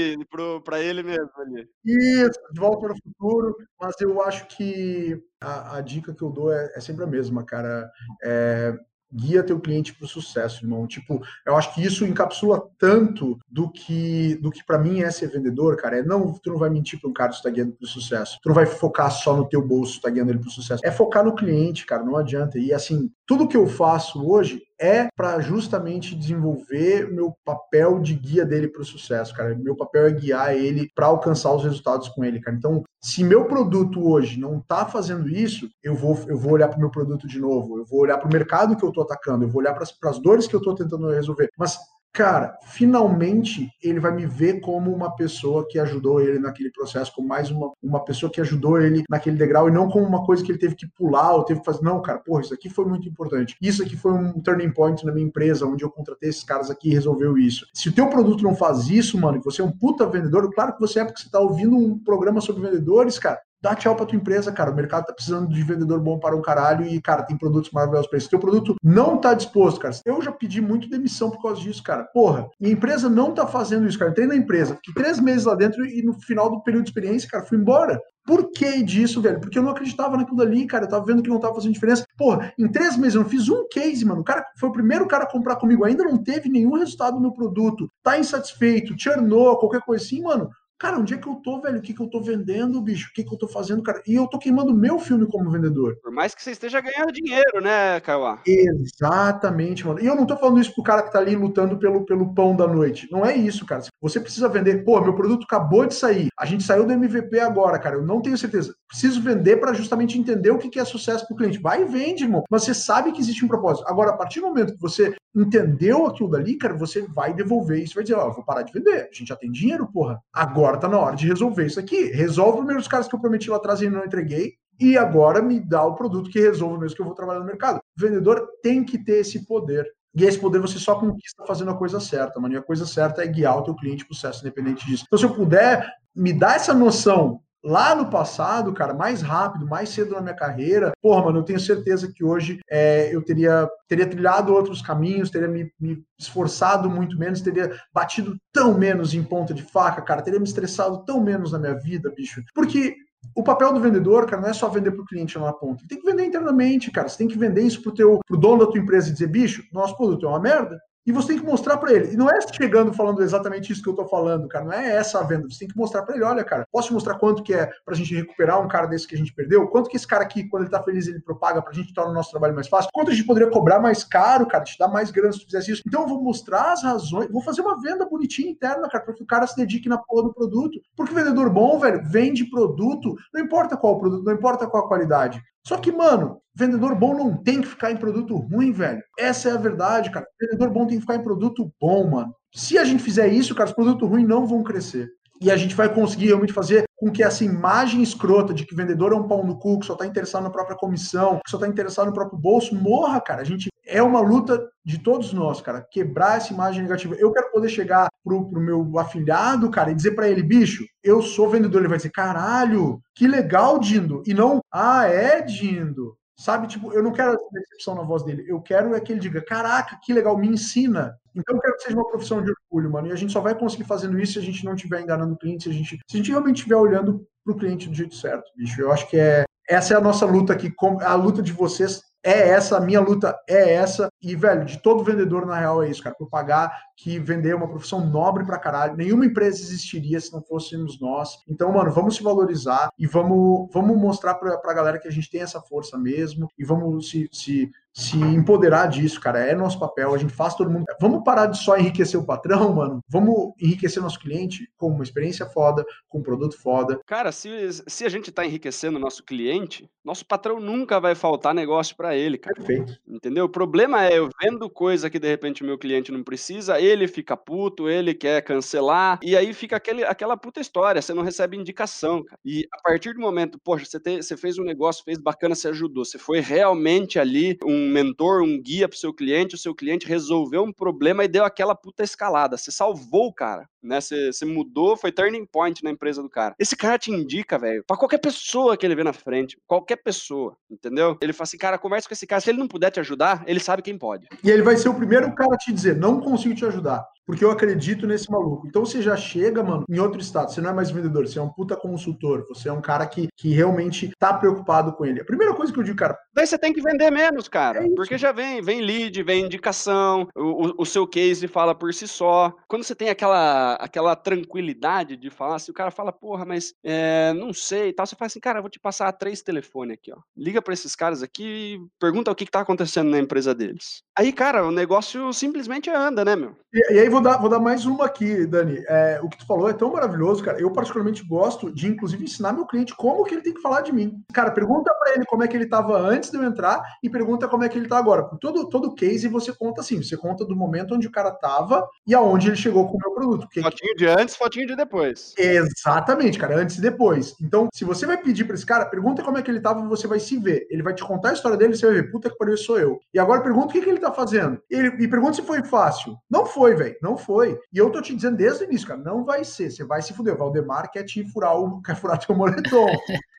para 0.64 0.80
ele 0.82 1.02
mesmo 1.02 1.30
ali. 1.38 1.68
Isso, 1.84 2.38
de 2.52 2.60
volta 2.60 2.80
para 2.80 2.92
o 2.92 2.96
futuro, 3.02 3.56
mas 3.80 3.94
eu 4.00 4.20
acho 4.22 4.46
que 4.48 5.22
a, 5.40 5.76
a 5.76 5.80
dica 5.80 6.12
que 6.12 6.22
eu 6.22 6.30
dou 6.30 6.52
é, 6.52 6.72
é 6.74 6.80
sempre 6.80 7.04
a 7.04 7.06
mesma, 7.06 7.44
cara. 7.44 7.88
É, 8.24 8.76
guia 9.12 9.42
teu 9.42 9.60
cliente 9.60 9.94
para 9.94 10.04
o 10.04 10.08
sucesso, 10.08 10.64
irmão. 10.64 10.86
Tipo, 10.86 11.20
eu 11.46 11.56
acho 11.56 11.74
que 11.74 11.82
isso 11.82 12.04
encapsula 12.04 12.60
tanto 12.78 13.38
do 13.48 13.70
que 13.70 14.36
do 14.36 14.50
que 14.50 14.64
para 14.64 14.78
mim 14.78 15.00
é 15.02 15.10
ser 15.10 15.28
vendedor, 15.28 15.76
cara. 15.76 15.98
É 15.98 16.02
não, 16.02 16.32
tu 16.32 16.50
não 16.50 16.58
vai 16.58 16.68
mentir 16.68 17.00
para 17.00 17.08
um 17.08 17.12
cara 17.12 17.30
que 17.30 17.36
está 17.36 17.48
guiando 17.50 17.72
para 17.72 17.84
o 17.84 17.88
sucesso. 17.88 18.38
Tu 18.42 18.48
não 18.48 18.54
vai 18.54 18.66
focar 18.66 19.10
só 19.10 19.36
no 19.36 19.48
teu 19.48 19.66
bolso, 19.66 20.00
tá 20.00 20.10
guiando 20.10 20.32
ele 20.32 20.38
para 20.40 20.48
o 20.48 20.52
sucesso. 20.52 20.82
É 20.84 20.90
focar 20.90 21.24
no 21.24 21.34
cliente, 21.34 21.86
cara. 21.86 22.02
Não 22.02 22.16
adianta. 22.16 22.58
E 22.58 22.72
assim, 22.72 23.10
tudo 23.26 23.48
que 23.48 23.56
eu 23.56 23.66
faço 23.66 24.24
hoje 24.24 24.62
é 24.78 25.08
para 25.16 25.40
justamente 25.40 26.14
desenvolver 26.14 27.10
meu 27.10 27.34
papel 27.44 27.98
de 27.98 28.14
guia 28.14 28.44
dele 28.44 28.68
para 28.68 28.82
o 28.82 28.84
sucesso, 28.84 29.34
cara. 29.34 29.54
Meu 29.54 29.74
papel 29.74 30.06
é 30.06 30.10
guiar 30.12 30.54
ele 30.54 30.90
para 30.94 31.06
alcançar 31.06 31.52
os 31.52 31.64
resultados 31.64 32.08
com 32.08 32.24
ele, 32.24 32.40
cara. 32.40 32.56
Então, 32.56 32.84
se 33.00 33.24
meu 33.24 33.46
produto 33.46 34.06
hoje 34.06 34.38
não 34.38 34.58
está 34.58 34.86
fazendo 34.86 35.28
isso, 35.28 35.68
eu 35.82 35.94
vou, 35.94 36.18
eu 36.28 36.36
vou 36.36 36.52
olhar 36.52 36.68
para 36.68 36.76
o 36.76 36.80
meu 36.80 36.90
produto 36.90 37.26
de 37.26 37.40
novo, 37.40 37.78
eu 37.78 37.84
vou 37.84 38.00
olhar 38.00 38.18
para 38.18 38.28
o 38.28 38.32
mercado 38.32 38.76
que 38.76 38.84
eu 38.84 38.90
estou 38.90 39.02
atacando, 39.02 39.44
eu 39.44 39.48
vou 39.48 39.60
olhar 39.60 39.74
para 39.74 40.10
as 40.10 40.18
dores 40.18 40.46
que 40.46 40.54
eu 40.54 40.60
estou 40.60 40.74
tentando 40.74 41.10
resolver. 41.10 41.50
Mas 41.58 41.78
cara, 42.16 42.58
finalmente 42.62 43.70
ele 43.82 44.00
vai 44.00 44.10
me 44.10 44.24
ver 44.24 44.60
como 44.60 44.90
uma 44.90 45.14
pessoa 45.14 45.68
que 45.68 45.78
ajudou 45.78 46.18
ele 46.18 46.38
naquele 46.38 46.70
processo, 46.70 47.12
como 47.14 47.28
mais 47.28 47.50
uma, 47.50 47.72
uma 47.82 48.02
pessoa 48.02 48.32
que 48.32 48.40
ajudou 48.40 48.80
ele 48.80 49.04
naquele 49.10 49.36
degrau 49.36 49.68
e 49.68 49.70
não 49.70 49.86
como 49.90 50.06
uma 50.06 50.24
coisa 50.24 50.42
que 50.42 50.50
ele 50.50 50.58
teve 50.58 50.74
que 50.74 50.86
pular 50.86 51.34
ou 51.34 51.44
teve 51.44 51.60
que 51.60 51.66
fazer. 51.66 51.82
Não, 51.82 52.00
cara, 52.00 52.18
porra, 52.18 52.40
isso 52.40 52.54
aqui 52.54 52.70
foi 52.70 52.86
muito 52.86 53.06
importante. 53.06 53.54
Isso 53.60 53.82
aqui 53.82 53.94
foi 53.94 54.12
um 54.12 54.40
turning 54.40 54.70
point 54.70 55.04
na 55.04 55.12
minha 55.12 55.26
empresa, 55.26 55.66
onde 55.66 55.84
eu 55.84 55.90
contratei 55.90 56.30
esses 56.30 56.42
caras 56.42 56.70
aqui 56.70 56.88
e 56.88 56.94
resolveu 56.94 57.36
isso. 57.36 57.66
Se 57.74 57.90
o 57.90 57.92
teu 57.92 58.08
produto 58.08 58.42
não 58.42 58.56
faz 58.56 58.88
isso, 58.88 59.20
mano, 59.20 59.36
e 59.36 59.44
você 59.44 59.60
é 59.60 59.64
um 59.64 59.70
puta 59.70 60.06
vendedor, 60.06 60.50
claro 60.54 60.72
que 60.72 60.80
você 60.80 61.00
é 61.00 61.04
porque 61.04 61.20
você 61.20 61.28
tá 61.28 61.38
ouvindo 61.38 61.76
um 61.76 61.98
programa 61.98 62.40
sobre 62.40 62.62
vendedores, 62.62 63.18
cara, 63.18 63.38
dá 63.60 63.74
tchau 63.74 63.94
pra 63.94 64.06
tua 64.06 64.16
empresa, 64.16 64.52
cara. 64.52 64.70
O 64.70 64.74
mercado 64.74 65.06
tá 65.06 65.12
precisando 65.12 65.48
de 65.48 65.62
vendedor 65.62 66.00
bom 66.00 66.18
para 66.18 66.36
um 66.36 66.42
caralho 66.42 66.86
e, 66.86 67.00
cara, 67.00 67.22
tem 67.22 67.36
produtos 67.36 67.70
maravilhosos 67.70 68.08
pra 68.08 68.18
isso. 68.18 68.30
Teu 68.30 68.38
produto 68.38 68.76
não 68.82 69.18
tá 69.18 69.34
disposto, 69.34 69.80
cara. 69.80 69.94
Eu 70.04 70.20
já 70.22 70.32
pedi 70.32 70.60
muito 70.60 70.88
demissão 70.88 71.30
por 71.30 71.42
causa 71.42 71.60
disso, 71.60 71.82
cara. 71.82 72.04
Porra, 72.04 72.48
minha 72.60 72.74
empresa 72.74 73.08
não 73.08 73.32
tá 73.32 73.46
fazendo 73.46 73.86
isso, 73.86 73.98
cara. 73.98 74.10
Entrei 74.10 74.26
na 74.26 74.36
empresa, 74.36 74.76
fiquei 74.76 74.94
três 74.94 75.20
meses 75.20 75.44
lá 75.44 75.54
dentro 75.54 75.84
e 75.84 76.02
no 76.02 76.14
final 76.14 76.50
do 76.50 76.62
período 76.62 76.84
de 76.84 76.90
experiência, 76.90 77.28
cara, 77.28 77.44
fui 77.44 77.58
embora. 77.58 78.00
Por 78.26 78.50
que 78.50 78.82
disso, 78.82 79.22
velho? 79.22 79.40
Porque 79.40 79.56
eu 79.56 79.62
não 79.62 79.70
acreditava 79.70 80.16
naquilo 80.16 80.42
ali, 80.42 80.66
cara. 80.66 80.84
Eu 80.84 80.88
tava 80.88 81.04
vendo 81.04 81.22
que 81.22 81.28
não 81.28 81.38
tava 81.38 81.54
fazendo 81.54 81.72
diferença. 81.72 82.04
Porra, 82.18 82.52
em 82.58 82.68
três 82.68 82.96
meses 82.96 83.14
eu 83.14 83.22
não 83.22 83.28
fiz 83.28 83.48
um 83.48 83.68
case, 83.68 84.04
mano. 84.04 84.20
O 84.20 84.24
cara 84.24 84.44
foi 84.58 84.68
o 84.68 84.72
primeiro 84.72 85.06
cara 85.06 85.24
a 85.24 85.30
comprar 85.30 85.56
comigo, 85.56 85.84
ainda 85.84 86.02
não 86.02 86.18
teve 86.18 86.48
nenhum 86.48 86.74
resultado 86.74 87.14
no 87.14 87.20
meu 87.20 87.32
produto. 87.32 87.88
Tá 88.02 88.18
insatisfeito, 88.18 88.94
churnou, 88.98 89.56
qualquer 89.58 89.80
coisa 89.82 90.04
assim, 90.04 90.22
mano. 90.22 90.50
Cara, 90.78 90.98
onde 90.98 91.14
é 91.14 91.16
que 91.16 91.26
eu 91.26 91.36
tô, 91.36 91.60
velho? 91.60 91.78
O 91.78 91.82
que, 91.82 91.94
que 91.94 92.02
eu 92.02 92.08
tô 92.08 92.20
vendendo, 92.20 92.80
bicho? 92.82 93.08
O 93.10 93.14
que, 93.14 93.24
que 93.24 93.32
eu 93.32 93.38
tô 93.38 93.48
fazendo, 93.48 93.82
cara? 93.82 94.02
E 94.06 94.14
eu 94.14 94.26
tô 94.26 94.38
queimando 94.38 94.74
meu 94.74 94.98
filme 94.98 95.26
como 95.26 95.50
vendedor. 95.50 95.96
Por 96.02 96.12
mais 96.12 96.34
que 96.34 96.42
você 96.42 96.50
esteja 96.50 96.82
ganhando 96.82 97.12
dinheiro, 97.12 97.62
né, 97.62 97.98
Kaiwa? 98.00 98.40
Exatamente, 98.46 99.86
mano. 99.86 100.00
E 100.00 100.06
eu 100.06 100.14
não 100.14 100.26
tô 100.26 100.36
falando 100.36 100.60
isso 100.60 100.74
pro 100.74 100.82
cara 100.82 101.02
que 101.02 101.10
tá 101.10 101.18
ali 101.18 101.34
lutando 101.34 101.78
pelo, 101.78 102.04
pelo 102.04 102.34
pão 102.34 102.54
da 102.54 102.66
noite. 102.66 103.08
Não 103.10 103.24
é 103.24 103.34
isso, 103.34 103.64
cara. 103.64 103.82
Você 104.02 104.20
precisa 104.20 104.50
vender. 104.50 104.84
Pô, 104.84 105.00
meu 105.00 105.14
produto 105.14 105.44
acabou 105.44 105.86
de 105.86 105.94
sair. 105.94 106.28
A 106.38 106.44
gente 106.44 106.62
saiu 106.62 106.84
do 106.84 106.92
MVP 106.92 107.40
agora, 107.40 107.78
cara. 107.78 107.96
Eu 107.96 108.02
não 108.02 108.20
tenho 108.20 108.36
certeza. 108.36 108.74
Preciso 108.86 109.22
vender 109.22 109.56
para 109.56 109.72
justamente 109.72 110.18
entender 110.18 110.50
o 110.50 110.58
que, 110.58 110.68
que 110.68 110.78
é 110.78 110.84
sucesso 110.84 111.26
pro 111.26 111.36
cliente. 111.36 111.58
Vai 111.58 111.82
e 111.82 111.86
vende, 111.86 112.24
irmão. 112.24 112.44
Mas 112.50 112.64
você 112.64 112.74
sabe 112.74 113.12
que 113.12 113.20
existe 113.20 113.44
um 113.44 113.48
propósito. 113.48 113.88
Agora, 113.88 114.10
a 114.10 114.16
partir 114.16 114.40
do 114.40 114.48
momento 114.48 114.74
que 114.74 114.80
você 114.80 115.14
entendeu 115.34 116.06
aquilo 116.06 116.30
dali, 116.30 116.56
cara, 116.56 116.74
você 116.74 117.02
vai 117.02 117.32
devolver 117.32 117.82
isso. 117.82 117.94
Vai 117.94 118.04
dizer, 118.04 118.16
ó, 118.16 118.28
oh, 118.28 118.32
vou 118.32 118.44
parar 118.44 118.62
de 118.62 118.72
vender. 118.72 119.08
A 119.10 119.14
gente 119.14 119.28
já 119.28 119.36
tem 119.36 119.50
dinheiro, 119.50 119.86
porra. 119.90 120.20
Agora 120.32 120.65
tá 120.76 120.88
na 120.88 120.98
hora 120.98 121.16
de 121.16 121.26
resolver 121.26 121.66
isso 121.66 121.78
aqui. 121.78 122.10
Resolve 122.10 122.58
primeiro 122.58 122.80
os 122.80 122.88
caras 122.88 123.08
que 123.08 123.14
eu 123.14 123.20
prometi 123.20 123.48
lá 123.50 123.56
atrás 123.56 123.80
e 123.80 123.88
não 123.88 124.04
entreguei. 124.04 124.54
E 124.78 124.98
agora 124.98 125.40
me 125.40 125.58
dá 125.58 125.84
o 125.84 125.94
produto 125.94 126.30
que 126.30 126.40
resolve 126.40 126.78
mesmo 126.78 126.96
que 126.96 127.02
eu 127.02 127.06
vou 127.06 127.14
trabalhar 127.14 127.40
no 127.40 127.46
mercado. 127.46 127.78
O 127.78 128.00
vendedor 128.00 128.46
tem 128.62 128.84
que 128.84 128.98
ter 128.98 129.20
esse 129.20 129.46
poder. 129.46 129.86
E 130.14 130.24
esse 130.24 130.38
poder 130.38 130.60
você 130.60 130.78
só 130.78 130.94
conquista 130.94 131.44
fazendo 131.46 131.70
a 131.70 131.76
coisa 131.76 132.00
certa, 132.00 132.40
mano. 132.40 132.54
E 132.54 132.56
a 132.58 132.62
coisa 132.62 132.86
certa 132.86 133.22
é 133.22 133.26
guiar 133.26 133.58
o 133.58 133.62
teu 133.62 133.74
cliente 133.74 134.04
para 134.04 134.12
o 134.12 134.14
sucesso, 134.14 134.40
independente 134.40 134.86
disso. 134.86 135.04
Então, 135.06 135.18
se 135.18 135.24
eu 135.24 135.34
puder 135.34 135.86
me 136.14 136.32
dar 136.32 136.56
essa 136.56 136.74
noção 136.74 137.40
lá 137.66 137.96
no 137.96 138.08
passado, 138.08 138.72
cara, 138.72 138.94
mais 138.94 139.20
rápido, 139.20 139.66
mais 139.66 139.88
cedo 139.88 140.14
na 140.14 140.20
minha 140.20 140.36
carreira, 140.36 140.92
porra, 141.02 141.24
mano, 141.24 141.40
eu 141.40 141.42
tenho 141.42 141.58
certeza 141.58 142.12
que 142.12 142.24
hoje 142.24 142.60
é, 142.70 143.12
eu 143.12 143.20
teria, 143.20 143.68
teria 143.88 144.06
trilhado 144.06 144.54
outros 144.54 144.80
caminhos, 144.80 145.30
teria 145.30 145.48
me, 145.48 145.68
me, 145.80 146.00
esforçado 146.16 146.88
muito 146.88 147.18
menos, 147.18 147.40
teria 147.40 147.76
batido 147.92 148.36
tão 148.52 148.78
menos 148.78 149.14
em 149.14 149.22
ponta 149.22 149.52
de 149.52 149.64
faca, 149.64 150.00
cara, 150.00 150.22
teria 150.22 150.38
me 150.38 150.46
estressado 150.46 151.04
tão 151.04 151.20
menos 151.20 151.50
na 151.50 151.58
minha 151.58 151.74
vida, 151.74 152.12
bicho. 152.16 152.40
Porque 152.54 152.94
o 153.34 153.42
papel 153.42 153.72
do 153.72 153.80
vendedor, 153.80 154.26
cara, 154.26 154.42
não 154.42 154.48
é 154.48 154.52
só 154.52 154.68
vender 154.68 154.92
para 154.92 155.02
o 155.02 155.06
cliente 155.06 155.36
lá 155.36 155.46
na 155.46 155.52
ponta. 155.52 155.82
Ele 155.82 155.88
tem 155.88 156.00
que 156.00 156.06
vender 156.06 156.24
internamente, 156.24 156.92
cara. 156.92 157.08
Você 157.08 157.18
tem 157.18 157.26
que 157.26 157.36
vender 157.36 157.62
isso 157.62 157.82
pro 157.82 157.92
teu 157.92 158.20
pro 158.24 158.36
dono 158.36 158.64
da 158.64 158.70
tua 158.70 158.80
empresa 158.80 159.08
e 159.08 159.12
dizer, 159.12 159.26
bicho, 159.26 159.64
nosso 159.72 159.96
produto 159.96 160.24
é 160.24 160.28
uma 160.28 160.40
merda. 160.40 160.78
E 161.06 161.12
você 161.12 161.28
tem 161.28 161.38
que 161.38 161.44
mostrar 161.44 161.76
para 161.76 161.92
ele. 161.92 162.14
E 162.14 162.16
não 162.16 162.28
é 162.28 162.36
chegando 162.52 162.92
falando 162.92 163.22
exatamente 163.22 163.72
isso 163.72 163.80
que 163.80 163.88
eu 163.88 163.94
tô 163.94 164.04
falando, 164.06 164.48
cara. 164.48 164.64
Não 164.64 164.72
é 164.72 164.96
essa 164.96 165.20
a 165.20 165.22
venda. 165.22 165.48
Você 165.48 165.60
tem 165.60 165.68
que 165.68 165.76
mostrar 165.76 166.02
para 166.02 166.16
ele, 166.16 166.24
olha, 166.24 166.42
cara, 166.42 166.66
posso 166.72 166.88
te 166.88 166.94
mostrar 166.94 167.16
quanto 167.16 167.44
que 167.44 167.54
é 167.54 167.70
pra 167.84 167.94
gente 167.94 168.12
recuperar 168.12 168.60
um 168.60 168.66
cara 168.66 168.86
desse 168.86 169.06
que 169.06 169.14
a 169.14 169.18
gente 169.18 169.32
perdeu? 169.32 169.68
Quanto 169.68 169.88
que 169.88 169.96
esse 169.96 170.06
cara 170.06 170.24
aqui, 170.24 170.48
quando 170.48 170.64
ele 170.64 170.70
tá 170.70 170.82
feliz, 170.82 171.06
ele 171.06 171.20
propaga 171.20 171.62
pra 171.62 171.72
gente 171.72 171.94
tornar 171.94 172.10
o 172.10 172.14
nosso 172.14 172.32
trabalho 172.32 172.54
mais 172.54 172.66
fácil? 172.66 172.90
Quanto 172.92 173.12
a 173.12 173.14
gente 173.14 173.26
poderia 173.26 173.48
cobrar 173.48 173.78
mais 173.78 174.02
caro, 174.02 174.46
cara, 174.46 174.64
te 174.64 174.76
dar 174.76 174.88
mais 174.88 175.12
grana 175.12 175.32
se 175.32 175.38
tu 175.38 175.44
fizesse 175.46 175.70
isso? 175.70 175.82
Então 175.86 176.02
eu 176.02 176.08
vou 176.08 176.20
mostrar 176.20 176.72
as 176.72 176.82
razões, 176.82 177.30
vou 177.30 177.42
fazer 177.42 177.60
uma 177.60 177.80
venda 177.80 178.04
bonitinha 178.04 178.50
interna, 178.50 178.88
cara, 178.88 179.04
para 179.04 179.14
que 179.14 179.22
o 179.22 179.26
cara 179.26 179.46
se 179.46 179.54
dedique 179.54 179.88
na 179.88 179.98
porra 179.98 180.24
do 180.24 180.34
produto. 180.34 180.80
Porque 180.96 181.14
vendedor 181.14 181.48
bom, 181.50 181.78
velho, 181.78 182.02
vende 182.04 182.44
produto, 182.50 183.14
não 183.32 183.40
importa 183.40 183.76
qual 183.76 184.00
produto, 184.00 184.24
não 184.24 184.32
importa 184.32 184.66
qual 184.66 184.84
a 184.84 184.88
qualidade. 184.88 185.40
Só 185.66 185.76
que, 185.78 185.90
mano, 185.90 186.40
vendedor 186.54 186.94
bom 186.94 187.12
não 187.12 187.36
tem 187.36 187.60
que 187.60 187.66
ficar 187.66 187.90
em 187.90 187.96
produto 187.96 188.36
ruim, 188.36 188.70
velho. 188.70 189.02
Essa 189.18 189.48
é 189.48 189.52
a 189.52 189.56
verdade, 189.56 190.12
cara. 190.12 190.24
Vendedor 190.40 190.70
bom 190.70 190.86
tem 190.86 190.96
que 190.96 191.00
ficar 191.00 191.16
em 191.16 191.24
produto 191.24 191.72
bom, 191.80 192.08
mano. 192.08 192.32
Se 192.54 192.78
a 192.78 192.84
gente 192.84 193.02
fizer 193.02 193.26
isso, 193.26 193.52
cara, 193.52 193.68
os 193.68 193.74
produtos 193.74 194.08
ruins 194.08 194.28
não 194.28 194.46
vão 194.46 194.62
crescer. 194.62 195.10
E 195.40 195.50
a 195.50 195.56
gente 195.56 195.74
vai 195.74 195.92
conseguir 195.92 196.26
realmente 196.26 196.52
fazer 196.52 196.84
com 196.96 197.10
que 197.10 197.22
essa 197.22 197.44
imagem 197.44 198.02
escrota 198.02 198.54
de 198.54 198.64
que 198.64 198.74
vendedor 198.74 199.12
é 199.12 199.16
um 199.16 199.28
pau 199.28 199.44
no 199.44 199.58
cu, 199.58 199.78
que 199.78 199.86
só 199.86 199.92
está 199.92 200.06
interessado 200.06 200.44
na 200.44 200.50
própria 200.50 200.76
comissão, 200.76 201.40
que 201.44 201.50
só 201.50 201.58
está 201.58 201.68
interessado 201.68 202.06
no 202.06 202.14
próprio 202.14 202.38
bolso, 202.38 202.74
morra, 202.74 203.20
cara. 203.20 203.42
A 203.42 203.44
gente 203.44 203.68
é 203.86 204.02
uma 204.02 204.20
luta 204.20 204.68
de 204.84 204.98
todos 204.98 205.32
nós, 205.32 205.60
cara, 205.60 205.86
quebrar 205.90 206.38
essa 206.38 206.52
imagem 206.52 206.82
negativa. 206.82 207.14
Eu 207.16 207.32
quero 207.32 207.50
poder 207.52 207.68
chegar 207.68 208.08
pro, 208.24 208.48
pro 208.48 208.60
meu 208.60 208.98
afilhado, 208.98 209.70
cara, 209.70 209.90
e 209.90 209.94
dizer 209.94 210.12
para 210.12 210.28
ele, 210.28 210.42
bicho, 210.42 210.84
eu 211.02 211.22
sou 211.22 211.48
vendedor. 211.48 211.80
Ele 211.80 211.88
vai 211.88 211.98
dizer, 211.98 212.10
caralho, 212.10 213.00
que 213.14 213.28
legal, 213.28 213.78
Dindo. 213.78 214.22
E 214.26 214.34
não, 214.34 214.60
ah, 214.72 215.06
é, 215.06 215.42
Dindo. 215.42 216.16
Sabe, 216.38 216.66
tipo, 216.66 216.92
eu 216.92 217.02
não 217.02 217.12
quero 217.12 217.34
essa 217.34 217.48
decepção 217.50 217.94
na 217.94 218.02
voz 218.02 218.22
dele. 218.22 218.44
Eu 218.46 218.60
quero 218.60 218.94
é 218.94 219.00
que 219.00 219.10
ele 219.10 219.20
diga, 219.20 219.42
caraca, 219.42 219.98
que 220.02 220.12
legal, 220.12 220.36
me 220.36 220.48
ensina. 220.48 221.18
Então 221.34 221.56
eu 221.56 221.60
quero 221.60 221.76
que 221.76 221.82
seja 221.82 221.96
uma 221.96 222.08
profissão 222.08 222.42
de 222.42 222.50
orgulho, 222.50 222.90
mano. 222.90 223.08
E 223.08 223.12
a 223.12 223.16
gente 223.16 223.32
só 223.32 223.40
vai 223.40 223.54
conseguir 223.54 223.84
fazendo 223.84 224.18
isso 224.18 224.34
se 224.34 224.38
a 224.38 224.42
gente 224.42 224.64
não 224.64 224.74
estiver 224.74 225.00
enganando 225.00 225.34
o 225.34 225.38
cliente, 225.38 225.64
se 225.64 225.70
a 225.70 225.72
gente, 225.72 225.98
se 226.06 226.14
a 226.14 226.16
gente 226.18 226.30
realmente 226.30 226.56
estiver 226.56 226.76
olhando 226.76 227.26
para 227.44 227.54
o 227.54 227.56
cliente 227.56 227.88
do 227.88 227.94
jeito 227.94 228.14
certo, 228.14 228.50
bicho. 228.54 228.80
Eu 228.80 228.92
acho 228.92 229.08
que 229.08 229.16
é 229.16 229.44
essa 229.68 229.94
é 229.94 229.96
a 229.96 230.00
nossa 230.00 230.24
luta 230.26 230.52
aqui, 230.52 230.72
a 231.00 231.14
luta 231.14 231.42
de 231.42 231.52
vocês 231.52 232.02
é 232.22 232.48
essa, 232.48 232.76
a 232.76 232.80
minha 232.80 233.00
luta 233.00 233.38
é 233.48 233.74
essa. 233.74 234.08
E, 234.20 234.34
velho, 234.34 234.64
de 234.64 234.78
todo 234.78 235.04
vendedor, 235.04 235.46
na 235.46 235.58
real, 235.58 235.82
é 235.82 235.88
isso, 235.88 236.02
cara. 236.02 236.14
Propagar 236.14 236.76
que 236.96 237.18
vender 237.18 237.50
é 237.50 237.54
uma 237.54 237.68
profissão 237.68 238.06
nobre 238.06 238.44
pra 238.44 238.58
caralho. 238.58 238.96
Nenhuma 238.96 239.26
empresa 239.26 239.60
existiria 239.60 240.18
se 240.18 240.32
não 240.32 240.42
fôssemos 240.42 240.98
nós. 241.00 241.36
Então, 241.48 241.70
mano, 241.72 241.90
vamos 241.90 242.16
se 242.16 242.22
valorizar 242.22 242.88
e 242.98 243.06
vamos, 243.06 243.68
vamos 243.72 243.96
mostrar 243.98 244.34
pra, 244.34 244.56
pra 244.56 244.72
galera 244.72 244.98
que 244.98 245.06
a 245.06 245.12
gente 245.12 245.30
tem 245.30 245.42
essa 245.42 245.60
força 245.60 245.98
mesmo. 245.98 246.48
E 246.58 246.64
vamos 246.64 247.10
se, 247.10 247.28
se 247.30 247.70
se 247.96 248.18
empoderar 248.18 248.88
disso, 248.88 249.18
cara. 249.18 249.40
É 249.40 249.54
nosso 249.54 249.80
papel, 249.80 250.14
a 250.14 250.18
gente 250.18 250.32
faz 250.34 250.54
todo 250.54 250.70
mundo. 250.70 250.84
Vamos 251.00 251.24
parar 251.24 251.46
de 251.46 251.56
só 251.56 251.78
enriquecer 251.78 252.20
o 252.20 252.26
patrão, 252.26 252.74
mano. 252.74 253.02
Vamos 253.08 253.54
enriquecer 253.58 254.02
nosso 254.02 254.20
cliente 254.20 254.70
com 254.76 254.88
uma 254.88 255.02
experiência 255.02 255.46
foda, 255.46 255.82
com 256.06 256.18
um 256.18 256.22
produto 256.22 256.60
foda. 256.60 257.00
Cara, 257.06 257.32
se, 257.32 257.48
se 257.86 258.04
a 258.04 258.10
gente 258.10 258.30
tá 258.30 258.44
enriquecendo 258.44 258.98
o 258.98 259.00
nosso 259.00 259.24
cliente, 259.24 259.88
nosso 260.04 260.26
patrão 260.26 260.60
nunca 260.60 261.00
vai 261.00 261.14
faltar 261.14 261.54
negócio 261.54 261.96
para 261.96 262.14
ele, 262.14 262.36
cara. 262.36 262.56
Perfeito. 262.56 263.00
Entendeu? 263.08 263.46
O 263.46 263.48
problema 263.48 264.04
é 264.04 264.18
eu 264.18 264.28
vendo 264.42 264.68
coisa 264.68 265.08
que 265.08 265.18
de 265.18 265.28
repente 265.28 265.62
o 265.62 265.66
meu 265.66 265.78
cliente 265.78 266.12
não 266.12 266.22
precisa, 266.22 266.78
ele 266.86 267.08
fica 267.08 267.36
puto, 267.36 267.88
ele 267.88 268.14
quer 268.14 268.42
cancelar, 268.42 269.18
e 269.22 269.36
aí 269.36 269.52
fica 269.52 269.76
aquele, 269.76 270.04
aquela 270.04 270.36
puta 270.36 270.60
história, 270.60 271.02
você 271.02 271.12
não 271.14 271.22
recebe 271.22 271.56
indicação, 271.56 272.22
cara. 272.24 272.38
E 272.44 272.66
a 272.72 272.82
partir 272.82 273.14
do 273.14 273.20
momento, 273.20 273.58
poxa, 273.58 273.84
você, 273.84 274.00
te, 274.00 274.16
você 274.22 274.36
fez 274.36 274.58
um 274.58 274.64
negócio, 274.64 275.04
fez 275.04 275.18
bacana, 275.18 275.54
você 275.54 275.68
ajudou, 275.68 276.04
você 276.04 276.18
foi 276.18 276.40
realmente 276.40 277.18
ali 277.18 277.58
um 277.64 277.88
mentor, 277.90 278.42
um 278.42 278.60
guia 278.60 278.88
para 278.88 278.96
o 278.96 278.98
seu 278.98 279.12
cliente, 279.12 279.54
o 279.54 279.58
seu 279.58 279.74
cliente 279.74 280.06
resolveu 280.06 280.62
um 280.62 280.72
problema 280.72 281.24
e 281.24 281.28
deu 281.28 281.44
aquela 281.44 281.74
puta 281.74 282.02
escalada. 282.02 282.56
Você 282.56 282.70
salvou 282.70 283.28
o 283.28 283.34
cara, 283.34 283.68
né? 283.86 284.00
Você, 284.00 284.44
mudou, 284.44 284.96
foi 284.96 285.12
turning 285.12 285.46
point 285.46 285.82
na 285.82 285.90
empresa 285.90 286.22
do 286.22 286.28
cara. 286.28 286.54
Esse 286.58 286.76
cara 286.76 286.98
te 286.98 287.10
indica, 287.10 287.58
velho, 287.58 287.84
para 287.86 287.96
qualquer 287.96 288.18
pessoa 288.18 288.76
que 288.76 288.84
ele 288.84 288.94
vê 288.94 289.04
na 289.04 289.12
frente, 289.12 289.58
qualquer 289.66 289.96
pessoa, 289.96 290.56
entendeu? 290.70 291.16
Ele 291.20 291.32
fala 291.32 291.44
assim, 291.44 291.58
cara, 291.58 291.78
conversa 291.78 292.08
com 292.08 292.14
esse 292.14 292.26
cara. 292.26 292.40
Se 292.40 292.50
ele 292.50 292.58
não 292.58 292.68
puder 292.68 292.90
te 292.90 293.00
ajudar, 293.00 293.44
ele 293.46 293.60
sabe 293.60 293.82
quem 293.82 293.98
pode. 293.98 294.26
E 294.42 294.50
ele 294.50 294.62
vai 294.62 294.76
ser 294.76 294.88
o 294.88 294.94
primeiro 294.94 295.34
cara 295.34 295.54
a 295.54 295.58
te 295.58 295.72
dizer, 295.72 295.96
não 295.96 296.20
consigo 296.20 296.54
te 296.54 296.64
ajudar 296.64 297.06
porque 297.26 297.44
eu 297.44 297.50
acredito 297.50 298.06
nesse 298.06 298.30
maluco. 298.30 298.66
Então 298.66 298.84
você 298.84 299.02
já 299.02 299.16
chega, 299.16 299.62
mano, 299.62 299.84
em 299.88 299.98
outro 299.98 300.20
estado. 300.20 300.52
Você 300.52 300.60
não 300.60 300.70
é 300.70 300.72
mais 300.72 300.90
vendedor, 300.90 301.26
você 301.26 301.38
é 301.38 301.42
um 301.42 301.52
puta 301.52 301.76
consultor. 301.76 302.46
Você 302.48 302.68
é 302.68 302.72
um 302.72 302.80
cara 302.80 303.06
que, 303.06 303.28
que 303.36 303.50
realmente 303.50 304.12
tá 304.18 304.32
preocupado 304.32 304.92
com 304.92 305.04
ele. 305.04 305.20
A 305.20 305.24
primeira 305.24 305.54
coisa 305.54 305.72
que 305.72 305.78
eu 305.78 305.82
digo, 305.82 305.98
cara. 305.98 306.16
Daí 306.34 306.46
você 306.46 306.56
tem 306.56 306.72
que 306.72 306.80
vender 306.80 307.10
menos, 307.10 307.48
cara. 307.48 307.84
É 307.84 307.88
porque 307.94 308.16
já 308.16 308.30
vem, 308.32 308.62
vem 308.62 308.80
lead, 308.80 309.22
vem 309.22 309.44
indicação, 309.44 310.28
o, 310.36 310.82
o, 310.82 310.86
seu 310.86 311.06
case 311.06 311.48
fala 311.48 311.74
por 311.74 311.92
si 311.92 312.06
só. 312.06 312.54
Quando 312.68 312.84
você 312.84 312.94
tem 312.94 313.08
aquela, 313.08 313.74
aquela 313.74 314.14
tranquilidade 314.14 315.16
de 315.16 315.30
falar, 315.30 315.58
se 315.58 315.70
o 315.70 315.74
cara 315.74 315.90
fala, 315.90 316.12
porra, 316.12 316.44
mas 316.44 316.74
é, 316.84 317.32
não 317.32 317.52
sei 317.52 317.88
e 317.88 317.92
tal, 317.92 318.06
você 318.06 318.14
fala 318.14 318.26
assim, 318.26 318.40
cara, 318.40 318.58
eu 318.58 318.62
vou 318.62 318.70
te 318.70 318.78
passar 318.78 319.10
três 319.12 319.42
telefones 319.42 319.94
aqui, 319.94 320.12
ó. 320.12 320.18
Liga 320.36 320.62
para 320.62 320.74
esses 320.74 320.94
caras 320.94 321.22
aqui 321.22 321.80
pergunta 321.98 322.30
o 322.30 322.34
que, 322.34 322.44
que 322.44 322.50
tá 322.50 322.60
acontecendo 322.60 323.10
na 323.10 323.18
empresa 323.18 323.54
deles. 323.54 324.02
Aí, 324.16 324.32
cara, 324.32 324.66
o 324.66 324.70
negócio 324.70 325.32
simplesmente 325.32 325.90
anda, 325.90 326.24
né, 326.24 326.36
meu? 326.36 326.56
E, 326.72 326.94
e 326.94 327.00
aí 327.00 327.08
vou 327.16 327.22
dar, 327.22 327.38
vou 327.38 327.48
dar 327.48 327.58
mais 327.58 327.86
uma 327.86 328.04
aqui, 328.04 328.46
Dani. 328.46 328.84
É, 328.88 329.18
o 329.22 329.28
que 329.28 329.38
tu 329.38 329.46
falou 329.46 329.70
é 329.70 329.72
tão 329.72 329.90
maravilhoso, 329.90 330.44
cara. 330.44 330.60
Eu 330.60 330.70
particularmente 330.70 331.24
gosto 331.24 331.72
de, 331.72 331.86
inclusive, 331.86 332.24
ensinar 332.24 332.52
meu 332.52 332.66
cliente 332.66 332.94
como 332.94 333.24
que 333.24 333.34
ele 333.34 333.42
tem 333.42 333.54
que 333.54 333.60
falar 333.62 333.80
de 333.80 333.92
mim. 333.92 334.22
Cara, 334.32 334.50
pergunta 334.50 334.92
para 334.94 335.14
ele 335.14 335.24
como 335.24 335.42
é 335.42 335.48
que 335.48 335.56
ele 335.56 335.64
estava 335.64 335.98
antes 335.98 336.30
de 336.30 336.36
eu 336.36 336.44
entrar 336.44 336.82
e 337.02 337.08
pergunta 337.08 337.48
como 337.48 337.64
é 337.64 337.68
que 337.68 337.78
ele 337.78 337.86
está 337.86 337.96
agora. 337.96 338.24
Por 338.24 338.38
todo, 338.38 338.68
todo 338.68 338.94
case 338.94 339.28
você 339.28 339.52
conta 339.52 339.80
assim, 339.80 340.02
você 340.02 340.16
conta 340.16 340.44
do 340.44 340.54
momento 340.54 340.94
onde 340.94 341.06
o 341.06 341.10
cara 341.10 341.30
estava 341.30 341.88
e 342.06 342.14
aonde 342.14 342.48
ele 342.48 342.56
chegou 342.56 342.86
com 342.86 342.96
o 342.96 343.00
meu 343.00 343.12
produto. 343.12 343.42
Porque... 343.42 343.62
Fotinho 343.62 343.96
de 343.96 344.06
antes, 344.06 344.36
fotinho 344.36 344.66
de 344.66 344.76
depois. 344.76 345.32
Exatamente, 345.38 346.38
cara, 346.38 346.58
antes 346.58 346.76
e 346.76 346.82
depois. 346.82 347.34
Então, 347.40 347.68
se 347.72 347.84
você 347.84 348.04
vai 348.04 348.18
pedir 348.18 348.44
para 348.44 348.54
esse 348.54 348.66
cara, 348.66 348.84
pergunta 348.84 349.22
como 349.22 349.38
é 349.38 349.42
que 349.42 349.50
ele 349.50 349.58
estava 349.58 349.80
e 349.80 349.88
você 349.88 350.06
vai 350.06 350.20
se 350.20 350.36
ver. 350.36 350.66
Ele 350.70 350.82
vai 350.82 350.92
te 350.92 351.02
contar 351.02 351.30
a 351.30 351.32
história 351.32 351.56
dele 351.56 351.72
e 351.72 351.76
você 351.76 351.86
vai 351.86 351.94
ver, 351.94 352.10
puta 352.10 352.28
que 352.28 352.36
pariu, 352.36 352.56
sou 352.58 352.78
eu. 352.78 353.00
E 353.14 353.18
agora 353.18 353.40
pergunta 353.40 353.68
o 353.68 353.72
que, 353.72 353.80
que 353.80 353.88
ele 353.88 353.96
está 353.96 354.12
fazendo. 354.12 354.60
Ele, 354.70 354.88
e 355.02 355.08
pergunta 355.08 355.34
se 355.34 355.42
foi 355.42 355.62
fácil. 355.64 356.14
Não 356.30 356.44
foi, 356.44 356.74
velho, 356.74 356.96
não 357.06 357.16
foi. 357.16 357.60
E 357.72 357.78
eu 357.78 357.90
tô 357.90 358.02
te 358.02 358.14
dizendo 358.14 358.36
desde 358.36 358.64
o 358.64 358.66
início, 358.66 358.88
cara, 358.88 359.00
não 359.00 359.24
vai 359.24 359.44
ser. 359.44 359.70
Você 359.70 359.84
vai 359.84 360.02
se 360.02 360.12
fuder. 360.12 360.34
O 360.34 360.38
Valdemar 360.38 360.90
quer 360.90 361.04
te 361.04 361.24
furar, 361.24 361.56
o, 361.56 361.80
quer 361.82 361.94
furar 361.94 362.18
teu 362.18 362.34
moletom. 362.34 362.88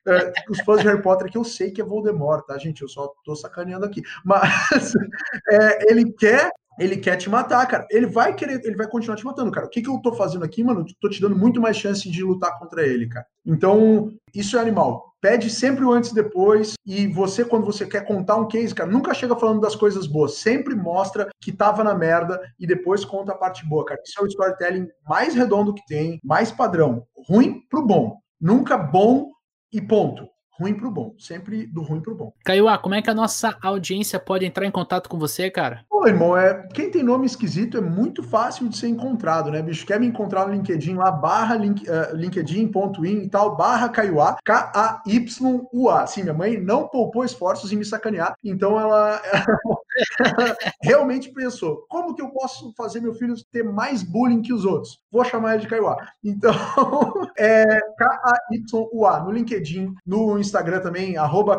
é, 0.06 0.32
os 0.48 0.60
fãs 0.60 0.80
de 0.80 0.86
Harry 0.86 1.02
Potter 1.02 1.26
aqui 1.26 1.36
eu 1.36 1.44
sei 1.44 1.70
que 1.70 1.80
é 1.80 1.84
Voldemort, 1.84 2.46
tá, 2.46 2.56
gente? 2.56 2.80
Eu 2.80 2.88
só 2.88 3.12
tô 3.22 3.36
sacaneando 3.36 3.84
aqui. 3.84 4.02
Mas 4.24 4.94
é, 5.52 5.92
ele 5.92 6.10
quer 6.12 6.50
ele 6.78 6.96
quer 6.96 7.16
te 7.16 7.28
matar, 7.28 7.66
cara. 7.66 7.86
Ele 7.90 8.06
vai 8.06 8.34
querer, 8.34 8.60
ele 8.64 8.76
vai 8.76 8.86
continuar 8.86 9.16
te 9.16 9.24
matando, 9.24 9.50
cara. 9.50 9.66
O 9.66 9.70
que, 9.70 9.82
que 9.82 9.88
eu 9.88 9.98
tô 9.98 10.12
fazendo 10.12 10.44
aqui, 10.44 10.62
mano? 10.62 10.84
Tô 11.00 11.08
te 11.08 11.20
dando 11.20 11.36
muito 11.36 11.60
mais 11.60 11.76
chance 11.76 12.08
de 12.08 12.22
lutar 12.22 12.58
contra 12.58 12.86
ele, 12.86 13.08
cara. 13.08 13.26
Então, 13.44 14.12
isso 14.34 14.56
é 14.56 14.60
animal. 14.60 15.14
Pede 15.20 15.50
sempre 15.50 15.84
o 15.84 15.92
antes 15.92 16.10
e 16.10 16.14
depois. 16.14 16.74
E 16.86 17.08
você, 17.08 17.44
quando 17.44 17.66
você 17.66 17.84
quer 17.86 18.06
contar 18.06 18.36
um 18.36 18.46
case, 18.46 18.74
cara, 18.74 18.90
nunca 18.90 19.12
chega 19.12 19.34
falando 19.34 19.60
das 19.60 19.74
coisas 19.74 20.06
boas. 20.06 20.34
Sempre 20.34 20.74
mostra 20.76 21.28
que 21.40 21.50
tava 21.50 21.82
na 21.82 21.94
merda 21.94 22.40
e 22.58 22.66
depois 22.66 23.04
conta 23.04 23.32
a 23.32 23.36
parte 23.36 23.66
boa, 23.66 23.84
cara. 23.84 24.00
Isso 24.04 24.20
é 24.20 24.22
o 24.22 24.28
storytelling 24.28 24.88
mais 25.08 25.34
redondo 25.34 25.74
que 25.74 25.84
tem, 25.86 26.20
mais 26.22 26.52
padrão. 26.52 27.04
Ruim 27.26 27.60
pro 27.68 27.84
bom. 27.84 28.18
Nunca 28.40 28.78
bom 28.78 29.30
e 29.72 29.80
ponto 29.80 30.28
ruim 30.58 30.74
pro 30.74 30.90
bom, 30.90 31.14
sempre 31.18 31.66
do 31.66 31.82
ruim 31.82 32.00
pro 32.00 32.14
bom. 32.14 32.32
Caiuá, 32.44 32.78
como 32.78 32.94
é 32.94 33.02
que 33.02 33.10
a 33.10 33.14
nossa 33.14 33.56
audiência 33.62 34.18
pode 34.18 34.44
entrar 34.44 34.66
em 34.66 34.70
contato 34.70 35.08
com 35.08 35.18
você, 35.18 35.50
cara? 35.50 35.84
Pô, 35.88 36.06
irmão, 36.06 36.36
é, 36.36 36.66
quem 36.74 36.90
tem 36.90 37.02
nome 37.02 37.26
esquisito 37.26 37.76
é 37.76 37.80
muito 37.80 38.22
fácil 38.22 38.68
de 38.68 38.76
ser 38.76 38.88
encontrado, 38.88 39.50
né, 39.50 39.62
bicho? 39.62 39.86
Quer 39.86 40.00
me 40.00 40.06
encontrar 40.06 40.46
no 40.46 40.54
LinkedIn 40.54 40.94
lá, 40.94 41.10
barra 41.10 41.56
link, 41.56 41.84
uh, 41.88 42.14
linkedin.in 42.14 43.22
e 43.22 43.28
tal, 43.28 43.56
barra 43.56 43.88
Caiuá, 43.88 44.36
K-A-Y-U-A. 44.44 46.06
Sim, 46.06 46.22
minha 46.22 46.34
mãe 46.34 46.60
não 46.60 46.88
poupou 46.88 47.24
esforços 47.24 47.72
em 47.72 47.76
me 47.76 47.84
sacanear, 47.84 48.34
então 48.42 48.78
ela, 48.78 49.20
ela 49.32 49.78
realmente 50.82 51.32
pensou, 51.32 51.84
como 51.88 52.14
que 52.14 52.22
eu 52.22 52.30
posso 52.30 52.72
fazer 52.76 53.00
meu 53.00 53.14
filho 53.14 53.34
ter 53.52 53.62
mais 53.62 54.02
bullying 54.02 54.42
que 54.42 54.52
os 54.52 54.64
outros? 54.64 55.00
Vou 55.10 55.24
chamar 55.24 55.54
ele 55.54 55.62
de 55.62 55.68
Caiuá. 55.68 55.96
Então, 56.22 56.52
é 57.38 57.64
K-A-Y-U-A, 57.96 59.20
no 59.20 59.30
LinkedIn, 59.30 59.94
no 60.06 60.38
Instagram, 60.38 60.80
também, 60.80 61.16
arroba. 61.16 61.58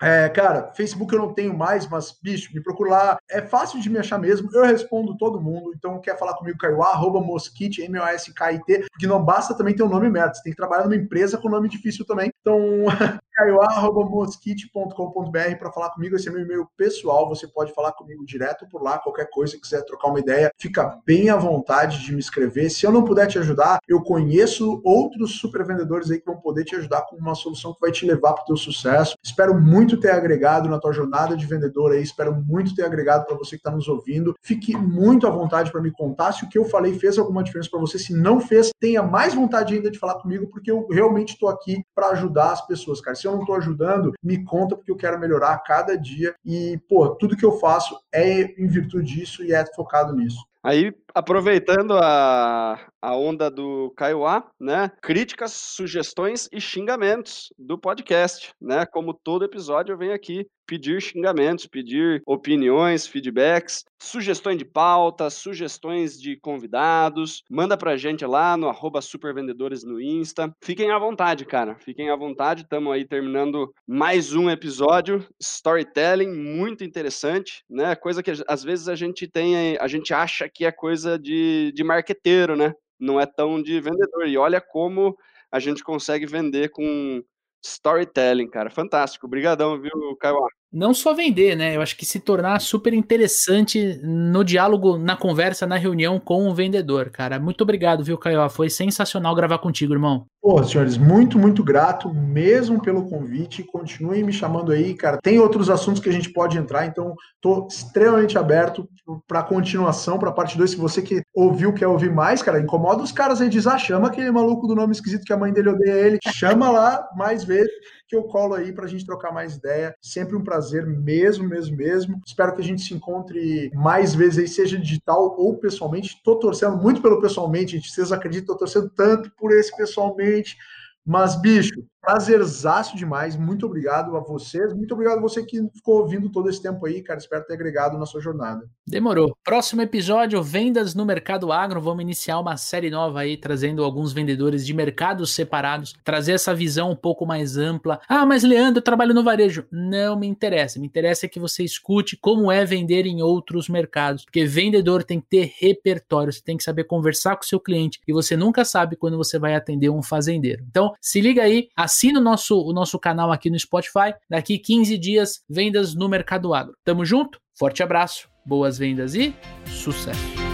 É, 0.00 0.28
cara, 0.28 0.72
Facebook 0.74 1.12
eu 1.12 1.20
não 1.20 1.34
tenho 1.34 1.56
mais, 1.56 1.88
mas, 1.88 2.16
bicho, 2.22 2.54
me 2.54 2.62
procura 2.62 2.90
lá. 2.90 3.18
É 3.30 3.42
fácil 3.42 3.80
de 3.80 3.90
me 3.90 3.98
achar 3.98 4.18
mesmo, 4.18 4.48
eu 4.52 4.64
respondo 4.64 5.16
todo 5.16 5.40
mundo. 5.40 5.72
Então, 5.76 6.00
quer 6.00 6.18
falar 6.18 6.34
comigo, 6.34 6.58
Caiuá, 6.58 6.88
arroba 6.88 7.20
Mosquite, 7.20 7.82
M-O-S-K-I-T, 7.82 8.86
porque 8.90 9.06
não 9.06 9.24
basta 9.24 9.54
também 9.56 9.74
ter 9.74 9.82
um 9.82 9.88
nome 9.88 10.08
merda, 10.10 10.34
você 10.34 10.42
tem 10.42 10.52
que 10.52 10.56
trabalhar 10.56 10.84
numa 10.84 10.96
empresa 10.96 11.38
com 11.38 11.48
nome 11.48 11.68
difícil 11.68 12.04
também. 12.04 12.30
Então, 12.40 12.58
caioá.mosquite.com.br 13.36 15.58
para 15.58 15.70
falar 15.70 15.90
comigo. 15.90 16.16
Esse 16.16 16.28
é 16.28 16.32
meu 16.32 16.40
e-mail 16.40 16.66
pessoal. 16.76 17.28
Você 17.28 17.46
pode 17.46 17.74
falar 17.74 17.92
comigo 17.92 18.24
direto 18.24 18.66
por 18.68 18.82
lá, 18.82 18.98
qualquer 18.98 19.28
coisa, 19.30 19.58
quiser 19.60 19.84
trocar 19.84 20.08
uma 20.08 20.18
ideia, 20.18 20.50
fica 20.58 20.98
bem 21.04 21.28
à 21.28 21.36
vontade 21.36 22.02
de 22.02 22.12
me 22.12 22.20
escrever. 22.20 22.70
Se 22.70 22.86
eu 22.86 22.92
não 22.92 23.04
puder 23.04 23.26
te 23.26 23.38
ajudar, 23.38 23.78
eu 23.86 24.02
conheço 24.02 24.80
outros 24.82 25.38
super 25.38 25.64
vendedores 25.64 26.10
aí 26.10 26.18
que 26.18 26.26
vão 26.26 26.40
poder 26.40 26.64
te 26.64 26.74
ajudar 26.76 27.02
com 27.02 27.16
uma 27.16 27.34
solução 27.34 27.74
que 27.74 27.80
vai 27.80 27.92
te 27.92 28.06
levar 28.06 28.32
para 28.32 28.42
o 28.42 28.46
teu 28.46 28.56
sucesso. 28.56 29.14
Espero 29.22 29.60
muito 29.60 30.00
ter 30.00 30.10
agregado 30.10 30.68
na 30.68 30.78
tua 30.78 30.92
jornada 30.92 31.36
de 31.36 31.44
vendedor 31.44 31.92
aí, 31.92 32.02
espero 32.02 32.34
muito 32.34 32.74
ter 32.74 32.84
agregado 32.84 33.26
para 33.26 33.36
você 33.36 33.50
que 33.50 33.60
está 33.60 33.70
nos 33.70 33.88
ouvindo. 33.88 34.34
Fique 34.40 34.74
muito 34.76 35.26
à 35.26 35.30
vontade 35.30 35.70
para 35.70 35.82
me 35.82 35.90
contar 35.90 36.32
se 36.32 36.44
o 36.44 36.48
que 36.48 36.58
eu 36.58 36.64
falei 36.64 36.98
fez 36.98 37.18
alguma 37.18 37.42
diferença 37.42 37.70
para 37.70 37.80
você. 37.80 37.98
Se 37.98 38.14
não 38.14 38.40
fez, 38.40 38.70
tenha 38.80 39.02
mais 39.02 39.34
vontade 39.34 39.74
ainda 39.74 39.90
de 39.90 39.98
falar 39.98 40.14
comigo, 40.14 40.48
porque 40.48 40.70
eu 40.70 40.86
realmente 40.88 41.34
estou 41.34 41.48
aqui 41.48 41.84
para 41.94 42.08
ajudar 42.08 42.52
as 42.52 42.66
pessoas, 42.66 43.00
cara. 43.00 43.14
Se 43.14 43.25
eu 43.26 43.32
não 43.32 43.40
estou 43.40 43.56
ajudando, 43.56 44.12
me 44.22 44.44
conta, 44.44 44.76
porque 44.76 44.90
eu 44.90 44.96
quero 44.96 45.18
melhorar 45.18 45.52
a 45.52 45.58
cada 45.58 45.96
dia. 45.96 46.34
E, 46.44 46.78
pô, 46.88 47.10
tudo 47.16 47.36
que 47.36 47.44
eu 47.44 47.58
faço 47.58 47.98
é 48.12 48.42
em 48.60 48.66
virtude 48.66 49.14
disso 49.14 49.44
e 49.44 49.52
é 49.52 49.64
focado 49.74 50.14
nisso. 50.14 50.44
Aí, 50.66 50.92
aproveitando 51.14 51.96
a, 51.96 52.76
a 53.00 53.16
onda 53.16 53.48
do 53.48 53.92
Kaiowá, 53.96 54.50
né? 54.58 54.90
Críticas, 55.00 55.52
sugestões 55.52 56.48
e 56.52 56.60
xingamentos 56.60 57.52
do 57.56 57.78
podcast, 57.78 58.52
né? 58.60 58.84
Como 58.84 59.14
todo 59.14 59.44
episódio 59.44 59.92
eu 59.92 59.98
venho 59.98 60.12
aqui 60.12 60.44
pedir 60.66 61.00
xingamentos, 61.00 61.66
pedir 61.66 62.22
opiniões, 62.26 63.06
feedbacks, 63.06 63.84
sugestões 63.98 64.58
de 64.58 64.64
pauta, 64.64 65.30
sugestões 65.30 66.20
de 66.20 66.36
convidados. 66.36 67.42
Manda 67.48 67.76
pra 67.76 67.96
gente 67.96 68.24
lá 68.26 68.56
no 68.56 68.68
arroba 68.68 69.00
supervendedores 69.00 69.84
no 69.84 70.00
Insta. 70.00 70.52
Fiquem 70.62 70.90
à 70.90 70.98
vontade, 70.98 71.44
cara. 71.44 71.76
Fiquem 71.76 72.10
à 72.10 72.16
vontade. 72.16 72.62
Estamos 72.62 72.92
aí 72.92 73.04
terminando 73.04 73.72
mais 73.86 74.34
um 74.34 74.50
episódio. 74.50 75.26
Storytelling 75.40 76.32
muito 76.32 76.84
interessante, 76.84 77.64
né? 77.68 77.94
Coisa 77.94 78.22
que 78.22 78.32
às 78.46 78.62
vezes 78.62 78.88
a 78.88 78.94
gente 78.94 79.26
tem, 79.26 79.76
a 79.78 79.86
gente 79.86 80.12
acha 80.12 80.48
que 80.48 80.64
é 80.64 80.72
coisa 80.72 81.18
de, 81.18 81.72
de 81.74 81.84
marqueteiro, 81.84 82.56
né? 82.56 82.74
Não 82.98 83.20
é 83.20 83.26
tão 83.26 83.62
de 83.62 83.80
vendedor. 83.80 84.26
E 84.26 84.36
olha 84.36 84.60
como 84.60 85.16
a 85.50 85.60
gente 85.60 85.82
consegue 85.82 86.26
vender 86.26 86.70
com 86.70 87.22
storytelling, 87.64 88.48
cara. 88.48 88.70
Fantástico. 88.70 89.26
Obrigadão, 89.26 89.80
viu, 89.80 90.16
Caio? 90.20 90.36
Não 90.72 90.92
só 90.92 91.14
vender, 91.14 91.56
né? 91.56 91.76
Eu 91.76 91.82
acho 91.82 91.96
que 91.96 92.04
se 92.04 92.20
tornar 92.20 92.60
super 92.60 92.92
interessante 92.92 93.98
no 94.02 94.44
diálogo, 94.44 94.98
na 94.98 95.16
conversa, 95.16 95.66
na 95.66 95.76
reunião 95.76 96.18
com 96.18 96.48
o 96.48 96.54
vendedor, 96.54 97.10
cara. 97.10 97.38
Muito 97.38 97.62
obrigado, 97.62 98.04
viu, 98.04 98.18
Caio? 98.18 98.48
Foi 98.50 98.68
sensacional 98.68 99.34
gravar 99.34 99.58
contigo, 99.58 99.94
irmão. 99.94 100.26
Pô, 100.42 100.62
senhores, 100.62 100.96
muito, 100.96 101.38
muito 101.38 101.64
grato 101.64 102.12
mesmo 102.12 102.80
pelo 102.80 103.08
convite. 103.08 103.64
Continuem 103.64 104.22
me 104.22 104.32
chamando 104.32 104.70
aí, 104.70 104.94
cara. 104.94 105.18
Tem 105.22 105.38
outros 105.38 105.70
assuntos 105.70 106.00
que 106.00 106.08
a 106.08 106.12
gente 106.12 106.32
pode 106.32 106.58
entrar, 106.58 106.86
então 106.86 107.14
tô 107.40 107.66
extremamente 107.66 108.38
aberto 108.38 108.88
para 109.26 109.42
continuação, 109.42 110.18
para 110.18 110.30
parte 110.30 110.56
2. 110.58 110.70
Se 110.70 110.76
você 110.76 111.02
que 111.02 111.22
ouviu 111.34 111.72
quer 111.72 111.86
ouvir 111.86 112.12
mais, 112.12 112.42
cara, 112.42 112.60
incomoda 112.60 113.02
os 113.02 113.12
caras 113.12 113.40
aí, 113.40 113.48
diz, 113.48 113.66
ah, 113.66 113.78
chama 113.78 114.08
aquele 114.08 114.30
maluco 114.30 114.66
do 114.66 114.74
nome 114.74 114.92
esquisito 114.92 115.24
que 115.24 115.32
a 115.32 115.36
mãe 115.36 115.52
dele 115.52 115.70
odeia 115.70 116.06
ele. 116.06 116.18
Chama 116.34 116.70
lá 116.70 117.08
mais 117.16 117.42
vezes 117.42 117.72
que 118.06 118.16
eu 118.16 118.24
colo 118.24 118.54
aí 118.54 118.72
para 118.72 118.84
a 118.84 118.88
gente 118.88 119.04
trocar 119.04 119.32
mais 119.32 119.56
ideia. 119.56 119.94
Sempre 120.00 120.36
um 120.36 120.44
prazer 120.44 120.86
mesmo, 120.86 121.48
mesmo, 121.48 121.76
mesmo. 121.76 122.20
Espero 122.26 122.54
que 122.54 122.60
a 122.60 122.64
gente 122.64 122.82
se 122.82 122.94
encontre 122.94 123.70
mais 123.74 124.14
vezes 124.14 124.38
aí, 124.38 124.48
seja 124.48 124.78
digital 124.78 125.34
ou 125.38 125.56
pessoalmente. 125.58 126.14
Estou 126.14 126.38
torcendo 126.38 126.76
muito 126.76 127.02
pelo 127.02 127.20
pessoalmente, 127.20 127.72
gente. 127.72 127.90
Vocês 127.90 128.12
acreditam, 128.12 128.54
estou 128.54 128.58
torcendo 128.58 128.90
tanto 128.90 129.30
por 129.36 129.52
esse 129.52 129.76
pessoalmente. 129.76 130.56
Mas, 131.04 131.40
bicho, 131.40 131.84
Prazerzaço 132.06 132.96
demais. 132.96 133.34
Muito 133.34 133.66
obrigado 133.66 134.16
a 134.16 134.20
vocês. 134.20 134.72
Muito 134.72 134.94
obrigado 134.94 135.18
a 135.18 135.20
você 135.20 135.44
que 135.44 135.60
ficou 135.74 136.02
ouvindo 136.02 136.30
todo 136.30 136.48
esse 136.48 136.62
tempo 136.62 136.86
aí, 136.86 137.02
cara. 137.02 137.18
Espero 137.18 137.44
ter 137.44 137.54
agregado 137.54 137.98
na 137.98 138.06
sua 138.06 138.20
jornada. 138.20 138.64
Demorou. 138.86 139.36
Próximo 139.42 139.82
episódio: 139.82 140.40
vendas 140.40 140.94
no 140.94 141.04
mercado 141.04 141.50
agro. 141.50 141.80
Vamos 141.80 142.02
iniciar 142.02 142.38
uma 142.38 142.56
série 142.56 142.90
nova 142.90 143.18
aí, 143.18 143.36
trazendo 143.36 143.82
alguns 143.82 144.12
vendedores 144.12 144.64
de 144.64 144.72
mercados 144.72 145.34
separados, 145.34 145.96
trazer 146.04 146.34
essa 146.34 146.54
visão 146.54 146.92
um 146.92 146.96
pouco 146.96 147.26
mais 147.26 147.56
ampla. 147.56 148.00
Ah, 148.08 148.24
mas 148.24 148.44
Leandro, 148.44 148.78
eu 148.78 148.84
trabalho 148.84 149.12
no 149.12 149.24
varejo. 149.24 149.66
Não 149.72 150.16
me 150.16 150.28
interessa. 150.28 150.78
Me 150.78 150.86
interessa 150.86 151.26
que 151.26 151.40
você 151.40 151.64
escute 151.64 152.16
como 152.16 152.52
é 152.52 152.64
vender 152.64 153.04
em 153.04 153.20
outros 153.20 153.68
mercados. 153.68 154.24
Porque 154.24 154.44
vendedor 154.44 155.02
tem 155.02 155.20
que 155.20 155.26
ter 155.26 155.54
repertório, 155.58 156.32
você 156.32 156.40
tem 156.40 156.56
que 156.56 156.62
saber 156.62 156.84
conversar 156.84 157.34
com 157.34 157.42
o 157.42 157.46
seu 157.46 157.58
cliente 157.58 157.98
e 158.06 158.12
você 158.12 158.36
nunca 158.36 158.64
sabe 158.64 158.94
quando 158.94 159.16
você 159.16 159.40
vai 159.40 159.56
atender 159.56 159.90
um 159.90 160.04
fazendeiro. 160.04 160.64
Então, 160.70 160.92
se 161.00 161.20
liga 161.20 161.42
aí, 161.42 161.68
assina 161.96 162.20
o 162.20 162.22
nosso, 162.22 162.60
o 162.60 162.72
nosso 162.74 162.98
canal 162.98 163.32
aqui 163.32 163.48
no 163.48 163.58
Spotify. 163.58 164.14
Daqui 164.28 164.58
15 164.58 164.98
dias, 164.98 165.42
vendas 165.48 165.94
no 165.94 166.08
Mercado 166.08 166.52
Agro. 166.52 166.74
Tamo 166.84 167.04
junto? 167.04 167.40
Forte 167.58 167.82
abraço, 167.82 168.28
boas 168.44 168.76
vendas 168.76 169.14
e 169.14 169.34
sucesso! 169.66 170.45